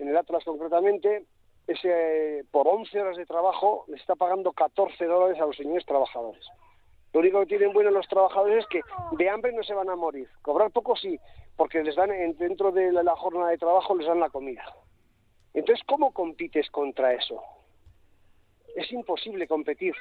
en 0.00 0.08
el 0.08 0.16
Atlas 0.16 0.42
concretamente, 0.42 1.24
ese, 1.68 2.44
por 2.50 2.66
11 2.66 3.00
horas 3.00 3.16
de 3.16 3.26
trabajo 3.26 3.84
le 3.88 3.96
está 3.96 4.16
pagando 4.16 4.52
14 4.52 5.04
dólares 5.04 5.40
a 5.40 5.46
los 5.46 5.56
señores 5.56 5.86
trabajadores. 5.86 6.44
Lo 7.12 7.20
único 7.20 7.40
que 7.40 7.46
tienen 7.46 7.72
bueno 7.72 7.90
los 7.90 8.08
trabajadores 8.08 8.64
es 8.64 8.66
que 8.66 8.80
de 9.16 9.30
hambre 9.30 9.52
no 9.52 9.62
se 9.62 9.74
van 9.74 9.88
a 9.88 9.96
morir. 9.96 10.28
Cobrar 10.42 10.70
poco 10.70 10.96
sí, 10.96 11.18
porque 11.56 11.82
les 11.82 11.94
dan 11.94 12.10
dentro 12.38 12.72
de 12.72 12.92
la, 12.92 13.14
jornada 13.16 13.50
de 13.50 13.58
trabajo 13.58 13.94
les 13.94 14.06
dan 14.06 14.20
la 14.20 14.30
comida. 14.30 14.64
Entonces, 15.54 15.84
¿cómo 15.86 16.12
compites 16.12 16.68
contra 16.70 17.14
eso? 17.14 17.42
es 18.78 18.92
imposible 18.92 19.46
competir. 19.46 19.94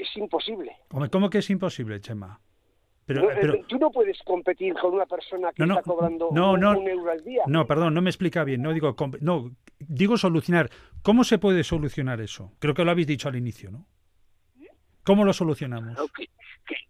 Es 0.00 0.16
imposible. 0.16 0.76
¿Cómo 1.10 1.28
que 1.28 1.38
es 1.38 1.50
imposible, 1.50 2.00
Chema? 2.00 2.40
Pero, 3.14 3.64
tú 3.66 3.78
no 3.78 3.90
puedes 3.90 4.18
competir 4.22 4.74
con 4.74 4.94
una 4.94 5.06
persona 5.06 5.50
que 5.52 5.62
está 5.62 5.82
cobrando 5.82 6.28
un, 6.28 6.38
euro 6.38 7.10
al 7.10 7.24
día. 7.24 7.42
No, 7.46 7.66
perdón, 7.66 7.94
no 7.94 8.02
me 8.02 8.10
explica 8.10 8.44
bien. 8.44 8.62
No 8.62 8.72
digo, 8.72 8.94
no, 9.20 9.50
digo 9.78 10.16
solucionar. 10.16 10.70
¿Cómo 11.02 11.24
se 11.24 11.38
puede 11.38 11.64
solucionar 11.64 12.20
eso? 12.20 12.52
Creo 12.58 12.74
que 12.74 12.84
lo 12.84 12.90
habéis 12.90 13.06
dicho 13.06 13.28
al 13.28 13.36
inicio, 13.36 13.70
¿no? 13.70 13.86
¿Cómo 15.04 15.24
lo 15.24 15.32
solucionamos? 15.32 15.98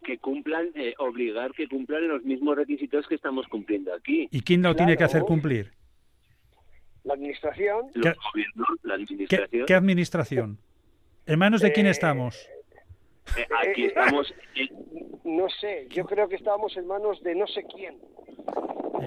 que, 0.04 0.18
cumplan, 0.18 0.70
eh, 0.74 0.94
obligar 0.98 1.52
que 1.52 1.68
cumplan 1.68 2.06
los 2.08 2.22
mismos 2.22 2.56
requisitos 2.56 3.06
que 3.06 3.14
estamos 3.14 3.46
cumpliendo 3.46 3.94
aquí. 3.94 4.28
¿Y 4.30 4.42
quién 4.42 4.62
lo 4.62 4.74
tiene 4.74 4.96
que 4.96 5.04
hacer 5.04 5.22
cumplir? 5.22 5.72
La 7.04 7.14
administración. 7.14 7.86
Los 7.94 8.14
gobiernos, 8.32 8.68
la 8.82 8.94
administración. 8.94 9.66
¿Qué, 9.66 9.74
administración? 9.74 10.58
¿En 11.26 11.38
manos 11.38 11.62
de 11.62 11.72
quién 11.72 11.86
eh, 11.86 11.90
estamos? 11.90 12.46
Eh, 13.36 13.46
aquí 13.66 13.84
estamos. 13.84 14.34
No 15.30 15.48
sé, 15.48 15.86
yo 15.90 16.04
creo 16.04 16.28
que 16.28 16.36
estábamos 16.36 16.76
en 16.76 16.86
manos 16.86 17.22
de 17.22 17.34
no 17.34 17.46
sé 17.46 17.64
quién. 17.64 17.96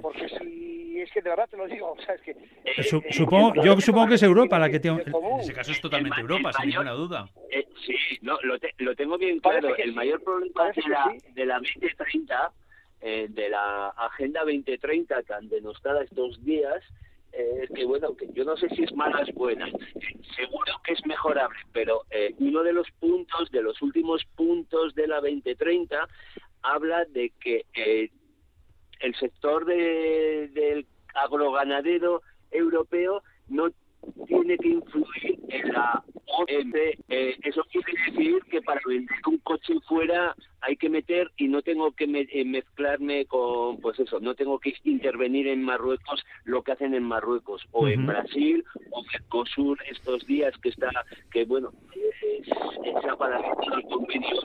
Porque 0.02 0.30
si 0.30 1.02
es 1.02 1.12
que 1.12 1.22
de 1.22 1.30
verdad 1.30 1.50
te 1.50 1.58
lo 1.58 1.68
digo, 1.68 1.92
o 1.98 2.02
sea, 2.02 2.16
es 2.16 2.22
que, 2.22 2.36
supongo, 3.12 3.54
yo 3.62 3.80
supongo 3.82 4.08
que 4.08 4.16
es 4.16 4.24
Europa 4.24 4.58
la 4.58 4.70
que 4.70 4.80
tiene. 4.80 5.04
En 5.04 5.40
ese 5.40 5.54
caso 5.54 5.72
es 5.72 5.82
totalmente 5.82 6.22
Europa, 6.22 6.54
sin 6.54 6.70
ninguna 6.70 6.92
duda. 6.92 7.28
sí, 7.86 7.96
no, 8.22 8.38
lo, 8.44 8.56
lo, 8.78 8.96
tengo 8.96 9.18
bien 9.18 9.40
claro. 9.40 9.76
El 9.76 9.94
mayor 9.94 10.24
problema 10.24 10.72
de 10.72 10.82
la, 10.88 11.14
de 11.34 11.46
la 11.46 11.60
2030, 11.60 12.52
eh, 13.02 13.28
de 13.30 13.50
la 13.50 13.90
Agenda 13.90 14.42
2030 14.42 15.24
tan 15.24 15.50
denostada 15.50 16.04
estos 16.04 16.44
días, 16.46 16.82
es 17.34 17.70
que 17.72 17.86
bueno, 17.86 18.16
que 18.16 18.28
yo 18.34 18.44
no 18.44 18.56
sé 18.58 18.70
si 18.70 18.84
es 18.84 18.94
mala 18.94 19.20
o 19.20 19.24
es 19.24 19.34
buena, 19.34 19.66
seguro 20.36 20.74
que 20.84 20.94
es 20.94 21.06
mejorable, 21.06 21.58
pero 21.72 22.04
eh, 22.12 22.34
uno 22.40 22.64
de 22.64 22.74
los 22.74 22.90
puntos, 23.00 23.50
de 23.52 23.62
los 23.62 23.82
últimos 23.82 24.24
puntos 24.36 24.94
de 24.96 25.08
la 25.08 25.16
2030, 25.16 26.08
habla 26.62 27.06
de 27.06 27.32
que 27.40 27.66
eh, 27.74 28.12
el 29.00 29.16
sector 29.16 29.66
de, 29.66 30.50
del 30.54 30.86
agroganadero 31.14 32.22
europeo 32.52 33.24
no 33.50 33.72
tiene 34.28 34.58
que 34.58 34.70
influir 34.70 35.40
en 35.50 35.74
la 35.74 36.04
OMC. 36.38 36.76
Eh, 37.10 37.38
eso 37.44 37.64
quiere 37.72 37.94
decir 38.08 38.40
que 38.50 38.62
para 38.62 38.82
vender 38.88 39.18
un 39.28 39.38
coche 39.40 39.74
fuera 39.88 40.36
hay 40.62 40.78
que 40.78 40.90
meter 40.90 41.30
y 41.38 41.48
no 41.48 41.62
tengo 41.62 41.92
que 41.92 42.06
eh, 42.06 42.46
mezclarme 42.46 43.26
con, 43.26 43.80
pues 43.82 44.00
eso, 44.00 44.20
no 44.20 44.34
tengo 44.34 44.60
que 44.60 44.74
intervenir 44.84 45.48
en 45.48 45.64
Marruecos 45.64 46.24
lo 46.46 46.64
que 46.64 46.72
hacen 46.72 46.94
en 46.94 47.04
Marruecos 47.04 47.62
o 47.72 47.88
en 47.88 48.06
Brasil 48.08 48.64
o 48.92 49.04
Mercosur 49.12 49.78
estos 49.90 50.26
días 50.26 50.54
que 50.60 50.70
está, 50.70 50.90
que 51.32 51.46
bueno, 51.46 51.72
esa 52.84 53.16
para 53.18 53.40
el 53.40 53.84
convenio 53.84 54.42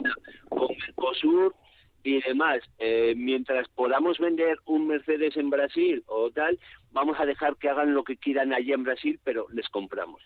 con 0.49 0.69
Mercosur 0.77 1.55
y 2.03 2.21
demás, 2.23 2.61
eh, 2.79 3.15
mientras 3.17 3.69
podamos 3.69 4.19
vender 4.19 4.59
un 4.67 4.87
Mercedes 4.87 5.37
en 5.37 5.51
Brasil 5.51 6.03
o 6.07 6.31
tal, 6.31 6.59
vamos 6.93 7.19
a 7.21 7.27
dejar 7.27 7.57
que 7.57 7.69
hagan 7.69 7.95
lo 7.95 8.05
que 8.05 8.17
quieran 8.17 8.53
allí 8.53 8.73
en 8.73 8.85
Brasil, 8.85 9.21
pero 9.25 9.47
les 9.53 9.69
compramos. 9.69 10.23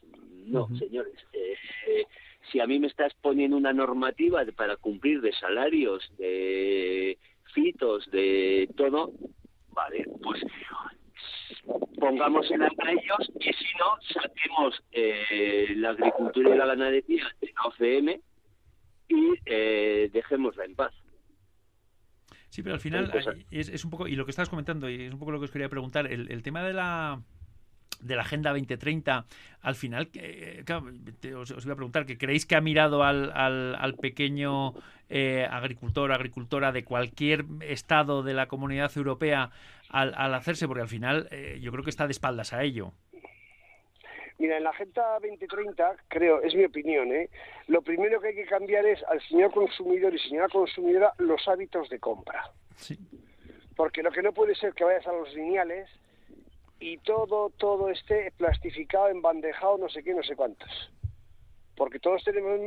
No, 0.46 0.68
señores. 0.76 1.14
Eh, 1.32 2.06
si 2.50 2.60
a 2.60 2.66
mí 2.66 2.78
me 2.78 2.88
estás 2.88 3.14
poniendo 3.14 3.56
una 3.56 3.72
normativa 3.72 4.44
para 4.56 4.76
cumplir 4.76 5.20
de 5.20 5.32
salarios, 5.32 6.10
de 6.18 7.18
fitos, 7.54 8.10
de 8.10 8.68
todo, 8.76 9.12
vale, 9.70 10.06
pues 10.22 10.42
pongamos 11.98 12.50
en 12.50 12.62
alta 12.62 12.90
ellos 12.90 13.30
y 13.38 13.52
si 13.52 13.64
no, 13.78 14.20
saquemos 14.20 14.82
eh, 14.90 15.72
la 15.76 15.90
agricultura 15.90 16.54
y 16.54 16.58
la 16.58 16.66
ganadería 16.66 17.24
de 17.40 17.52
la 17.54 17.62
OCM 17.68 18.20
y 19.08 19.34
eh, 19.46 20.10
dejémosla 20.12 20.64
en 20.64 20.74
paz. 20.74 20.92
Sí, 22.52 22.62
pero 22.62 22.74
al 22.74 22.80
final 22.80 23.10
es, 23.50 23.82
un 23.82 23.90
poco, 23.90 24.06
y 24.06 24.14
lo 24.14 24.26
que 24.26 24.30
estabas 24.30 24.50
comentando, 24.50 24.90
y 24.90 25.04
es 25.04 25.12
un 25.14 25.18
poco 25.18 25.30
lo 25.30 25.38
que 25.38 25.46
os 25.46 25.50
quería 25.50 25.70
preguntar, 25.70 26.06
el, 26.06 26.42
tema 26.42 26.62
de 26.62 26.74
la 26.74 27.22
de 28.02 28.14
la 28.14 28.20
Agenda 28.20 28.50
2030, 28.50 29.24
al 29.62 29.74
final, 29.74 30.10
os, 31.34 31.64
voy 31.64 31.72
a 31.72 31.76
preguntar, 31.76 32.04
que 32.04 32.18
creéis 32.18 32.44
que 32.44 32.54
ha 32.54 32.60
mirado 32.60 33.04
al, 33.04 33.32
al, 33.32 33.94
pequeño 33.94 34.74
eh, 35.08 35.48
agricultor, 35.50 36.12
agricultora 36.12 36.72
de 36.72 36.84
cualquier 36.84 37.46
estado 37.62 38.22
de 38.22 38.34
la 38.34 38.48
comunidad 38.48 38.94
europea 38.96 39.50
al, 39.88 40.12
al 40.14 40.34
hacerse? 40.34 40.68
Porque 40.68 40.82
al 40.82 40.88
final 40.88 41.28
eh, 41.30 41.58
yo 41.62 41.72
creo 41.72 41.84
que 41.84 41.90
está 41.90 42.06
de 42.06 42.12
espaldas 42.12 42.52
a 42.52 42.62
ello. 42.62 42.92
Mira, 44.42 44.56
en 44.56 44.64
la 44.64 44.70
Agenda 44.70 45.20
2030, 45.20 45.98
creo, 46.08 46.42
es 46.42 46.52
mi 46.56 46.64
opinión, 46.64 47.12
¿eh? 47.12 47.30
lo 47.68 47.80
primero 47.80 48.20
que 48.20 48.26
hay 48.26 48.34
que 48.34 48.44
cambiar 48.44 48.84
es 48.84 49.00
al 49.04 49.20
señor 49.28 49.52
consumidor 49.52 50.12
y 50.12 50.18
señora 50.18 50.48
consumidora 50.48 51.12
los 51.18 51.46
hábitos 51.46 51.88
de 51.88 52.00
compra. 52.00 52.50
Sí. 52.74 52.98
Porque 53.76 54.02
lo 54.02 54.10
que 54.10 54.20
no 54.20 54.32
puede 54.32 54.56
ser 54.56 54.74
que 54.74 54.82
vayas 54.82 55.06
a 55.06 55.12
los 55.12 55.32
lineales 55.32 55.88
y 56.80 56.98
todo, 56.98 57.50
todo 57.50 57.88
esté 57.88 58.32
plastificado, 58.36 59.10
embandejado, 59.10 59.78
no 59.78 59.88
sé 59.88 60.02
qué, 60.02 60.12
no 60.12 60.24
sé 60.24 60.34
cuántos. 60.34 60.90
Porque 61.76 62.00
todos 62.00 62.24
tenemos 62.24 62.58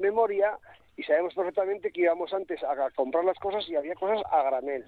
memoria 0.00 0.58
y 0.96 1.04
sabemos 1.04 1.32
perfectamente 1.34 1.92
que 1.92 2.00
íbamos 2.00 2.34
antes 2.34 2.60
a 2.64 2.90
comprar 2.96 3.24
las 3.24 3.38
cosas 3.38 3.68
y 3.68 3.76
había 3.76 3.94
cosas 3.94 4.20
a 4.32 4.42
granel. 4.42 4.84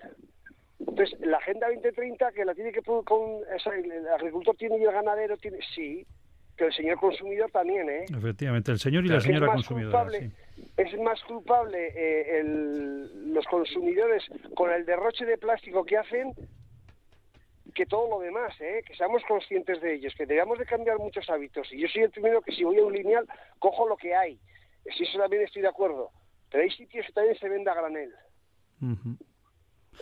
Entonces, 0.81 1.17
la 1.21 1.37
Agenda 1.37 1.69
2030, 1.69 2.33
que 2.33 2.45
la 2.45 2.53
tiene 2.53 2.73
que 2.73 2.83
con, 2.83 3.43
el 3.47 4.09
agricultor 4.09 4.57
tiene 4.57 4.79
y 4.79 4.83
el 4.83 4.91
ganadero 4.91 5.37
tiene, 5.37 5.59
sí, 5.77 6.05
que 6.57 6.67
el 6.67 6.73
señor 6.73 6.99
consumidor 6.99 7.51
también, 7.51 7.89
¿eh? 7.89 8.05
Efectivamente, 8.17 8.73
el 8.73 8.79
señor 8.79 9.05
y 9.05 9.09
la 9.09 9.21
señora 9.21 9.47
consumidora. 9.47 10.07
Es 10.77 10.99
más 11.01 11.23
culpable 11.25 11.93
eh, 11.95 12.43
los 12.45 13.45
consumidores 13.47 14.25
con 14.55 14.71
el 14.71 14.85
derroche 14.85 15.25
de 15.25 15.39
plástico 15.39 15.85
que 15.85 15.97
hacen 15.97 16.35
que 17.75 17.87
todo 17.87 18.09
lo 18.09 18.21
demás, 18.21 18.55
¿eh? 18.61 18.83
que 18.87 18.95
seamos 18.95 19.23
conscientes 19.27 19.81
de 19.81 19.95
ellos, 19.95 20.15
que 20.17 20.27
debemos 20.27 20.59
de 20.59 20.67
cambiar 20.67 20.99
muchos 20.99 21.29
hábitos. 21.31 21.73
Y 21.73 21.81
yo 21.81 21.89
soy 21.89 22.03
el 22.03 22.11
primero 22.11 22.43
que 22.43 22.53
si 22.53 22.65
voy 22.65 22.79
a 22.79 22.85
un 22.85 22.93
lineal, 22.93 23.27
cojo 23.59 23.89
lo 23.89 23.97
que 23.97 24.15
hay. 24.15 24.39
Si 24.97 25.05
eso 25.05 25.19
también 25.19 25.43
estoy 25.43 25.63
de 25.63 25.69
acuerdo. 25.69 26.11
Pero 26.51 26.65
hay 26.65 26.71
sitios 26.71 27.07
que 27.07 27.13
también 27.13 27.37
se 27.39 27.49
vende 27.49 27.71
a 27.71 27.75
granel. 27.75 28.13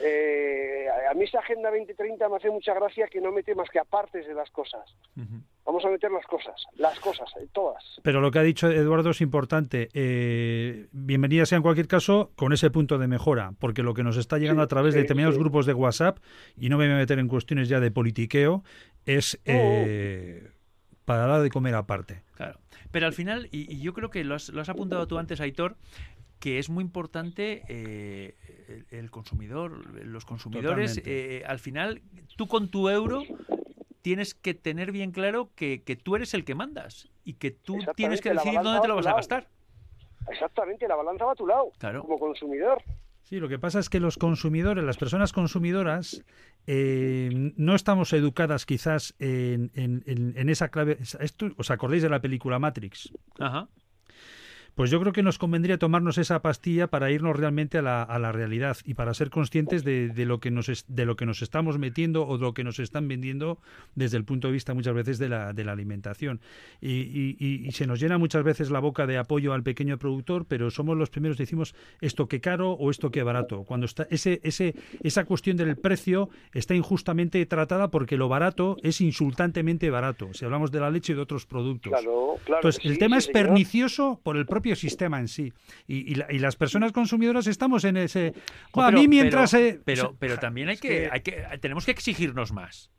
Eh, 0.00 0.86
a 1.10 1.14
mí 1.14 1.24
esa 1.24 1.40
Agenda 1.40 1.70
2030 1.70 2.28
me 2.28 2.36
hace 2.36 2.50
mucha 2.50 2.74
gracia 2.74 3.08
que 3.08 3.20
no 3.20 3.32
mete 3.32 3.54
más 3.54 3.68
que 3.70 3.78
apartes 3.78 4.26
de 4.26 4.34
las 4.34 4.50
cosas. 4.50 4.84
Vamos 5.70 5.84
a 5.84 5.88
meter 5.88 6.10
las 6.10 6.26
cosas, 6.26 6.66
las 6.78 6.98
cosas, 6.98 7.28
eh, 7.40 7.46
todas. 7.52 8.00
Pero 8.02 8.20
lo 8.20 8.32
que 8.32 8.40
ha 8.40 8.42
dicho 8.42 8.68
Eduardo 8.68 9.10
es 9.10 9.20
importante. 9.20 9.88
Eh, 9.94 10.88
bienvenida 10.90 11.46
sea 11.46 11.58
en 11.58 11.62
cualquier 11.62 11.86
caso 11.86 12.32
con 12.34 12.52
ese 12.52 12.70
punto 12.70 12.98
de 12.98 13.06
mejora, 13.06 13.52
porque 13.60 13.84
lo 13.84 13.94
que 13.94 14.02
nos 14.02 14.16
está 14.16 14.38
llegando 14.38 14.64
a 14.64 14.66
través 14.66 14.94
de 14.94 15.02
determinados 15.02 15.38
grupos 15.38 15.66
de 15.66 15.74
WhatsApp, 15.74 16.18
y 16.56 16.70
no 16.70 16.76
me 16.76 16.86
voy 16.86 16.94
a 16.94 16.98
meter 16.98 17.20
en 17.20 17.28
cuestiones 17.28 17.68
ya 17.68 17.78
de 17.78 17.92
politiqueo, 17.92 18.64
es 19.06 19.40
eh, 19.44 20.50
para 21.04 21.26
dar 21.26 21.40
de 21.40 21.50
comer 21.50 21.76
aparte. 21.76 22.24
Claro. 22.34 22.58
Pero 22.90 23.06
al 23.06 23.12
final, 23.12 23.48
y, 23.52 23.80
yo 23.80 23.94
creo 23.94 24.10
que 24.10 24.24
lo 24.24 24.34
has, 24.34 24.48
lo 24.48 24.62
has 24.62 24.68
apuntado 24.70 25.06
tú 25.06 25.18
antes, 25.18 25.40
Aitor, 25.40 25.76
que 26.40 26.58
es 26.58 26.68
muy 26.68 26.82
importante 26.82 27.62
eh, 27.68 28.34
el, 28.90 29.12
consumidor, 29.12 30.04
los 30.04 30.24
consumidores. 30.24 31.00
Eh, 31.04 31.44
al 31.46 31.60
final, 31.60 32.02
tú 32.36 32.48
con 32.48 32.70
tu 32.70 32.88
euro 32.88 33.22
tienes 34.02 34.34
que 34.34 34.54
tener 34.54 34.92
bien 34.92 35.12
claro 35.12 35.50
que, 35.54 35.78
tú 36.02 36.16
eres 36.16 36.34
el 36.34 36.44
que 36.44 36.54
mandas 36.54 37.08
y 37.24 37.34
que 37.34 37.50
tú 37.50 37.78
tienes 37.96 38.20
que 38.20 38.30
decidir 38.32 38.60
dónde 38.62 38.80
te 38.80 38.88
lo 38.88 38.96
vas 38.96 39.06
a 39.06 39.14
gastar. 39.14 39.48
Exactamente, 40.28 40.86
la 40.86 40.96
balanza 40.96 41.24
va 41.24 41.32
a 41.32 41.34
tu 41.34 41.46
lado, 41.46 41.72
como 42.00 42.18
consumidor. 42.18 42.82
Sí, 43.22 43.38
lo 43.38 43.48
que 43.48 43.58
pasa 43.58 43.78
es 43.78 43.88
que 43.88 44.00
los 44.00 44.18
consumidores, 44.18 44.82
las 44.82 44.96
personas 44.96 45.32
consumidoras, 45.32 46.24
eh, 46.66 47.52
no 47.56 47.76
estamos 47.76 48.12
educadas 48.12 48.66
quizás 48.66 49.14
en, 49.20 49.70
en, 49.74 50.02
en, 50.06 50.48
esa 50.48 50.68
clave. 50.68 50.98
Esto, 51.00 51.46
¿Os 51.56 51.70
acordáis 51.70 52.02
de 52.02 52.08
la 52.08 52.20
película 52.20 52.58
Matrix? 52.58 53.12
Ajá. 53.38 53.68
Pues 54.74 54.90
yo 54.90 55.00
creo 55.00 55.12
que 55.12 55.22
nos 55.22 55.38
convendría 55.38 55.78
tomarnos 55.78 56.18
esa 56.18 56.40
pastilla 56.42 56.86
para 56.86 57.10
irnos 57.10 57.36
realmente 57.36 57.78
a 57.78 57.82
la, 57.82 58.02
a 58.02 58.18
la 58.18 58.32
realidad 58.32 58.76
y 58.84 58.94
para 58.94 59.14
ser 59.14 59.30
conscientes 59.30 59.84
de, 59.84 60.08
de, 60.08 60.26
lo 60.26 60.40
que 60.40 60.50
nos 60.50 60.84
de 60.88 61.06
lo 61.06 61.16
que 61.16 61.26
nos 61.26 61.42
estamos 61.42 61.78
metiendo 61.78 62.26
o 62.26 62.38
de 62.38 62.44
lo 62.44 62.54
que 62.54 62.64
nos 62.64 62.78
están 62.78 63.08
vendiendo 63.08 63.58
desde 63.94 64.16
el 64.16 64.24
punto 64.24 64.48
de 64.48 64.54
vista 64.54 64.74
muchas 64.74 64.94
veces 64.94 65.18
de 65.18 65.28
la, 65.28 65.52
de 65.52 65.64
la 65.64 65.72
alimentación. 65.72 66.40
Y, 66.80 67.36
y, 67.38 67.70
se 67.72 67.86
nos 67.86 68.00
llena 68.00 68.18
muchas 68.18 68.42
veces 68.42 68.70
la 68.70 68.80
boca 68.80 69.06
de 69.06 69.16
apoyo 69.18 69.52
al 69.52 69.62
pequeño 69.62 69.98
productor, 69.98 70.44
pero 70.46 70.70
somos 70.70 70.96
los 70.96 71.10
primeros 71.10 71.36
que 71.36 71.44
decimos 71.44 71.74
esto 72.00 72.28
que 72.28 72.40
caro 72.40 72.72
o 72.72 72.90
esto 72.90 73.10
que 73.10 73.22
barato. 73.22 73.64
Cuando 73.64 73.86
está 73.86 74.06
ese, 74.10 74.40
ese, 74.42 74.74
esa 75.02 75.24
cuestión 75.24 75.56
del 75.56 75.76
precio 75.76 76.30
está 76.52 76.74
injustamente 76.74 77.44
tratada 77.46 77.90
porque 77.90 78.16
lo 78.16 78.28
barato 78.28 78.76
es 78.82 79.00
insultantemente 79.00 79.90
barato. 79.90 80.32
Si 80.32 80.44
hablamos 80.44 80.70
de 80.70 80.80
la 80.80 80.90
leche 80.90 81.12
y 81.12 81.16
de 81.16 81.22
otros 81.22 81.46
productos. 81.46 81.92
Claro, 81.92 82.36
claro 82.44 82.60
Entonces, 82.60 82.84
el 82.84 82.98
tema 82.98 83.18
es 83.18 83.28
pernicioso 83.28 84.20
por 84.22 84.36
el 84.36 84.46
propio 84.46 84.59
propio 84.60 84.76
sistema 84.76 85.18
en 85.18 85.28
sí. 85.28 85.52
Y, 85.86 86.12
y, 86.12 86.38
las 86.38 86.56
personas 86.56 86.92
consumidoras 86.92 87.46
estamos 87.46 87.84
en 87.84 87.96
ese... 87.96 88.34
a 88.74 88.90
mí 88.90 89.08
mientras... 89.08 89.56
Pero, 89.84 90.14
pero, 90.18 90.38
también 90.38 90.68
hay 90.68 90.76
que, 90.76 91.08
hay 91.10 91.20
que... 91.20 91.42
Tenemos 91.60 91.86
que 91.86 91.92
exigirnos 91.92 92.52
más. 92.52 92.90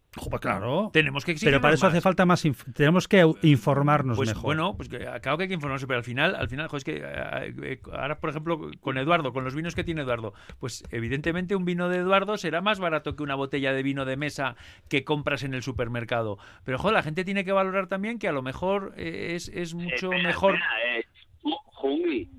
claro. 0.42 0.90
Tenemos 0.92 1.24
que 1.24 1.34
exigir 1.34 1.52
Pero 1.52 1.62
para 1.62 1.76
eso 1.76 1.86
hace 1.86 2.02
falta 2.02 2.26
más. 2.26 2.44
tenemos 2.74 3.08
que 3.08 3.24
informarnos 3.44 4.18
pues, 4.18 4.30
mejor. 4.30 4.44
Bueno, 4.44 4.76
pues 4.76 4.90
claro 4.90 5.38
que 5.38 5.44
hay 5.44 5.48
que 5.50 5.54
informarse, 5.54 5.86
pero 5.86 6.00
al 6.00 6.04
final, 6.04 6.34
al 6.34 6.50
final, 6.50 6.68
es 6.74 6.84
que 6.84 6.98
eh, 6.98 7.54
eh, 7.64 7.80
ahora, 7.94 8.20
por 8.20 8.32
ejemplo, 8.32 8.72
con 8.80 8.98
Eduardo, 8.98 9.34
con 9.34 9.44
los 9.44 9.54
vinos 9.54 9.76
que 9.76 9.84
tiene 9.84 10.02
Eduardo, 10.02 10.34
pues 10.60 10.84
evidentemente 10.90 11.56
un 11.56 11.64
vino 11.64 11.90
de 11.90 11.98
Eduardo 11.98 12.38
será 12.38 12.62
más 12.62 12.80
barato 12.80 13.16
que 13.16 13.22
una 13.22 13.36
botella 13.36 13.72
de 13.72 13.84
vino 13.84 14.06
de 14.06 14.18
mesa 14.18 14.56
que 14.90 15.04
compras 15.04 15.44
en 15.44 15.54
el 15.54 15.62
supermercado. 15.62 16.40
Pero, 16.64 16.80
joder, 16.80 16.96
la 16.96 17.04
gente 17.04 17.24
tiene 17.24 17.46
que 17.46 17.52
valorar 17.52 17.86
también 17.86 18.18
que 18.18 18.28
a 18.28 18.32
lo 18.32 18.42
mejor 18.42 18.94
eh, 18.98 19.34
es, 19.36 19.48
es 19.50 19.76
mucho 19.76 20.10
mejor. 20.10 20.58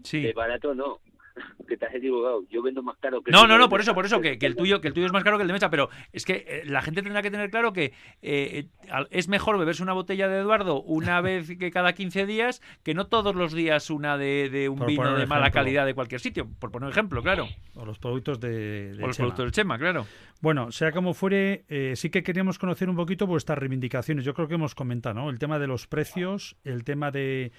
Sí. 0.02 0.20
de 0.20 0.32
barato 0.32 0.74
no 0.74 1.00
que 1.68 1.76
te 1.76 1.86
has 1.86 1.94
equivocado. 1.94 2.44
Yo 2.50 2.62
vendo 2.62 2.82
más 2.82 2.96
caro 2.98 3.22
que 3.22 3.30
No, 3.30 3.46
no, 3.46 3.58
no, 3.58 3.68
por 3.68 3.80
eso, 3.80 3.94
por 3.94 4.04
eso, 4.04 4.20
que, 4.20 4.38
el 4.40 4.56
tuyo, 4.56 4.80
que 4.80 4.88
el 4.88 4.94
tuyo 4.94 5.06
es 5.06 5.12
más 5.12 5.24
caro 5.24 5.38
que 5.38 5.42
el 5.42 5.48
de 5.48 5.54
mesa, 5.54 5.70
pero 5.70 5.88
es 6.12 6.24
que 6.24 6.44
eh, 6.46 6.62
la 6.66 6.82
gente 6.82 7.02
tendrá 7.02 7.22
que 7.22 7.30
tener 7.30 7.50
claro 7.50 7.72
que 7.72 7.92
eh, 8.22 8.66
es 9.10 9.28
mejor 9.28 9.58
beberse 9.58 9.82
una 9.82 9.92
botella 9.92 10.28
de 10.28 10.40
Eduardo 10.40 10.82
una 10.82 11.20
vez 11.20 11.56
que 11.58 11.70
cada 11.70 11.92
15 11.92 12.26
días 12.26 12.62
que 12.82 12.94
no 12.94 13.06
todos 13.06 13.34
los 13.34 13.52
días 13.52 13.90
una 13.90 14.16
de, 14.18 14.68
un 14.68 14.84
vino 14.86 15.16
de 15.16 15.26
mala 15.26 15.50
calidad 15.50 15.86
de 15.86 15.94
cualquier 15.94 16.20
sitio, 16.20 16.48
por 16.58 16.70
poner 16.70 16.86
un 16.86 16.92
ejemplo, 16.92 17.22
claro. 17.22 17.48
O 17.74 17.84
los 17.84 17.98
productos 17.98 18.40
de, 18.40 18.96
o 19.00 19.06
los 19.06 19.16
productos 19.16 19.44
del 19.44 19.52
Chema, 19.52 19.78
claro. 19.78 20.06
Bueno, 20.40 20.72
sea 20.72 20.90
como 20.90 21.14
fuere, 21.14 21.64
eh, 21.68 21.92
sí 21.94 22.10
que 22.10 22.24
queríamos 22.24 22.58
conocer 22.58 22.90
un 22.90 22.96
poquito 22.96 23.28
vuestras 23.28 23.58
reivindicaciones. 23.58 24.24
Yo 24.24 24.34
creo 24.34 24.48
que 24.48 24.54
hemos 24.54 24.74
comentado, 24.74 25.14
¿no? 25.14 25.30
El 25.30 25.38
tema 25.38 25.60
de 25.60 25.68
los 25.68 25.86
precios, 25.86 26.56
el 26.64 26.82
tema 26.82 27.12
de 27.12 27.52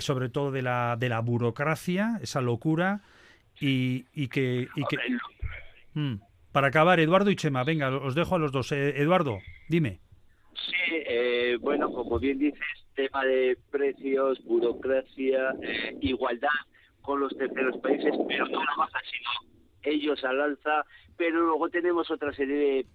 sobre 0.00 0.28
todo 0.28 0.50
de 0.50 0.62
la, 0.62 0.96
de 0.98 1.08
la 1.08 1.20
burocracia, 1.20 2.18
esa 2.22 2.40
locura, 2.40 3.02
y, 3.60 4.06
y 4.12 4.26
que... 4.28 4.68
Y 4.74 4.84
que 4.84 4.96
mm. 5.94 6.14
Para 6.52 6.68
acabar, 6.68 7.00
Eduardo 7.00 7.30
y 7.32 7.36
Chema, 7.36 7.64
venga, 7.64 7.96
os 7.96 8.14
dejo 8.14 8.36
a 8.36 8.38
los 8.38 8.52
dos. 8.52 8.70
Eh, 8.70 9.00
Eduardo, 9.00 9.40
dime. 9.68 9.98
Sí, 10.54 10.72
eh, 10.88 11.56
bueno, 11.60 11.90
como 11.90 12.20
bien 12.20 12.38
dices, 12.38 12.62
tema 12.94 13.24
de 13.24 13.58
precios, 13.72 14.40
burocracia, 14.44 15.50
eh, 15.62 15.98
igualdad 16.00 16.50
con 17.02 17.18
los 17.18 17.36
terceros 17.36 17.76
países, 17.78 18.14
pero 18.28 18.46
no 18.46 18.64
la 18.64 18.76
baja, 18.78 19.00
sino 19.10 19.30
ellos 19.82 20.22
al 20.22 20.40
alza, 20.40 20.84
pero 21.16 21.40
luego 21.40 21.68
tenemos 21.70 22.08
otra 22.10 22.32
serie 22.32 22.56
de 22.56 22.86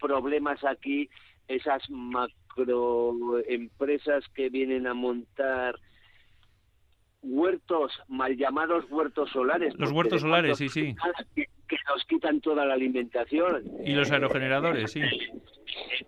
problemas 0.00 0.64
aquí, 0.64 1.10
esas 1.48 1.82
macroempresas 1.90 4.26
que 4.34 4.48
vienen 4.48 4.86
a 4.86 4.94
montar 4.94 5.78
huertos, 7.22 7.92
mal 8.08 8.36
llamados 8.36 8.84
huertos 8.90 9.30
solares. 9.30 9.74
Los 9.78 9.92
huertos 9.92 10.20
solares, 10.20 10.58
sí, 10.58 10.68
sí. 10.68 10.94
Que, 11.34 11.46
nos 11.88 12.04
quitan 12.04 12.40
toda 12.40 12.66
la 12.66 12.74
alimentación. 12.74 13.64
Y 13.84 13.94
los 13.94 14.10
aerogeneradores, 14.10 14.92
sí. 14.92 15.00
Eh, 15.00 15.08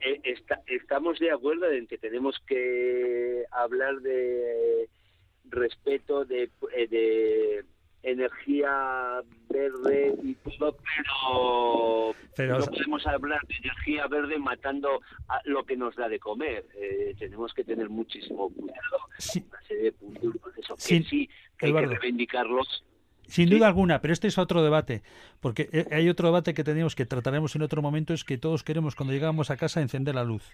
eh, 0.01 0.21
eh, 0.25 0.35
estamos 0.67 1.19
de 1.19 1.31
acuerdo 1.31 1.71
en 1.71 1.87
que 1.87 1.97
tenemos 1.97 2.39
que 2.47 3.45
hablar 3.51 4.01
de 4.01 4.89
respeto, 5.49 6.25
de, 6.25 6.51
de 6.91 7.65
energía 8.05 9.23
verde 9.49 10.15
y 10.23 10.35
todo, 10.35 10.77
pero, 12.37 12.59
no 12.59 12.67
podemos 12.67 13.07
hablar 13.07 13.41
de 13.49 13.57
energía 13.57 14.07
verde 14.07 14.39
matando 14.39 15.01
a 15.29 15.41
lo 15.45 15.65
que 15.65 15.77
nos 15.77 15.97
da 15.97 16.09
de 16.09 16.19
comer. 16.19 16.67
Eh, 16.77 17.15
tenemos 17.19 17.53
que 17.55 17.65
tener 17.65 17.89
muchísimo 17.89 18.51
cuidado. 18.51 18.99
Sí. 19.19 19.45
Una 19.49 19.63
serie 19.63 19.85
de 19.85 19.93
puntos, 19.93 20.53
eso, 20.57 20.77
que 20.77 21.03
sí, 21.03 21.29
que 21.59 21.67
hay 21.67 21.73
que 21.73 21.87
reivindicarlos. 21.87 22.85
Sin 23.27 23.49
duda 23.49 23.69
alguna, 23.69 24.03
pero 24.03 24.13
este 24.13 24.29
es 24.29 24.37
otro 24.37 24.63
debate, 24.63 25.03
porque 25.41 25.71
eh, 25.73 25.87
hay 25.91 26.11
otro 26.11 26.29
debate 26.29 26.53
que 26.53 26.63
tenemos 26.63 26.95
que 26.95 27.07
trataremos 27.07 27.57
en 27.57 27.63
otro 27.63 27.81
momento, 27.81 28.13
es 28.13 28.23
que 28.23 28.37
todos 28.37 28.63
queremos 28.65 28.95
cuando 28.95 29.15
llegamos 29.15 29.51
a 29.51 29.57
casa 29.57 29.81
encender 29.81 30.15
la 30.15 30.25
luz 30.25 30.53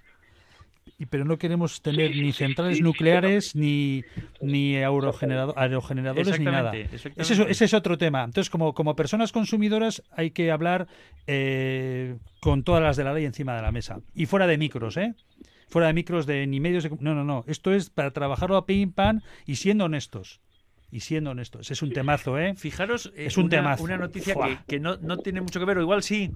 y 0.99 1.07
pero 1.07 1.25
no 1.25 1.39
queremos 1.39 1.81
tener 1.83 2.15
ni 2.15 2.33
centrales 2.33 2.81
nucleares 2.81 3.57
ni 3.57 4.05
ni 4.41 4.77
aerogeneradores 4.77 6.39
ni 6.39 6.45
nada. 6.45 6.73
Ese 6.75 7.65
es, 7.65 7.75
otro 7.75 7.97
tema. 7.97 8.25
Entonces, 8.25 8.51
como, 8.51 8.75
como 8.75 8.95
personas 8.97 9.33
consumidoras 9.33 10.03
hay 10.11 10.31
que 10.31 10.51
hablar 10.51 10.89
eh, 11.27 12.17
con 12.41 12.65
todas 12.65 12.83
las 12.83 12.97
de 12.97 13.05
la 13.05 13.15
ley 13.15 13.25
encima 13.25 13.57
de 13.57 13.63
la 13.63 13.73
mesa. 13.73 14.01
Y 14.15 14.27
fuera 14.27 14.47
de 14.47 14.59
micros, 14.59 14.97
¿eh? 14.97 15.15
Fuera 15.69 15.87
de 15.87 15.95
micros 15.95 16.27
de 16.27 16.47
ni 16.47 16.61
medios 16.61 16.85
de... 16.85 16.91
No, 17.01 17.15
no, 17.15 17.25
no. 17.25 17.45
Esto 17.47 17.73
es 17.73 17.89
para 17.91 18.11
trabajarlo 18.11 18.57
a 18.57 18.67
pim 18.67 18.93
pam 18.93 19.21
y 19.47 19.57
siendo 19.57 19.85
honestos 19.85 20.41
y 20.91 21.01
siendo 21.01 21.31
honestos, 21.31 21.71
es 21.71 21.83
un 21.83 21.93
temazo, 21.93 22.39
¿eh? 22.39 22.55
Fijaros, 22.57 23.13
eh, 23.15 23.27
es 23.27 23.37
un 23.37 23.45
una, 23.45 23.51
temazo. 23.51 23.85
una 23.85 23.97
noticia 23.97 24.35
que, 24.67 24.81
no, 24.81 24.97
tiene 25.19 25.41
mucho 25.41 25.61
que 25.61 25.67
ver, 25.67 25.79
o 25.79 25.83
igual 25.83 26.03
sí. 26.03 26.31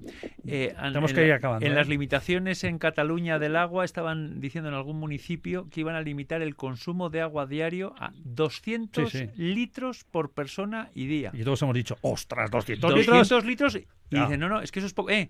Eh, 0.47 0.73
Tenemos 0.77 1.13
que 1.13 1.25
ir 1.25 1.33
acabando. 1.33 1.65
En 1.65 1.73
¿eh? 1.73 1.75
las 1.75 1.87
limitaciones 1.87 2.63
en 2.63 2.77
Cataluña 2.77 3.39
del 3.39 3.55
agua 3.55 3.83
estaban 3.83 4.39
diciendo 4.39 4.69
en 4.69 4.75
algún 4.75 4.97
municipio 4.97 5.67
que 5.69 5.81
iban 5.81 5.95
a 5.95 6.01
limitar 6.01 6.41
el 6.41 6.55
consumo 6.55 7.09
de 7.09 7.21
agua 7.21 7.45
diario 7.45 7.95
a 7.99 8.11
200 8.23 9.37
litros 9.37 10.05
por 10.05 10.31
persona 10.31 10.89
y 10.93 11.07
día. 11.07 11.31
Y 11.33 11.43
todos 11.43 11.61
hemos 11.61 11.75
dicho, 11.75 11.97
ostras, 12.01 12.49
200, 12.51 13.05
200 13.05 13.45
litros. 13.45 13.79
Y 14.09 14.19
dicen, 14.19 14.39
no, 14.39 14.49
no, 14.49 14.61
es 14.61 14.71
que 14.71 14.79
eso 14.79 14.87
es 14.87 14.93
poco. 14.93 15.09
Eh, 15.09 15.29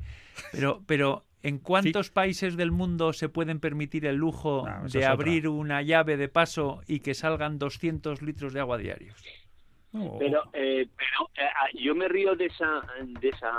pero, 0.52 0.84
pero 0.86 1.26
¿En 1.46 1.60
cuántos 1.60 2.10
países 2.10 2.58
del 2.58 2.72
mundo 2.72 3.14
se 3.14 3.30
pueden 3.30 3.60
permitir 3.60 4.08
el 4.08 4.16
lujo 4.16 4.66
de 4.92 5.06
abrir 5.06 5.48
una 5.48 5.84
llave 5.84 6.18
de 6.18 6.28
paso 6.28 6.82
y 6.88 7.02
que 7.02 7.14
salgan 7.14 7.60
200 7.60 8.24
litros 8.24 8.52
de 8.52 8.62
agua 8.62 8.80
diarios? 8.80 9.24
Pero, 9.92 10.42
eh, 10.54 10.88
pero 10.98 11.30
eh, 11.36 11.48
ah, 11.56 11.68
yo 11.76 11.94
me 11.94 12.08
río 12.08 12.36
de 12.36 12.48
esa, 12.48 12.82
de 13.22 13.30
esa 13.30 13.54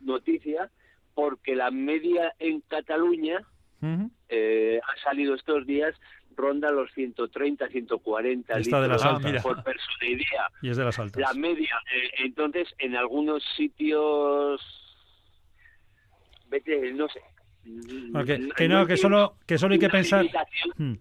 noticia 0.00 0.70
porque 1.14 1.54
la 1.54 1.70
media 1.70 2.34
en 2.38 2.62
Cataluña 2.62 3.42
eh, 4.30 4.80
ha 4.82 5.02
salido 5.02 5.34
estos 5.34 5.66
días 5.66 5.94
ronda 6.36 6.70
los 6.70 6.92
130, 6.92 7.68
140 7.68 8.58
litros 8.58 8.82
de 8.82 8.88
las 8.88 9.42
por 9.42 9.62
persona 9.62 10.06
y 10.06 10.14
día. 10.16 10.48
Y 10.62 10.70
es 10.70 10.76
de 10.76 10.84
las 10.84 10.98
altas. 10.98 11.20
La 11.20 11.34
media. 11.34 11.80
entonces, 12.18 12.68
en 12.78 12.96
algunos 12.96 13.42
sitios 13.56 14.60
no 16.94 17.08
sé. 17.08 17.20
que, 18.56 18.68
no, 18.68 18.86
que 18.86 18.96
solo, 18.96 19.36
que 19.46 19.58
solo 19.58 19.74
hay 19.74 19.80
que 19.80 19.88
pensar. 19.88 20.26
Hmm. 20.76 20.94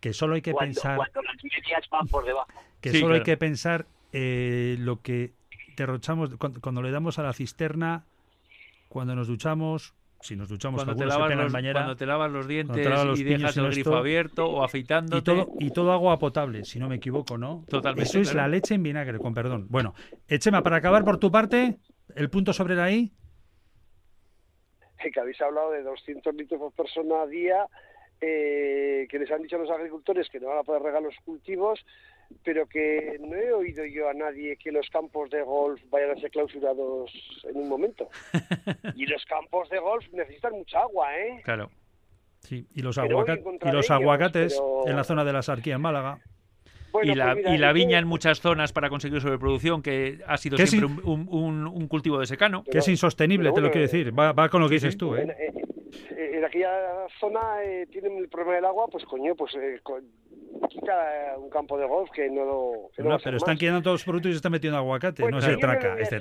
que 0.00 0.12
solo 0.12 0.34
hay 0.34 0.42
que 0.42 0.54
pensar. 0.54 0.98
Que 2.80 2.92
solo 2.92 3.14
hay 3.14 3.22
que 3.22 3.36
pensar 3.36 3.86
eh, 4.12 4.76
lo 4.78 5.02
que 5.02 5.32
derrochamos 5.76 6.36
cuando, 6.36 6.82
le 6.82 6.90
damos 6.90 7.18
a 7.18 7.22
la 7.22 7.32
cisterna, 7.32 8.04
cuando 8.88 9.14
nos 9.14 9.28
duchamos, 9.28 9.94
si 10.20 10.36
nos 10.36 10.48
duchamos 10.48 10.84
cuando 10.84 10.96
te, 10.96 11.06
lavas 11.06 11.34
los, 11.34 11.52
cuando 11.52 11.96
te 11.96 12.06
lavas 12.06 12.30
los 12.30 12.48
dientes 12.48 12.86
y 13.16 13.24
dejas 13.24 13.56
el 13.56 13.70
grifo 13.70 13.96
abierto 13.96 14.46
o 14.46 14.64
afeitándote. 14.64 15.18
Y 15.18 15.34
todo, 15.34 15.52
y 15.60 15.70
todo 15.70 15.92
agua 15.92 16.18
potable, 16.18 16.64
si 16.64 16.78
no 16.78 16.88
me 16.88 16.96
equivoco, 16.96 17.38
¿no? 17.38 17.64
Totalmente. 17.68 18.08
Eso 18.08 18.20
es 18.20 18.34
la 18.34 18.48
leche 18.48 18.74
en 18.74 18.82
vinagre, 18.82 19.18
con 19.18 19.34
perdón. 19.34 19.66
Bueno, 19.68 19.94
Echema, 20.28 20.62
para 20.62 20.76
acabar 20.76 21.04
por 21.04 21.18
tu 21.18 21.30
parte, 21.30 21.78
el 22.14 22.30
punto 22.30 22.52
sobre 22.52 22.74
la 22.74 22.90
I 22.90 23.12
que 25.10 25.20
habéis 25.20 25.40
hablado 25.40 25.70
de 25.70 25.82
200 25.82 26.34
litros 26.34 26.60
por 26.60 26.72
persona 26.72 27.22
a 27.22 27.26
día, 27.26 27.66
eh, 28.20 29.06
que 29.10 29.18
les 29.18 29.30
han 29.30 29.42
dicho 29.42 29.56
a 29.56 29.60
los 29.60 29.70
agricultores 29.70 30.28
que 30.30 30.40
no 30.40 30.48
van 30.48 30.58
a 30.58 30.62
poder 30.62 30.82
regar 30.82 31.02
los 31.02 31.14
cultivos, 31.24 31.84
pero 32.44 32.66
que 32.66 33.18
no 33.20 33.34
he 33.34 33.52
oído 33.52 33.84
yo 33.84 34.08
a 34.08 34.14
nadie 34.14 34.56
que 34.56 34.72
los 34.72 34.88
campos 34.90 35.30
de 35.30 35.42
golf 35.42 35.80
vayan 35.90 36.10
a 36.10 36.20
ser 36.20 36.30
clausurados 36.30 37.10
en 37.44 37.56
un 37.56 37.68
momento. 37.68 38.08
y 38.96 39.06
los 39.06 39.24
campos 39.26 39.68
de 39.68 39.78
golf 39.78 40.06
necesitan 40.12 40.52
mucha 40.52 40.80
agua, 40.80 41.18
¿eh? 41.18 41.40
Claro. 41.44 41.70
Sí, 42.40 42.66
y 42.74 42.82
los, 42.82 42.96
y 42.98 43.70
los 43.72 43.90
aguacates 43.90 44.60
en 44.86 44.94
la 44.94 45.04
zona 45.04 45.24
de 45.24 45.32
la 45.32 45.42
Sarquía 45.42 45.74
en 45.74 45.80
Málaga 45.80 46.20
y 47.02 47.14
la, 47.14 47.34
pues 47.34 47.46
y 47.54 47.58
la 47.58 47.72
viña 47.72 47.98
en 47.98 48.06
muchas 48.06 48.40
zonas 48.40 48.72
para 48.72 48.88
conseguir 48.88 49.20
sobreproducción, 49.20 49.82
que 49.82 50.20
ha 50.26 50.36
sido 50.36 50.56
siempre 50.58 51.02
un, 51.04 51.28
un, 51.28 51.88
cultivo 51.88 52.18
de 52.18 52.26
secano. 52.26 52.64
que 52.64 52.78
es 52.78 52.88
insostenible, 52.88 53.52
te 53.52 53.60
lo 53.60 53.70
quiero 53.70 53.82
decir. 53.82 54.18
Va, 54.18 54.32
va 54.32 54.48
con 54.48 54.60
lo 54.60 54.68
que 54.68 54.74
dices 54.74 54.96
tú, 54.96 55.16
¿eh? 55.16 55.22
En, 55.22 55.65
aquella 56.44 57.06
zona 57.20 57.62
eh, 57.62 57.86
tienen 57.90 58.18
el 58.18 58.28
problema 58.28 58.56
del 58.56 58.64
agua, 58.64 58.86
pues 58.88 59.04
coño, 59.04 59.34
pues 59.34 59.54
eh, 59.54 59.80
quita 60.68 61.34
un 61.38 61.50
campo 61.50 61.78
de 61.78 61.86
golf 61.86 62.10
que 62.10 62.28
no 62.30 62.44
lo. 62.44 62.90
no, 62.98 63.18
pero 63.22 63.36
están 63.36 63.58
quedando 63.58 63.82
todos 63.82 64.00
los 64.00 64.04
productos 64.04 64.30
y 64.30 64.32
se 64.32 64.36
están 64.36 64.52
metiendo 64.52 64.78
aguacate, 64.78 65.28
no 65.30 65.38
es 65.38 65.46
el 65.46 65.58
traca, 65.58 65.98
este 65.98 66.20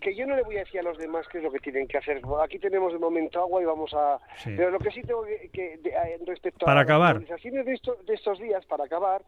que 0.00 0.14
yo 0.14 0.26
no 0.26 0.36
le 0.36 0.42
voy 0.42 0.56
a 0.56 0.60
decir 0.60 0.80
a 0.80 0.82
los 0.82 0.98
demás 0.98 1.26
qué 1.28 1.38
es 1.38 1.44
lo 1.44 1.52
que 1.52 1.60
tienen 1.60 1.86
que 1.86 1.98
hacer. 1.98 2.20
Aquí 2.42 2.58
tenemos 2.58 2.92
de 2.92 2.98
momento 2.98 3.40
agua 3.40 3.62
y 3.62 3.64
vamos 3.64 3.92
a. 3.94 4.18
Pero 4.44 4.70
lo 4.70 4.78
que 4.78 4.90
sí 4.90 5.02
tengo 5.02 5.24
que. 5.52 5.78
respecto 6.26 6.66
para 6.66 6.80
a 6.80 6.82
acabar. 6.82 7.22
las 7.28 7.42
de, 7.42 7.50
de 7.50 8.14
estos 8.14 8.38
días, 8.38 8.64
para 8.66 8.84
acabar 8.84 9.22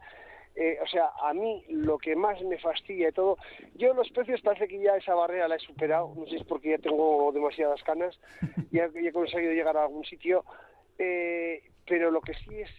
eh, 0.55 0.77
o 0.83 0.87
sea, 0.87 1.09
a 1.23 1.33
mí 1.33 1.65
lo 1.69 1.97
que 1.97 2.15
más 2.15 2.39
me 2.43 2.59
fastidia 2.59 3.09
y 3.09 3.11
todo, 3.11 3.37
yo 3.73 3.93
los 3.93 4.09
precios 4.09 4.41
parece 4.41 4.67
que 4.67 4.79
ya 4.79 4.95
esa 4.95 5.15
barrera 5.15 5.47
la 5.47 5.55
he 5.55 5.59
superado, 5.59 6.13
no 6.15 6.25
sé 6.25 6.31
si 6.31 6.35
es 6.37 6.43
porque 6.43 6.71
ya 6.71 6.77
tengo 6.77 7.31
demasiadas 7.33 7.81
canas, 7.83 8.19
ya, 8.71 8.87
ya 8.93 9.09
he 9.09 9.11
conseguido 9.11 9.53
llegar 9.53 9.75
a 9.77 9.83
algún 9.83 10.05
sitio, 10.05 10.45
eh, 10.99 11.63
pero 11.87 12.11
lo 12.11 12.21
que 12.21 12.35
sí 12.35 12.61
es, 12.61 12.69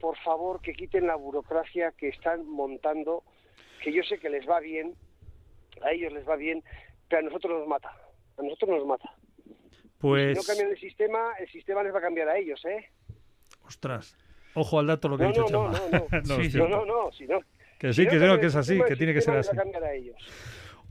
por 0.00 0.16
favor, 0.18 0.60
que 0.60 0.72
quiten 0.72 1.06
la 1.06 1.14
burocracia 1.14 1.92
que 1.92 2.08
están 2.08 2.44
montando, 2.48 3.22
que 3.82 3.92
yo 3.92 4.02
sé 4.02 4.18
que 4.18 4.28
les 4.28 4.48
va 4.48 4.58
bien, 4.58 4.94
a 5.80 5.92
ellos 5.92 6.12
les 6.12 6.28
va 6.28 6.34
bien, 6.34 6.64
pero 7.08 7.20
a 7.20 7.24
nosotros 7.24 7.60
nos 7.60 7.68
mata, 7.68 7.96
a 8.36 8.42
nosotros 8.42 8.70
nos 8.70 8.86
mata. 8.86 9.14
Pues... 10.00 10.36
si 10.36 10.40
no 10.40 10.46
cambian 10.46 10.70
el 10.70 10.80
sistema, 10.80 11.34
el 11.38 11.48
sistema 11.50 11.84
les 11.84 11.94
va 11.94 11.98
a 11.98 12.02
cambiar 12.02 12.28
a 12.28 12.36
ellos, 12.36 12.64
¿eh? 12.64 12.90
Ostras. 13.64 14.16
Ojo 14.54 14.78
al 14.78 14.86
dato 14.86 15.08
lo 15.08 15.18
que 15.18 15.24
ha 15.24 15.28
dicho 15.28 15.42
no, 15.42 15.46
Chema. 15.46 15.70
No, 15.70 15.98
no, 15.98 16.68
no, 16.68 16.68
no, 16.68 16.84
no, 16.84 17.12
si 17.12 17.26
no, 17.26 17.40
Que 17.78 17.92
sí, 17.92 18.06
que 18.06 18.18
creo 18.18 18.38
que 18.38 18.46
es 18.46 18.56
así, 18.56 18.80
que 18.86 18.96
tiene 18.96 19.14
que 19.14 19.20
ser 19.20 19.36
así. 19.36 19.50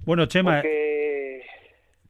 Bueno, 0.06 0.26
Chema, 0.26 0.64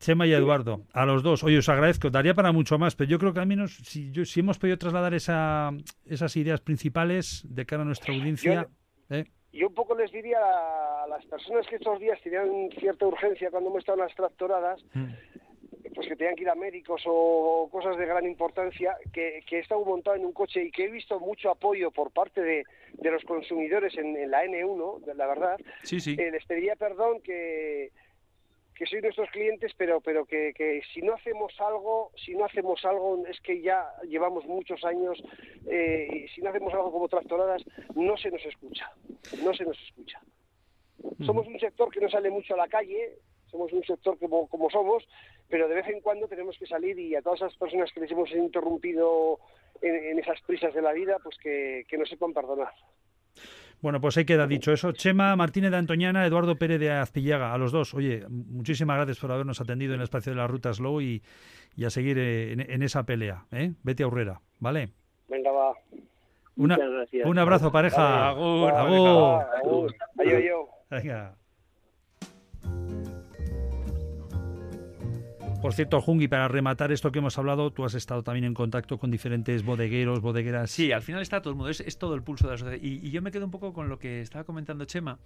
Chema 0.01 0.25
y 0.25 0.33
Eduardo, 0.33 0.81
a 0.93 1.05
los 1.05 1.21
dos, 1.21 1.43
oye, 1.43 1.59
os 1.59 1.69
agradezco, 1.69 2.09
daría 2.09 2.33
para 2.33 2.51
mucho 2.51 2.79
más, 2.79 2.95
pero 2.95 3.09
yo 3.09 3.19
creo 3.19 3.33
que 3.33 3.39
al 3.39 3.45
menos 3.45 3.75
si, 3.83 4.11
yo, 4.11 4.25
si 4.25 4.39
hemos 4.39 4.57
podido 4.57 4.77
trasladar 4.77 5.13
esa, 5.13 5.71
esas 6.05 6.35
ideas 6.37 6.59
principales 6.59 7.45
de 7.47 7.65
cara 7.67 7.83
a 7.83 7.85
nuestra 7.85 8.13
audiencia. 8.13 8.67
Yo, 9.03 9.17
¿eh? 9.17 9.25
un 9.63 9.73
poco 9.75 9.95
les 9.95 10.11
diría 10.11 10.39
a 10.39 11.07
las 11.07 11.23
personas 11.25 11.67
que 11.67 11.75
estos 11.75 11.99
días 11.99 12.19
tenían 12.23 12.69
cierta 12.79 13.05
urgencia 13.05 13.51
cuando 13.51 13.69
hemos 13.69 13.79
estado 13.79 13.99
las 13.99 14.15
tractoradas, 14.15 14.81
mm 14.93 15.05
pues 16.01 16.09
que 16.09 16.15
tenían 16.15 16.35
que 16.35 16.41
ir 16.41 16.49
a 16.49 16.55
médicos 16.55 17.03
o 17.05 17.69
cosas 17.71 17.95
de 17.95 18.07
gran 18.07 18.25
importancia, 18.25 18.97
que, 19.13 19.43
que 19.45 19.57
he 19.57 19.59
estado 19.59 19.85
montado 19.85 20.15
en 20.15 20.25
un 20.25 20.33
coche 20.33 20.63
y 20.63 20.71
que 20.71 20.85
he 20.85 20.89
visto 20.89 21.19
mucho 21.19 21.51
apoyo 21.51 21.91
por 21.91 22.09
parte 22.09 22.41
de, 22.41 22.63
de 22.93 23.11
los 23.11 23.23
consumidores 23.23 23.95
en, 23.99 24.31
la 24.31 24.43
N1, 24.43 25.13
la 25.13 25.27
verdad. 25.27 25.59
Sí, 25.83 25.99
sí. 25.99 26.15
Eh, 26.17 26.31
les 26.31 26.43
pediría 26.45 26.75
perdón 26.75 27.21
que 27.21 27.91
que 28.73 28.87
soy 28.87 28.99
nuestros 28.99 29.29
clientes, 29.29 29.73
pero 29.77 30.01
pero 30.01 30.25
que, 30.25 30.53
que, 30.55 30.81
si 30.91 31.03
no 31.03 31.13
hacemos 31.13 31.53
algo, 31.59 32.11
si 32.15 32.33
no 32.33 32.45
hacemos 32.45 32.83
algo, 32.83 33.23
es 33.27 33.39
que 33.41 33.61
ya 33.61 33.85
llevamos 34.09 34.43
muchos 34.45 34.83
años, 34.83 35.21
eh, 35.67 36.07
y 36.11 36.27
si 36.29 36.41
no 36.41 36.49
hacemos 36.49 36.73
algo 36.73 36.91
como 36.91 37.07
tractoradas, 37.07 37.61
no 37.93 38.17
se 38.17 38.31
nos 38.31 38.43
escucha, 38.43 38.91
no 39.43 39.53
se 39.53 39.65
nos 39.65 39.79
escucha. 39.83 40.19
Somos 41.23 41.45
un 41.45 41.59
sector 41.59 41.91
que 41.91 41.99
no 41.99 42.09
sale 42.09 42.31
mucho 42.31 42.55
a 42.55 42.57
la 42.57 42.67
calle, 42.67 43.19
somos 43.51 43.71
un 43.73 43.83
sector 43.83 44.17
como, 44.17 44.47
como 44.47 44.69
somos, 44.69 45.07
pero 45.49 45.67
de 45.67 45.75
vez 45.75 45.87
en 45.87 46.01
cuando 46.01 46.27
tenemos 46.27 46.57
que 46.57 46.65
salir 46.65 46.97
y 46.97 47.15
a 47.15 47.21
todas 47.21 47.41
esas 47.41 47.55
personas 47.57 47.91
que 47.93 47.99
les 47.99 48.11
hemos 48.11 48.31
interrumpido 48.31 49.39
en, 49.81 49.95
en 49.95 50.19
esas 50.19 50.41
prisas 50.41 50.73
de 50.73 50.81
la 50.81 50.93
vida, 50.93 51.17
pues 51.23 51.37
que, 51.37 51.85
que 51.87 51.97
nos 51.97 52.09
sepan 52.09 52.33
perdonar. 52.33 52.73
Bueno, 53.81 53.99
pues 53.99 54.15
ahí 54.17 54.25
queda 54.25 54.45
dicho 54.45 54.71
eso. 54.71 54.91
Chema 54.91 55.35
Martínez 55.35 55.71
de 55.71 55.77
Antoñana, 55.77 56.25
Eduardo 56.25 56.55
Pérez 56.55 56.79
de 56.79 56.91
Azpillaga, 56.91 57.51
a 57.51 57.57
los 57.57 57.71
dos. 57.71 57.95
Oye, 57.95 58.23
muchísimas 58.29 58.95
gracias 58.97 59.19
por 59.19 59.31
habernos 59.31 59.59
atendido 59.59 59.95
en 59.95 60.01
el 60.01 60.03
espacio 60.03 60.31
de 60.33 60.37
la 60.37 60.45
ruta 60.45 60.71
Slow 60.71 61.01
y, 61.01 61.23
y 61.75 61.85
a 61.85 61.89
seguir 61.89 62.19
eh, 62.19 62.51
en, 62.53 62.83
esa 62.83 63.03
pelea. 63.03 63.45
¿eh? 63.51 63.73
Vete 63.81 64.03
a 64.03 64.07
Urrera, 64.07 64.39
¿vale? 64.59 64.89
Venga, 65.27 65.51
va. 65.51 65.73
Una, 66.57 66.77
un 67.25 67.39
abrazo, 67.39 67.71
pareja. 67.71 68.29
Agur. 68.29 68.71
Agur. 68.71 69.09
Agur. 69.63 69.95
Agur. 70.19 70.69
Venga. 70.91 71.35
Por 75.61 75.73
cierto, 75.73 76.01
Jungi, 76.01 76.27
para 76.27 76.47
rematar 76.47 76.91
esto 76.91 77.11
que 77.11 77.19
hemos 77.19 77.37
hablado, 77.37 77.69
tú 77.69 77.85
has 77.85 77.93
estado 77.93 78.23
también 78.23 78.45
en 78.45 78.55
contacto 78.55 78.97
con 78.97 79.11
diferentes 79.11 79.63
bodegueros, 79.63 80.19
bodegueras. 80.19 80.71
Sí, 80.71 80.91
al 80.91 81.03
final 81.03 81.21
está 81.21 81.39
todo 81.39 81.51
el 81.51 81.55
mundo, 81.55 81.69
es, 81.69 81.97
todo 81.99 82.15
el 82.15 82.23
pulso 82.23 82.47
de 82.47 82.53
la 82.53 82.57
sociedad. 82.57 82.79
Y, 82.81 83.11
yo 83.11 83.21
me 83.21 83.29
quedo 83.29 83.45
un 83.45 83.51
poco 83.51 83.71
con 83.71 83.87
lo 83.87 83.99
que 83.99 84.21
estaba 84.21 84.43
comentando 84.43 84.85
Chema. 84.85 85.19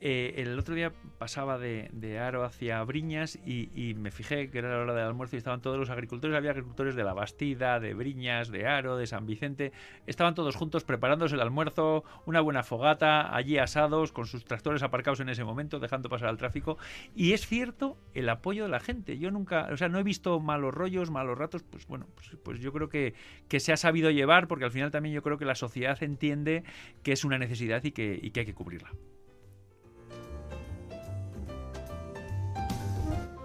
Eh, 0.00 0.34
el 0.36 0.56
otro 0.56 0.76
día 0.76 0.92
pasaba 1.18 1.58
de, 1.58 2.20
Aro 2.20 2.44
hacia 2.44 2.80
Briñas 2.84 3.36
y, 3.44 3.94
me 3.96 4.12
fijé 4.12 4.48
que 4.48 4.58
era 4.58 4.70
la 4.76 4.78
hora 4.78 4.94
del 4.94 5.06
almuerzo 5.06 5.34
y 5.34 5.38
estaban 5.38 5.60
todos 5.60 5.76
los 5.76 5.90
agricultores. 5.90 6.36
Había 6.36 6.52
agricultores 6.52 6.94
de 6.94 7.02
La 7.02 7.12
Bastida, 7.12 7.80
de 7.80 7.92
Briñas, 7.92 8.48
de 8.52 8.68
Aro, 8.68 8.96
de 8.96 9.08
San 9.08 9.26
Vicente. 9.26 9.72
Estaban 10.06 10.36
todos 10.36 10.54
juntos 10.54 10.84
preparándose 10.84 11.34
el 11.34 11.40
almuerzo, 11.40 12.04
una 12.26 12.40
buena 12.40 12.62
fogata, 12.62 13.34
allí 13.34 13.58
asados, 13.58 14.12
con 14.12 14.26
sus 14.26 14.44
tractores 14.44 14.84
aparcados 14.84 15.18
en 15.18 15.30
ese 15.30 15.42
momento, 15.42 15.80
dejando 15.80 16.08
pasar 16.08 16.28
al 16.28 16.38
tráfico. 16.38 16.78
Y 17.16 17.32
es 17.32 17.44
cierto 17.44 17.98
el 18.14 18.28
apoyo 18.28 18.62
de 18.62 18.68
la 18.68 18.78
gente. 18.78 19.18
Yo 19.18 19.32
nunca 19.32 19.66
sea, 19.80 19.88
no 19.88 19.98
he 19.98 20.02
visto 20.02 20.38
malos 20.40 20.72
rollos, 20.72 21.10
malos 21.10 21.36
ratos, 21.36 21.62
pues 21.62 21.86
bueno, 21.86 22.06
pues, 22.14 22.36
pues, 22.42 22.60
yo 22.60 22.72
creo 22.72 22.88
que, 22.88 23.14
que, 23.48 23.60
se 23.60 23.72
ha 23.72 23.76
sabido 23.76 24.10
llevar, 24.10 24.46
porque 24.46 24.64
al 24.64 24.70
final 24.70 24.90
también 24.90 25.14
yo 25.14 25.22
creo 25.22 25.38
que 25.38 25.44
la 25.44 25.54
sociedad 25.54 26.00
entiende 26.02 26.64
que 27.02 27.12
es 27.12 27.24
una 27.24 27.38
necesidad 27.38 27.82
y 27.84 27.92
que, 27.92 28.20
hay 28.22 28.30
que 28.30 28.54
cubrirla. 28.54 28.90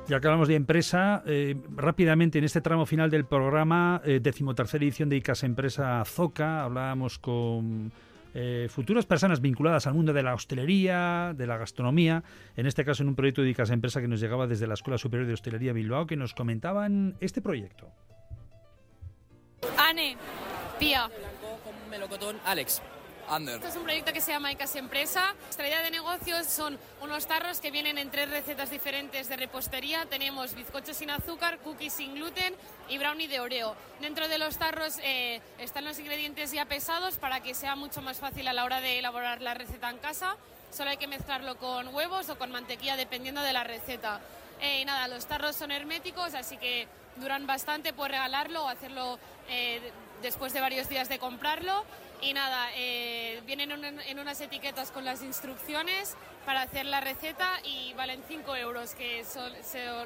Ya 0.07 0.19
que 0.19 0.27
hablamos 0.27 0.47
de 0.47 0.55
empresa, 0.55 1.23
eh, 1.25 1.55
rápidamente 1.75 2.37
en 2.37 2.43
este 2.43 2.61
tramo 2.61 2.85
final 2.85 3.09
del 3.09 3.25
programa, 3.25 4.01
eh, 4.05 4.19
decimotercera 4.21 4.83
edición 4.83 5.09
de 5.09 5.15
ICAS 5.17 5.43
Empresa 5.43 6.03
Zoca, 6.05 6.63
hablábamos 6.63 7.17
con 7.17 7.91
eh, 8.37 8.67
futuras 8.69 9.05
personas 9.05 9.39
vinculadas 9.39 9.87
al 9.87 9.93
mundo 9.93 10.11
de 10.11 10.21
la 10.21 10.33
hostelería, 10.33 11.33
de 11.35 11.47
la 11.47 11.57
gastronomía, 11.57 12.21
en 12.57 12.65
este 12.65 12.83
caso 12.83 13.01
en 13.01 13.09
un 13.09 13.15
proyecto 13.15 13.41
de 13.41 13.55
Casa 13.55 13.73
Empresa 13.73 14.01
que 14.01 14.09
nos 14.09 14.19
llegaba 14.19 14.45
desde 14.45 14.67
la 14.67 14.73
Escuela 14.73 14.97
Superior 14.97 15.25
de 15.25 15.33
Hostelería 15.33 15.71
Bilbao, 15.71 16.05
que 16.05 16.17
nos 16.17 16.33
comentaban 16.33 17.15
este 17.21 17.41
proyecto. 17.41 17.89
Ane, 19.77 20.17
Pía. 20.77 21.09
melocotón, 21.89 22.35
Alex. 22.45 22.81
Esto 23.27 23.67
es 23.67 23.75
un 23.75 23.83
proyecto 23.83 24.13
que 24.13 24.21
se 24.21 24.31
llama 24.31 24.51
ICAS 24.51 24.75
Empresa. 24.75 25.33
Nuestra 25.45 25.67
idea 25.67 25.81
de 25.81 25.89
negocios 25.89 26.45
son 26.45 26.77
unos 27.01 27.25
tarros 27.25 27.59
que 27.59 27.71
vienen 27.71 27.97
en 27.97 28.11
tres 28.11 28.29
recetas 28.29 28.69
diferentes 28.69 29.27
de 29.27 29.35
repostería. 29.35 30.05
Tenemos 30.05 30.53
bizcochos 30.53 30.95
sin 30.95 31.09
azúcar, 31.09 31.57
cookies 31.59 31.93
sin 31.93 32.13
gluten 32.13 32.55
y 32.87 32.99
brownie 32.99 33.27
de 33.27 33.39
Oreo. 33.39 33.75
Dentro 33.99 34.27
de 34.27 34.37
los 34.37 34.59
tarros 34.59 34.99
eh, 35.01 35.41
están 35.57 35.85
los 35.85 35.97
ingredientes 35.97 36.51
ya 36.51 36.65
pesados 36.65 37.17
para 37.17 37.41
que 37.41 37.55
sea 37.55 37.75
mucho 37.75 38.03
más 38.03 38.17
fácil 38.17 38.47
a 38.47 38.53
la 38.53 38.63
hora 38.63 38.79
de 38.79 38.99
elaborar 38.99 39.41
la 39.41 39.55
receta 39.55 39.89
en 39.89 39.97
casa. 39.97 40.37
Solo 40.71 40.91
hay 40.91 40.97
que 40.97 41.07
mezclarlo 41.07 41.57
con 41.57 41.93
huevos 41.95 42.29
o 42.29 42.37
con 42.37 42.51
mantequilla 42.51 42.95
dependiendo 42.95 43.41
de 43.41 43.53
la 43.53 43.63
receta. 43.63 44.21
Eh, 44.61 44.81
y 44.81 44.85
nada, 44.85 45.07
los 45.07 45.25
tarros 45.25 45.55
son 45.55 45.71
herméticos, 45.71 46.35
así 46.35 46.57
que 46.57 46.87
duran 47.15 47.47
bastante. 47.47 47.91
Puedes 47.91 48.11
regalarlo 48.11 48.65
o 48.65 48.67
hacerlo 48.67 49.17
eh, 49.49 49.81
después 50.21 50.53
de 50.53 50.61
varios 50.61 50.89
días 50.89 51.09
de 51.09 51.17
comprarlo. 51.17 51.85
Y 52.21 52.33
nada, 52.33 52.69
eh, 52.75 53.41
vienen 53.45 53.71
en 53.71 54.19
unas 54.19 54.41
etiquetas 54.41 54.91
con 54.91 55.05
las 55.05 55.21
instrucciones 55.21 56.15
para 56.45 56.61
hacer 56.61 56.85
la 56.85 57.01
receta 57.01 57.59
y 57.63 57.93
valen 57.93 58.23
5 58.27 58.55
euros 58.55 58.93
que 58.93 59.23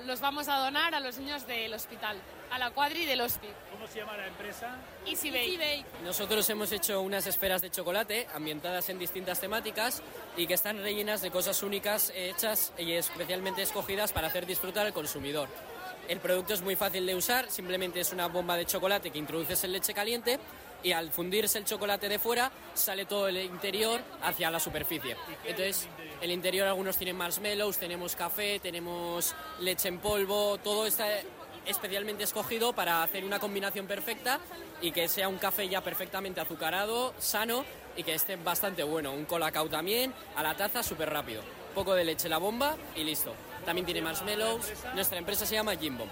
los 0.05 0.21
vamos 0.21 0.47
a 0.47 0.57
donar 0.57 0.95
a 0.95 0.99
los 0.99 1.17
niños 1.17 1.45
del 1.45 1.73
hospital, 1.73 2.17
a 2.51 2.57
la 2.57 2.71
cuadri 2.71 3.05
del 3.05 3.21
hospital. 3.21 3.55
¿Cómo 3.71 3.87
se 3.87 3.99
llama 3.99 4.15
la 4.17 4.27
empresa? 4.27 4.77
Easy 5.05 5.29
Bake. 5.29 5.85
Nosotros 6.03 6.49
hemos 6.49 6.71
hecho 6.71 7.01
unas 7.01 7.27
esferas 7.27 7.61
de 7.61 7.69
chocolate 7.69 8.27
ambientadas 8.33 8.89
en 8.89 8.99
distintas 8.99 9.39
temáticas 9.39 10.01
y 10.37 10.47
que 10.47 10.53
están 10.53 10.77
rellenas 10.81 11.21
de 11.21 11.29
cosas 11.29 11.61
únicas 11.61 12.11
hechas 12.15 12.73
y 12.77 12.93
especialmente 12.93 13.61
escogidas 13.61 14.13
para 14.13 14.27
hacer 14.27 14.45
disfrutar 14.45 14.85
al 14.85 14.93
consumidor. 14.93 15.49
El 16.07 16.19
producto 16.19 16.53
es 16.53 16.61
muy 16.61 16.75
fácil 16.75 17.05
de 17.05 17.15
usar, 17.15 17.51
simplemente 17.51 17.99
es 17.99 18.11
una 18.13 18.27
bomba 18.27 18.55
de 18.57 18.65
chocolate 18.65 19.11
que 19.11 19.19
introduces 19.19 19.63
en 19.63 19.73
leche 19.73 19.93
caliente 19.93 20.39
y 20.83 20.91
al 20.91 21.11
fundirse 21.11 21.57
el 21.57 21.65
chocolate 21.65 22.09
de 22.09 22.19
fuera 22.19 22.51
sale 22.73 23.05
todo 23.05 23.27
el 23.27 23.37
interior 23.37 24.01
hacia 24.21 24.49
la 24.51 24.59
superficie. 24.59 25.15
Entonces, 25.45 25.87
el 26.21 26.31
interior 26.31 26.67
algunos 26.67 26.97
tienen 26.97 27.17
marshmallows, 27.17 27.77
tenemos 27.77 28.15
café, 28.15 28.59
tenemos 28.59 29.35
leche 29.59 29.87
en 29.87 29.99
polvo, 29.99 30.57
todo 30.57 30.85
está 30.85 31.07
especialmente 31.65 32.23
escogido 32.23 32.73
para 32.73 33.03
hacer 33.03 33.23
una 33.23 33.39
combinación 33.39 33.85
perfecta 33.85 34.39
y 34.81 34.91
que 34.91 35.07
sea 35.07 35.27
un 35.27 35.37
café 35.37 35.67
ya 35.67 35.81
perfectamente 35.81 36.41
azucarado, 36.41 37.13
sano 37.19 37.63
y 37.95 38.03
que 38.03 38.13
esté 38.13 38.37
bastante 38.37 38.83
bueno. 38.83 39.11
Un 39.11 39.25
colacao 39.25 39.69
también, 39.69 40.13
a 40.35 40.43
la 40.43 40.55
taza 40.55 40.83
súper 40.83 41.09
rápido. 41.09 41.41
poco 41.75 41.93
de 41.93 42.03
leche, 42.03 42.27
la 42.27 42.39
bomba 42.39 42.75
y 42.95 43.03
listo. 43.03 43.33
También 43.65 43.85
tiene 43.85 44.01
marshmallows. 44.01 44.65
Nuestra 44.95 45.17
empresa 45.17 45.45
se 45.45 45.55
llama 45.55 45.75
Jimbo. 45.75 46.05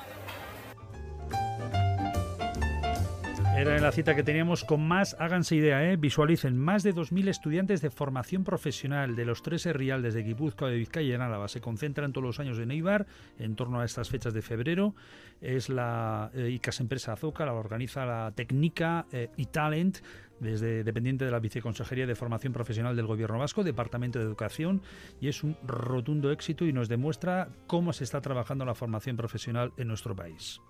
Era 3.57 3.79
la 3.79 3.91
cita 3.91 4.13
que 4.13 4.21
teníamos 4.21 4.63
con 4.63 4.87
más, 4.87 5.15
háganse 5.17 5.55
idea, 5.55 5.83
¿eh? 5.83 5.97
visualicen, 5.97 6.55
más 6.55 6.83
de 6.83 6.93
2.000 6.93 7.27
estudiantes 7.27 7.81
de 7.81 7.89
formación 7.89 8.43
profesional 8.43 9.15
de 9.15 9.25
los 9.25 9.41
tres 9.41 9.65
Rialdes 9.65 10.13
de 10.13 10.21
Guipúzcoa, 10.21 10.69
de 10.69 10.77
Vizcaya 10.77 11.07
y 11.07 11.13
en 11.13 11.21
Álava. 11.21 11.47
Se 11.47 11.59
concentran 11.59 12.13
todos 12.13 12.23
los 12.23 12.39
años 12.39 12.59
en 12.59 12.69
Eibar, 12.69 13.07
en 13.39 13.55
torno 13.55 13.79
a 13.79 13.85
estas 13.85 14.09
fechas 14.09 14.35
de 14.35 14.43
febrero. 14.43 14.93
Es 15.41 15.69
la 15.69 16.29
eh, 16.35 16.51
ICAS 16.51 16.81
Empresa 16.81 17.13
Azoka, 17.13 17.47
la 17.47 17.53
organiza 17.53 18.05
la 18.05 18.31
Técnica 18.35 19.07
eh, 19.11 19.31
y 19.37 19.47
Talent, 19.47 19.97
desde 20.39 20.83
dependiente 20.83 21.25
de 21.25 21.31
la 21.31 21.39
Viceconsejería 21.39 22.05
de 22.05 22.13
Formación 22.13 22.53
Profesional 22.53 22.95
del 22.95 23.07
Gobierno 23.07 23.39
Vasco, 23.39 23.63
Departamento 23.63 24.19
de 24.19 24.25
Educación, 24.25 24.83
y 25.19 25.29
es 25.29 25.43
un 25.43 25.57
rotundo 25.65 26.31
éxito 26.31 26.63
y 26.63 26.73
nos 26.73 26.89
demuestra 26.89 27.49
cómo 27.65 27.91
se 27.91 28.03
está 28.03 28.21
trabajando 28.21 28.65
la 28.65 28.75
formación 28.75 29.17
profesional 29.17 29.73
en 29.77 29.87
nuestro 29.87 30.15
país. 30.15 30.61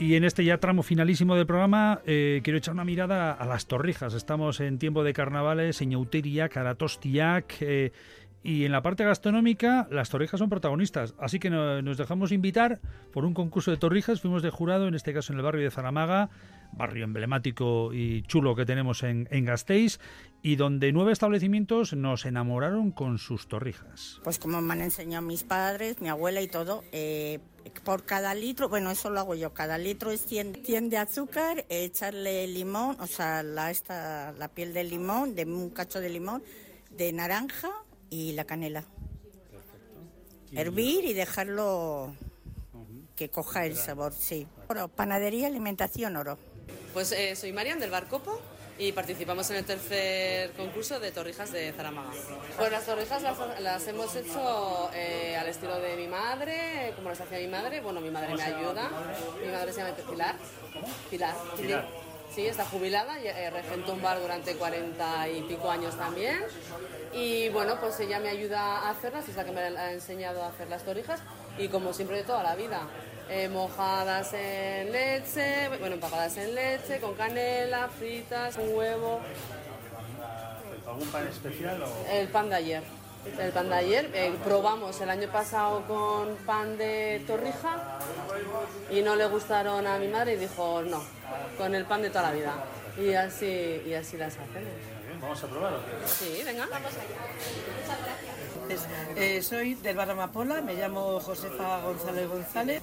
Y 0.00 0.14
en 0.14 0.22
este 0.22 0.44
ya 0.44 0.58
tramo 0.58 0.84
finalísimo 0.84 1.34
del 1.34 1.46
programa, 1.46 2.02
eh, 2.06 2.40
quiero 2.44 2.56
echar 2.56 2.72
una 2.74 2.84
mirada 2.84 3.32
a 3.32 3.44
las 3.46 3.66
torrijas. 3.66 4.14
Estamos 4.14 4.60
en 4.60 4.78
tiempo 4.78 5.02
de 5.02 5.12
carnavales, 5.12 5.82
en 5.82 5.90
Caratostiac, 6.48 7.56
eh, 7.60 7.90
y 8.44 8.64
en 8.64 8.70
la 8.70 8.80
parte 8.80 9.04
gastronómica, 9.04 9.88
las 9.90 10.08
torrijas 10.08 10.38
son 10.38 10.48
protagonistas. 10.48 11.16
Así 11.18 11.40
que 11.40 11.50
nos 11.50 11.96
dejamos 11.96 12.30
invitar 12.30 12.80
por 13.12 13.24
un 13.24 13.34
concurso 13.34 13.72
de 13.72 13.76
torrijas. 13.76 14.20
Fuimos 14.20 14.42
de 14.42 14.50
jurado, 14.50 14.86
en 14.86 14.94
este 14.94 15.12
caso 15.12 15.32
en 15.32 15.40
el 15.40 15.44
barrio 15.44 15.64
de 15.64 15.70
Zaramaga. 15.72 16.30
barrio 16.72 17.04
emblemático 17.04 17.92
y 17.92 18.22
chulo 18.22 18.54
que 18.54 18.64
tenemos 18.64 19.02
en, 19.02 19.28
en 19.30 19.44
Gasteiz 19.44 19.98
y 20.42 20.56
donde 20.56 20.92
nueve 20.92 21.12
establecimientos 21.12 21.94
nos 21.94 22.24
enamoraron 22.24 22.92
con 22.92 23.18
sus 23.18 23.48
torrijas. 23.48 24.20
Pues 24.22 24.38
como 24.38 24.60
me 24.60 24.74
han 24.74 24.82
enseñado 24.82 25.26
mis 25.26 25.44
padres, 25.44 26.00
mi 26.00 26.08
abuela 26.08 26.40
y 26.40 26.48
todo, 26.48 26.84
eh, 26.92 27.40
por 27.84 28.04
cada 28.04 28.34
litro, 28.34 28.68
bueno, 28.68 28.90
eso 28.90 29.10
lo 29.10 29.20
hago 29.20 29.34
yo, 29.34 29.52
cada 29.54 29.78
litro 29.78 30.10
es 30.10 30.24
100, 30.24 30.90
de 30.90 30.96
azúcar, 30.96 31.64
echarle 31.68 32.46
limón, 32.46 33.00
o 33.00 33.06
sea, 33.06 33.42
la, 33.42 33.70
esta, 33.70 34.32
la 34.32 34.48
piel 34.48 34.74
de 34.74 34.84
limón, 34.84 35.34
de 35.34 35.44
un 35.44 35.70
cacho 35.70 36.00
de 36.00 36.08
limón, 36.08 36.42
de 36.90 37.12
naranja 37.12 37.70
y 38.10 38.32
la 38.32 38.44
canela. 38.44 38.84
Hervir 40.52 41.04
y 41.04 41.12
dejarlo 41.12 42.14
que 43.16 43.28
coja 43.28 43.66
el 43.66 43.76
sabor, 43.76 44.12
sí. 44.12 44.46
Oro, 44.68 44.88
panadería, 44.88 45.48
alimentación, 45.48 46.16
oro. 46.16 46.38
Pues 46.94 47.12
eh, 47.12 47.36
soy 47.36 47.52
Marian 47.52 47.80
del 47.80 47.90
Barcopo 47.90 48.40
y 48.78 48.92
participamos 48.92 49.50
en 49.50 49.56
el 49.56 49.64
tercer 49.64 50.52
concurso 50.52 51.00
de 51.00 51.10
torrijas 51.10 51.50
de 51.52 51.72
Zaramaga. 51.72 52.10
Pues 52.56 52.70
las 52.70 52.86
torrijas 52.86 53.22
las, 53.60 53.86
hemos 53.88 54.14
hecho 54.14 54.90
eh, 54.94 55.36
al 55.36 55.48
estilo 55.48 55.80
de 55.80 55.96
mi 55.96 56.06
madre, 56.06 56.92
como 56.94 57.08
las 57.08 57.20
hacía 57.20 57.38
mi 57.38 57.48
madre. 57.48 57.80
Bueno, 57.80 58.00
mi 58.00 58.10
madre 58.10 58.34
me 58.34 58.42
ayuda. 58.42 58.88
Mi 59.44 59.50
madre 59.50 59.72
se 59.72 59.80
llama 59.80 59.96
Pilar. 59.96 60.36
Pilar. 61.10 61.34
Pilar. 61.56 62.08
Sí, 62.32 62.46
está 62.46 62.64
jubilada, 62.66 63.18
eh, 63.18 63.50
regentó 63.50 63.94
un 63.94 64.02
bar 64.02 64.20
durante 64.20 64.54
cuarenta 64.54 65.28
y 65.28 65.42
pico 65.42 65.70
años 65.70 65.96
también. 65.96 66.38
Y 67.12 67.48
bueno, 67.48 67.80
pues 67.80 67.98
ella 68.00 68.20
me 68.20 68.28
ayuda 68.28 68.60
a 68.60 68.90
hacerlas, 68.90 69.28
es 69.28 69.34
la 69.34 69.44
que 69.44 69.50
me 69.50 69.60
ha 69.60 69.92
enseñado 69.92 70.44
a 70.44 70.48
hacer 70.48 70.68
las 70.68 70.84
torrijas 70.84 71.20
y 71.58 71.68
como 71.68 71.92
siempre 71.92 72.18
de 72.18 72.24
toda 72.24 72.42
la 72.42 72.54
vida. 72.54 72.82
Eh, 73.30 73.48
mojadas 73.48 74.32
en 74.32 74.90
leche, 74.90 75.68
bueno, 75.78 75.96
empapadas 75.96 76.36
en 76.38 76.54
leche, 76.54 76.98
con 76.98 77.14
canela, 77.14 77.88
fritas, 77.88 78.56
un 78.56 78.74
huevo. 78.74 79.20
¿Algún 80.86 81.08
pan 81.08 81.28
especial 81.28 81.82
o...? 81.82 82.06
El 82.10 82.28
pan 82.28 82.48
de 82.48 82.56
ayer. 82.56 82.82
El 83.38 83.52
pan 83.52 83.68
de 83.68 83.74
ayer. 83.74 84.10
Eh, 84.14 84.34
probamos 84.42 84.98
el 85.02 85.10
año 85.10 85.28
pasado 85.28 85.82
con 85.86 86.36
pan 86.46 86.78
de 86.78 87.22
torrija 87.26 87.98
y 88.90 89.02
no 89.02 89.14
le 89.14 89.26
gustaron 89.26 89.86
a 89.86 89.98
mi 89.98 90.08
madre 90.08 90.34
y 90.34 90.36
dijo 90.36 90.80
no, 90.82 91.02
con 91.58 91.74
el 91.74 91.84
pan 91.84 92.00
de 92.00 92.08
toda 92.08 92.30
la 92.30 92.32
vida. 92.32 92.54
Y 92.96 93.12
así, 93.12 93.82
y 93.86 93.92
así 93.92 94.16
las 94.16 94.32
hacemos. 94.34 94.72
¿Vamos 95.20 95.44
a 95.44 95.46
probarlo? 95.48 95.80
Sí, 96.06 96.42
venga. 96.44 96.66
Vamos 96.70 96.92
eh, 99.16 99.42
soy 99.42 99.74
del 99.74 99.96
Bar 99.96 100.10
Amapola, 100.10 100.60
me 100.60 100.74
llamo 100.74 101.20
Josefa 101.20 101.82
González 101.82 102.28
González. 102.28 102.82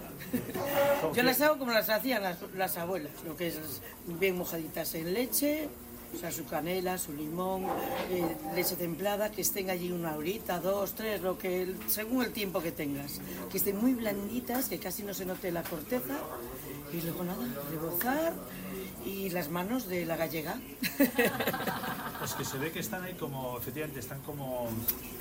Yo 1.13 1.23
las 1.23 1.41
hago 1.41 1.57
como 1.57 1.71
las 1.71 1.89
hacían 1.89 2.23
las, 2.55 2.77
abuelas, 2.77 3.11
lo 3.25 3.35
que 3.35 3.47
es 3.47 3.81
bien 4.05 4.37
mojaditas 4.37 4.95
en 4.95 5.13
leche, 5.13 5.69
o 6.13 6.17
sea, 6.17 6.31
su 6.31 6.45
canela, 6.45 6.97
su 6.97 7.13
limón, 7.13 7.65
eh, 8.09 8.35
leche 8.55 8.75
templada, 8.75 9.31
que 9.31 9.41
estén 9.41 9.69
allí 9.69 9.91
una 9.91 10.15
horita, 10.15 10.59
dos, 10.59 10.95
tres, 10.95 11.21
lo 11.21 11.37
que 11.37 11.75
según 11.87 12.23
el 12.23 12.31
tiempo 12.31 12.61
que 12.61 12.71
tengas. 12.71 13.19
Que 13.51 13.57
estén 13.57 13.77
muy 13.77 13.93
blanditas, 13.93 14.69
que 14.69 14.79
casi 14.79 15.03
no 15.03 15.13
se 15.13 15.25
note 15.25 15.51
la 15.51 15.63
corteza. 15.63 16.15
Y 16.93 17.01
luego 17.01 17.23
nada, 17.23 17.45
rebozar 17.71 18.33
y 19.05 19.29
las 19.29 19.49
manos 19.49 19.87
de 19.87 20.05
la 20.05 20.15
gallega. 20.15 20.59
Pues 22.25 22.33
que 22.33 22.43
se 22.43 22.57
ve 22.57 22.71
que 22.71 22.79
están 22.79 23.03
ahí 23.03 23.13
como, 23.13 23.55
efectivamente, 23.59 23.99
están 23.99 24.19
como, 24.21 24.67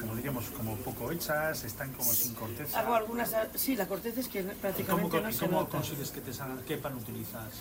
como 0.01 0.17
diríamos, 0.17 0.47
como 0.57 0.75
poco 0.77 1.13
hechas, 1.13 1.63
están 1.63 1.93
como 1.93 2.11
sin 2.11 2.33
corteza. 2.33 2.81
Hago 2.81 2.95
algunas, 2.95 3.31
sí, 3.57 3.77
la 3.77 3.87
corteza 3.87 4.21
es 4.21 4.29
que 4.29 4.43
prácticamente 4.43 5.11
cómo, 5.11 5.23
no 5.23 5.31
se 5.31 5.47
¿Cómo 5.47 5.69
consigues 5.69 6.11
que 6.11 6.23
te 6.23 6.33
salgan? 6.33 6.61
¿Qué 6.67 6.79
pan 6.79 6.97
utilizas? 6.97 7.61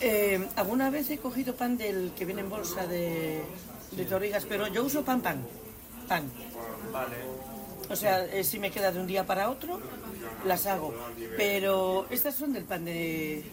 Eh, 0.00 0.48
alguna 0.56 0.88
vez 0.88 1.10
he 1.10 1.18
cogido 1.18 1.54
pan 1.54 1.76
del 1.76 2.12
que 2.16 2.24
viene 2.24 2.40
en 2.40 2.48
bolsa 2.48 2.86
de, 2.86 3.42
de 3.90 4.04
torrigas, 4.06 4.46
pero 4.46 4.66
yo 4.68 4.84
uso 4.84 5.04
pan 5.04 5.20
pan, 5.20 5.46
pan. 6.08 6.32
Vale. 6.90 7.16
O 7.90 7.94
sea, 7.94 8.24
eh, 8.24 8.42
si 8.42 8.58
me 8.58 8.70
queda 8.70 8.90
de 8.90 9.00
un 9.00 9.06
día 9.06 9.26
para 9.26 9.50
otro, 9.50 9.82
las 10.46 10.64
hago. 10.64 10.94
Pero 11.36 12.06
estas 12.08 12.36
son 12.36 12.54
del 12.54 12.64
pan 12.64 12.86
de, 12.86 13.44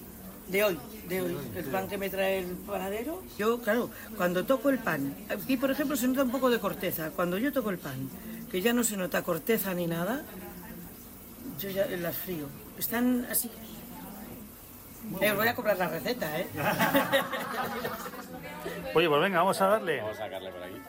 de 0.49 0.63
hoy, 0.63 0.79
de 1.07 1.21
hoy, 1.21 1.37
el 1.55 1.65
pan 1.65 1.87
que 1.87 1.97
me 1.97 2.09
trae 2.09 2.39
el 2.39 2.57
panadero. 2.57 3.21
Yo, 3.37 3.61
claro, 3.61 3.89
cuando 4.17 4.45
toco 4.45 4.69
el 4.69 4.79
pan, 4.79 5.15
aquí 5.29 5.57
por 5.57 5.71
ejemplo 5.71 5.95
se 5.95 6.07
nota 6.07 6.23
un 6.23 6.31
poco 6.31 6.49
de 6.49 6.59
corteza. 6.59 7.11
Cuando 7.11 7.37
yo 7.37 7.53
toco 7.53 7.69
el 7.69 7.77
pan, 7.77 8.09
que 8.51 8.61
ya 8.61 8.73
no 8.73 8.83
se 8.83 8.97
nota 8.97 9.21
corteza 9.21 9.73
ni 9.73 9.87
nada, 9.87 10.23
yo 11.59 11.69
ya 11.69 11.85
las 11.87 12.17
frío. 12.17 12.47
Están 12.77 13.27
así. 13.29 13.51
Eh, 15.21 15.31
voy 15.31 15.47
a 15.47 15.55
comprar 15.55 15.77
la 15.77 15.87
receta, 15.87 16.39
¿eh? 16.39 16.47
Oye, 18.95 19.07
pues 19.07 19.21
venga, 19.21 19.39
vamos 19.39 19.61
a 19.61 19.67
darle. 19.67 20.01
Vamos 20.01 20.17
a 20.17 20.19
sacarle 20.19 20.51
por 20.51 20.63
aquí. 20.63 20.81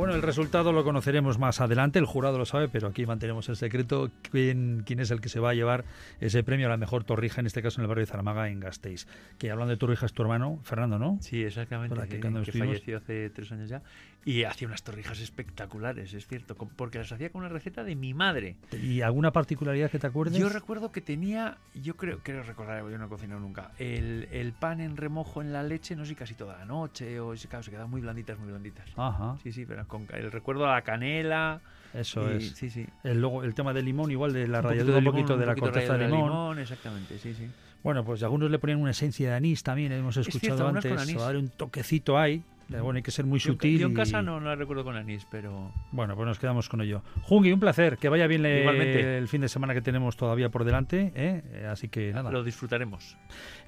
Bueno, 0.00 0.14
el 0.14 0.22
resultado 0.22 0.72
lo 0.72 0.82
conoceremos 0.82 1.38
más 1.38 1.60
adelante, 1.60 1.98
el 1.98 2.06
jurado 2.06 2.38
lo 2.38 2.46
sabe, 2.46 2.70
pero 2.70 2.88
aquí 2.88 3.04
mantenemos 3.04 3.50
el 3.50 3.56
secreto 3.56 4.10
quién, 4.30 4.82
quién 4.86 4.98
es 4.98 5.10
el 5.10 5.20
que 5.20 5.28
se 5.28 5.40
va 5.40 5.50
a 5.50 5.54
llevar 5.54 5.84
ese 6.20 6.42
premio 6.42 6.68
a 6.68 6.70
la 6.70 6.78
mejor 6.78 7.04
torrija, 7.04 7.42
en 7.42 7.46
este 7.46 7.60
caso 7.60 7.80
en 7.80 7.82
el 7.82 7.88
barrio 7.88 8.06
de 8.06 8.10
Zaramaga, 8.10 8.48
en 8.48 8.60
Gasteiz. 8.60 9.06
Que 9.36 9.50
hablando 9.50 9.72
de 9.72 9.76
torrijas, 9.76 10.14
tu 10.14 10.22
hermano, 10.22 10.58
Fernando, 10.62 10.98
¿no? 10.98 11.18
Sí, 11.20 11.44
exactamente, 11.44 12.00
que, 12.08 12.18
que 12.18 12.52
falleció 12.52 12.96
hace 12.96 13.28
tres 13.28 13.52
años 13.52 13.68
ya. 13.68 13.82
Y 14.24 14.44
hacía 14.44 14.68
unas 14.68 14.82
torrijas 14.82 15.18
espectaculares, 15.20 16.12
es 16.12 16.26
cierto, 16.26 16.54
porque 16.54 16.98
las 16.98 17.10
hacía 17.10 17.30
con 17.30 17.40
una 17.40 17.48
receta 17.48 17.84
de 17.84 17.96
mi 17.96 18.12
madre. 18.12 18.56
¿Y 18.72 19.00
alguna 19.00 19.32
particularidad 19.32 19.90
que 19.90 19.98
te 19.98 20.06
acuerdes? 20.06 20.38
Yo 20.38 20.50
recuerdo 20.50 20.92
que 20.92 21.00
tenía, 21.00 21.56
yo 21.74 21.96
creo, 21.96 22.18
creo 22.22 22.42
recordar, 22.42 22.82
yo 22.90 22.98
no 22.98 23.06
he 23.06 23.08
cocinado 23.08 23.40
nunca, 23.40 23.72
el, 23.78 24.28
el, 24.30 24.52
pan 24.52 24.80
en 24.80 24.96
remojo 24.96 25.40
en 25.40 25.52
la 25.52 25.62
leche, 25.62 25.96
no 25.96 26.04
sé, 26.04 26.14
casi 26.14 26.34
toda 26.34 26.58
la 26.58 26.64
noche, 26.66 27.18
o 27.18 27.34
claro, 27.48 27.62
se 27.62 27.70
quedaban 27.70 27.90
muy 27.90 28.02
blanditas, 28.02 28.38
muy 28.38 28.50
blanditas. 28.50 28.86
Ajá. 28.96 29.38
Sí, 29.42 29.52
sí, 29.52 29.64
pero 29.64 29.88
con 29.88 30.06
el 30.12 30.30
recuerdo 30.30 30.66
a 30.66 30.74
la 30.74 30.82
canela. 30.82 31.60
Eso 31.94 32.30
es. 32.30 32.50
Sí, 32.50 32.70
sí. 32.70 32.86
El, 33.02 33.20
luego, 33.20 33.42
el 33.42 33.54
tema 33.54 33.72
del 33.72 33.86
limón, 33.86 34.10
igual 34.10 34.32
de 34.32 34.46
la 34.46 34.60
ralladura 34.60 34.98
un 34.98 35.04
poquito 35.04 35.36
de 35.36 35.46
la 35.46 35.56
corteza 35.56 35.96
de 35.96 36.06
limón. 36.06 36.28
limón. 36.28 36.58
Exactamente, 36.58 37.18
sí, 37.18 37.34
sí. 37.34 37.48
Bueno, 37.82 38.04
pues 38.04 38.22
algunos 38.22 38.50
le 38.50 38.58
ponían 38.58 38.80
una 38.80 38.90
esencia 38.90 39.30
de 39.30 39.36
anís 39.36 39.62
también, 39.62 39.92
hemos 39.92 40.16
escuchado 40.16 40.68
antes, 40.68 41.16
o 41.16 41.20
darle 41.20 41.38
un 41.38 41.48
toquecito 41.48 42.18
ahí. 42.18 42.44
Bueno, 42.70 42.96
hay 42.96 43.02
que 43.02 43.10
ser 43.10 43.26
muy 43.26 43.40
sutil. 43.40 43.78
Yo 43.80 43.88
en 43.88 43.94
casa 43.94 44.22
no, 44.22 44.38
no 44.40 44.46
la 44.46 44.54
recuerdo 44.54 44.84
con 44.84 44.96
anís, 44.96 45.26
pero... 45.30 45.72
Bueno, 45.90 46.14
pues 46.14 46.26
nos 46.26 46.38
quedamos 46.38 46.68
con 46.68 46.80
ello. 46.80 47.02
Jungi, 47.22 47.52
un 47.52 47.60
placer. 47.60 47.98
Que 47.98 48.08
vaya 48.08 48.26
bien 48.26 48.46
el 48.46 49.26
fin 49.28 49.40
de 49.40 49.48
semana 49.48 49.74
que 49.74 49.82
tenemos 49.82 50.16
todavía 50.16 50.50
por 50.50 50.64
delante. 50.64 51.12
¿eh? 51.14 51.66
Así 51.70 51.88
que 51.88 52.12
nada. 52.12 52.30
Lo 52.30 52.44
disfrutaremos. 52.44 53.16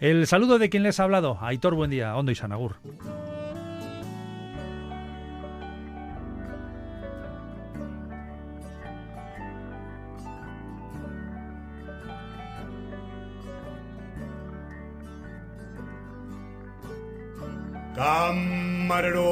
El 0.01 0.27
saludo 0.27 0.59
de 0.59 0.71
quien 0.71 0.83
les 0.83 1.01
ha 1.01 1.05
hablado. 1.05 1.39
Aitor, 1.41 1.75
buen 1.75 1.91
día. 1.91 2.17
Hondo 2.17 2.31
y 2.31 2.35
Sanagur. 2.35 2.77
Marero. 18.93 19.32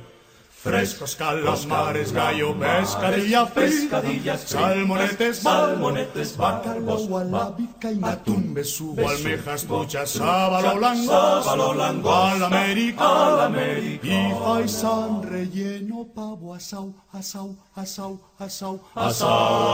Frescos 0.61 1.15
calamares, 1.15 2.11
gallo, 2.11 2.53
pescadilla, 2.53 3.47
pescadillas, 3.47 4.41
salmonetes, 4.41 5.39
salmonetes, 5.39 6.37
bacalbos, 6.37 7.07
gualabica 7.07 7.91
y 7.91 7.99
atún, 8.03 8.53
besugo, 8.53 9.09
almejas, 9.09 9.65
truchas, 9.65 10.11
sábalo 10.11 10.75
blanco, 10.75 11.41
sábalo 11.41 11.73
blanco, 11.73 12.13
al 12.13 12.43
América, 12.43 13.45
al 13.45 13.55
y 13.57 14.33
faisán 14.39 15.23
relleno, 15.23 16.07
pavo, 16.13 16.53
asau, 16.53 16.93
asau, 17.11 17.57
asau, 17.73 18.21
asau, 18.37 18.79
asau, 18.93 19.29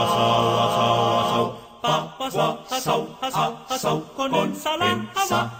asau, 0.64 1.20
asau, 1.20 1.58
papas, 1.82 2.34
asau, 2.70 3.18
asau, 3.20 3.58
asau, 3.68 4.14
con 4.16 4.34
ensalada, 4.34 5.52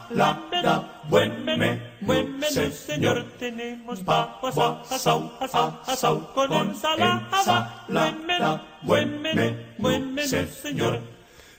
buen 1.10 1.44
menú, 1.44 1.87
buen 2.00 2.38
menú, 2.38 2.70
señor. 2.72 3.24
Tenemos 3.38 4.00
papas, 4.00 4.56
asau, 4.90 5.32
asau, 5.40 5.80
asau, 5.86 6.34
con 6.34 6.52
ensalada, 6.52 7.84
buen 7.88 8.26
menú, 8.26 8.60
buen 8.82 9.22
menú, 9.22 9.56
buen 9.78 10.14
menú, 10.14 10.46
señor. 10.62 11.00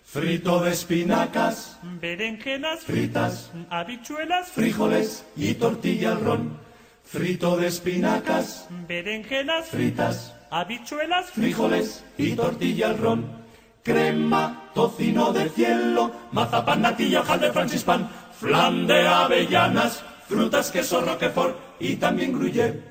Frito 0.04 0.60
de 0.62 0.72
espinacas, 0.72 1.80
berenjenas 2.02 2.80
fritas, 2.82 3.52
habichuelas, 3.70 4.50
frijoles 4.50 5.26
y 5.36 5.54
tortilla 5.54 6.14
al 6.14 6.22
ron. 6.22 6.58
Frito 7.04 7.58
de 7.58 7.68
espinacas, 7.68 8.68
berenjenas 8.88 9.68
fritas, 9.68 10.36
habichuelas, 10.50 11.30
frijoles 11.32 12.04
y 12.18 12.34
tortilla 12.34 12.88
al 12.88 12.98
ron 12.98 13.40
crema, 13.84 14.70
tocino 14.74 15.32
de 15.34 15.50
cielo, 15.50 16.12
mazapán, 16.32 16.82
natilla, 16.82 17.24
de 17.24 17.52
francispan, 17.52 18.10
flan 18.40 18.86
de 18.86 19.08
avellanas, 19.08 20.04
frutas, 20.30 20.70
queso, 20.70 21.02
roquefort 21.02 21.58
y 21.80 21.96
también 21.96 22.32
gruyère. 22.34 22.84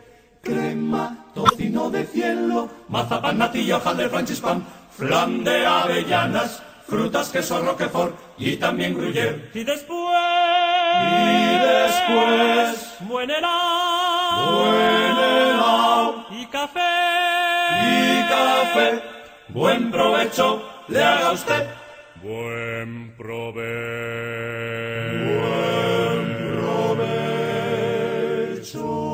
Crema, 0.43 1.27
tocino 1.35 1.89
de 1.91 2.05
cielo, 2.05 2.69
mazapán, 2.89 3.39
natilla, 3.39 3.79
de 3.79 4.09
francispan, 4.09 4.67
flan 4.91 5.45
de 5.45 5.65
avellanas, 5.67 6.63
frutas, 6.87 7.31
queso, 7.31 7.61
roquefort 7.61 8.15
y 8.39 8.57
también 8.57 8.95
gruyère. 8.95 9.51
Y 9.55 9.63
después... 9.65 10.19
Y 11.01 11.59
después... 11.59 12.97
Buen 13.01 13.31
helado. 13.31 14.57
Buen 14.57 15.17
helado. 15.17 16.27
Y 16.31 16.47
café. 16.47 16.81
Y 17.83 18.29
café. 18.29 19.03
Buen 19.49 19.91
provecho 19.91 20.63
le 20.89 21.05
haga 21.05 21.33
usted. 21.33 21.67
Buen 22.23 23.15
provecho. 23.17 24.88
joy. 28.73 29.08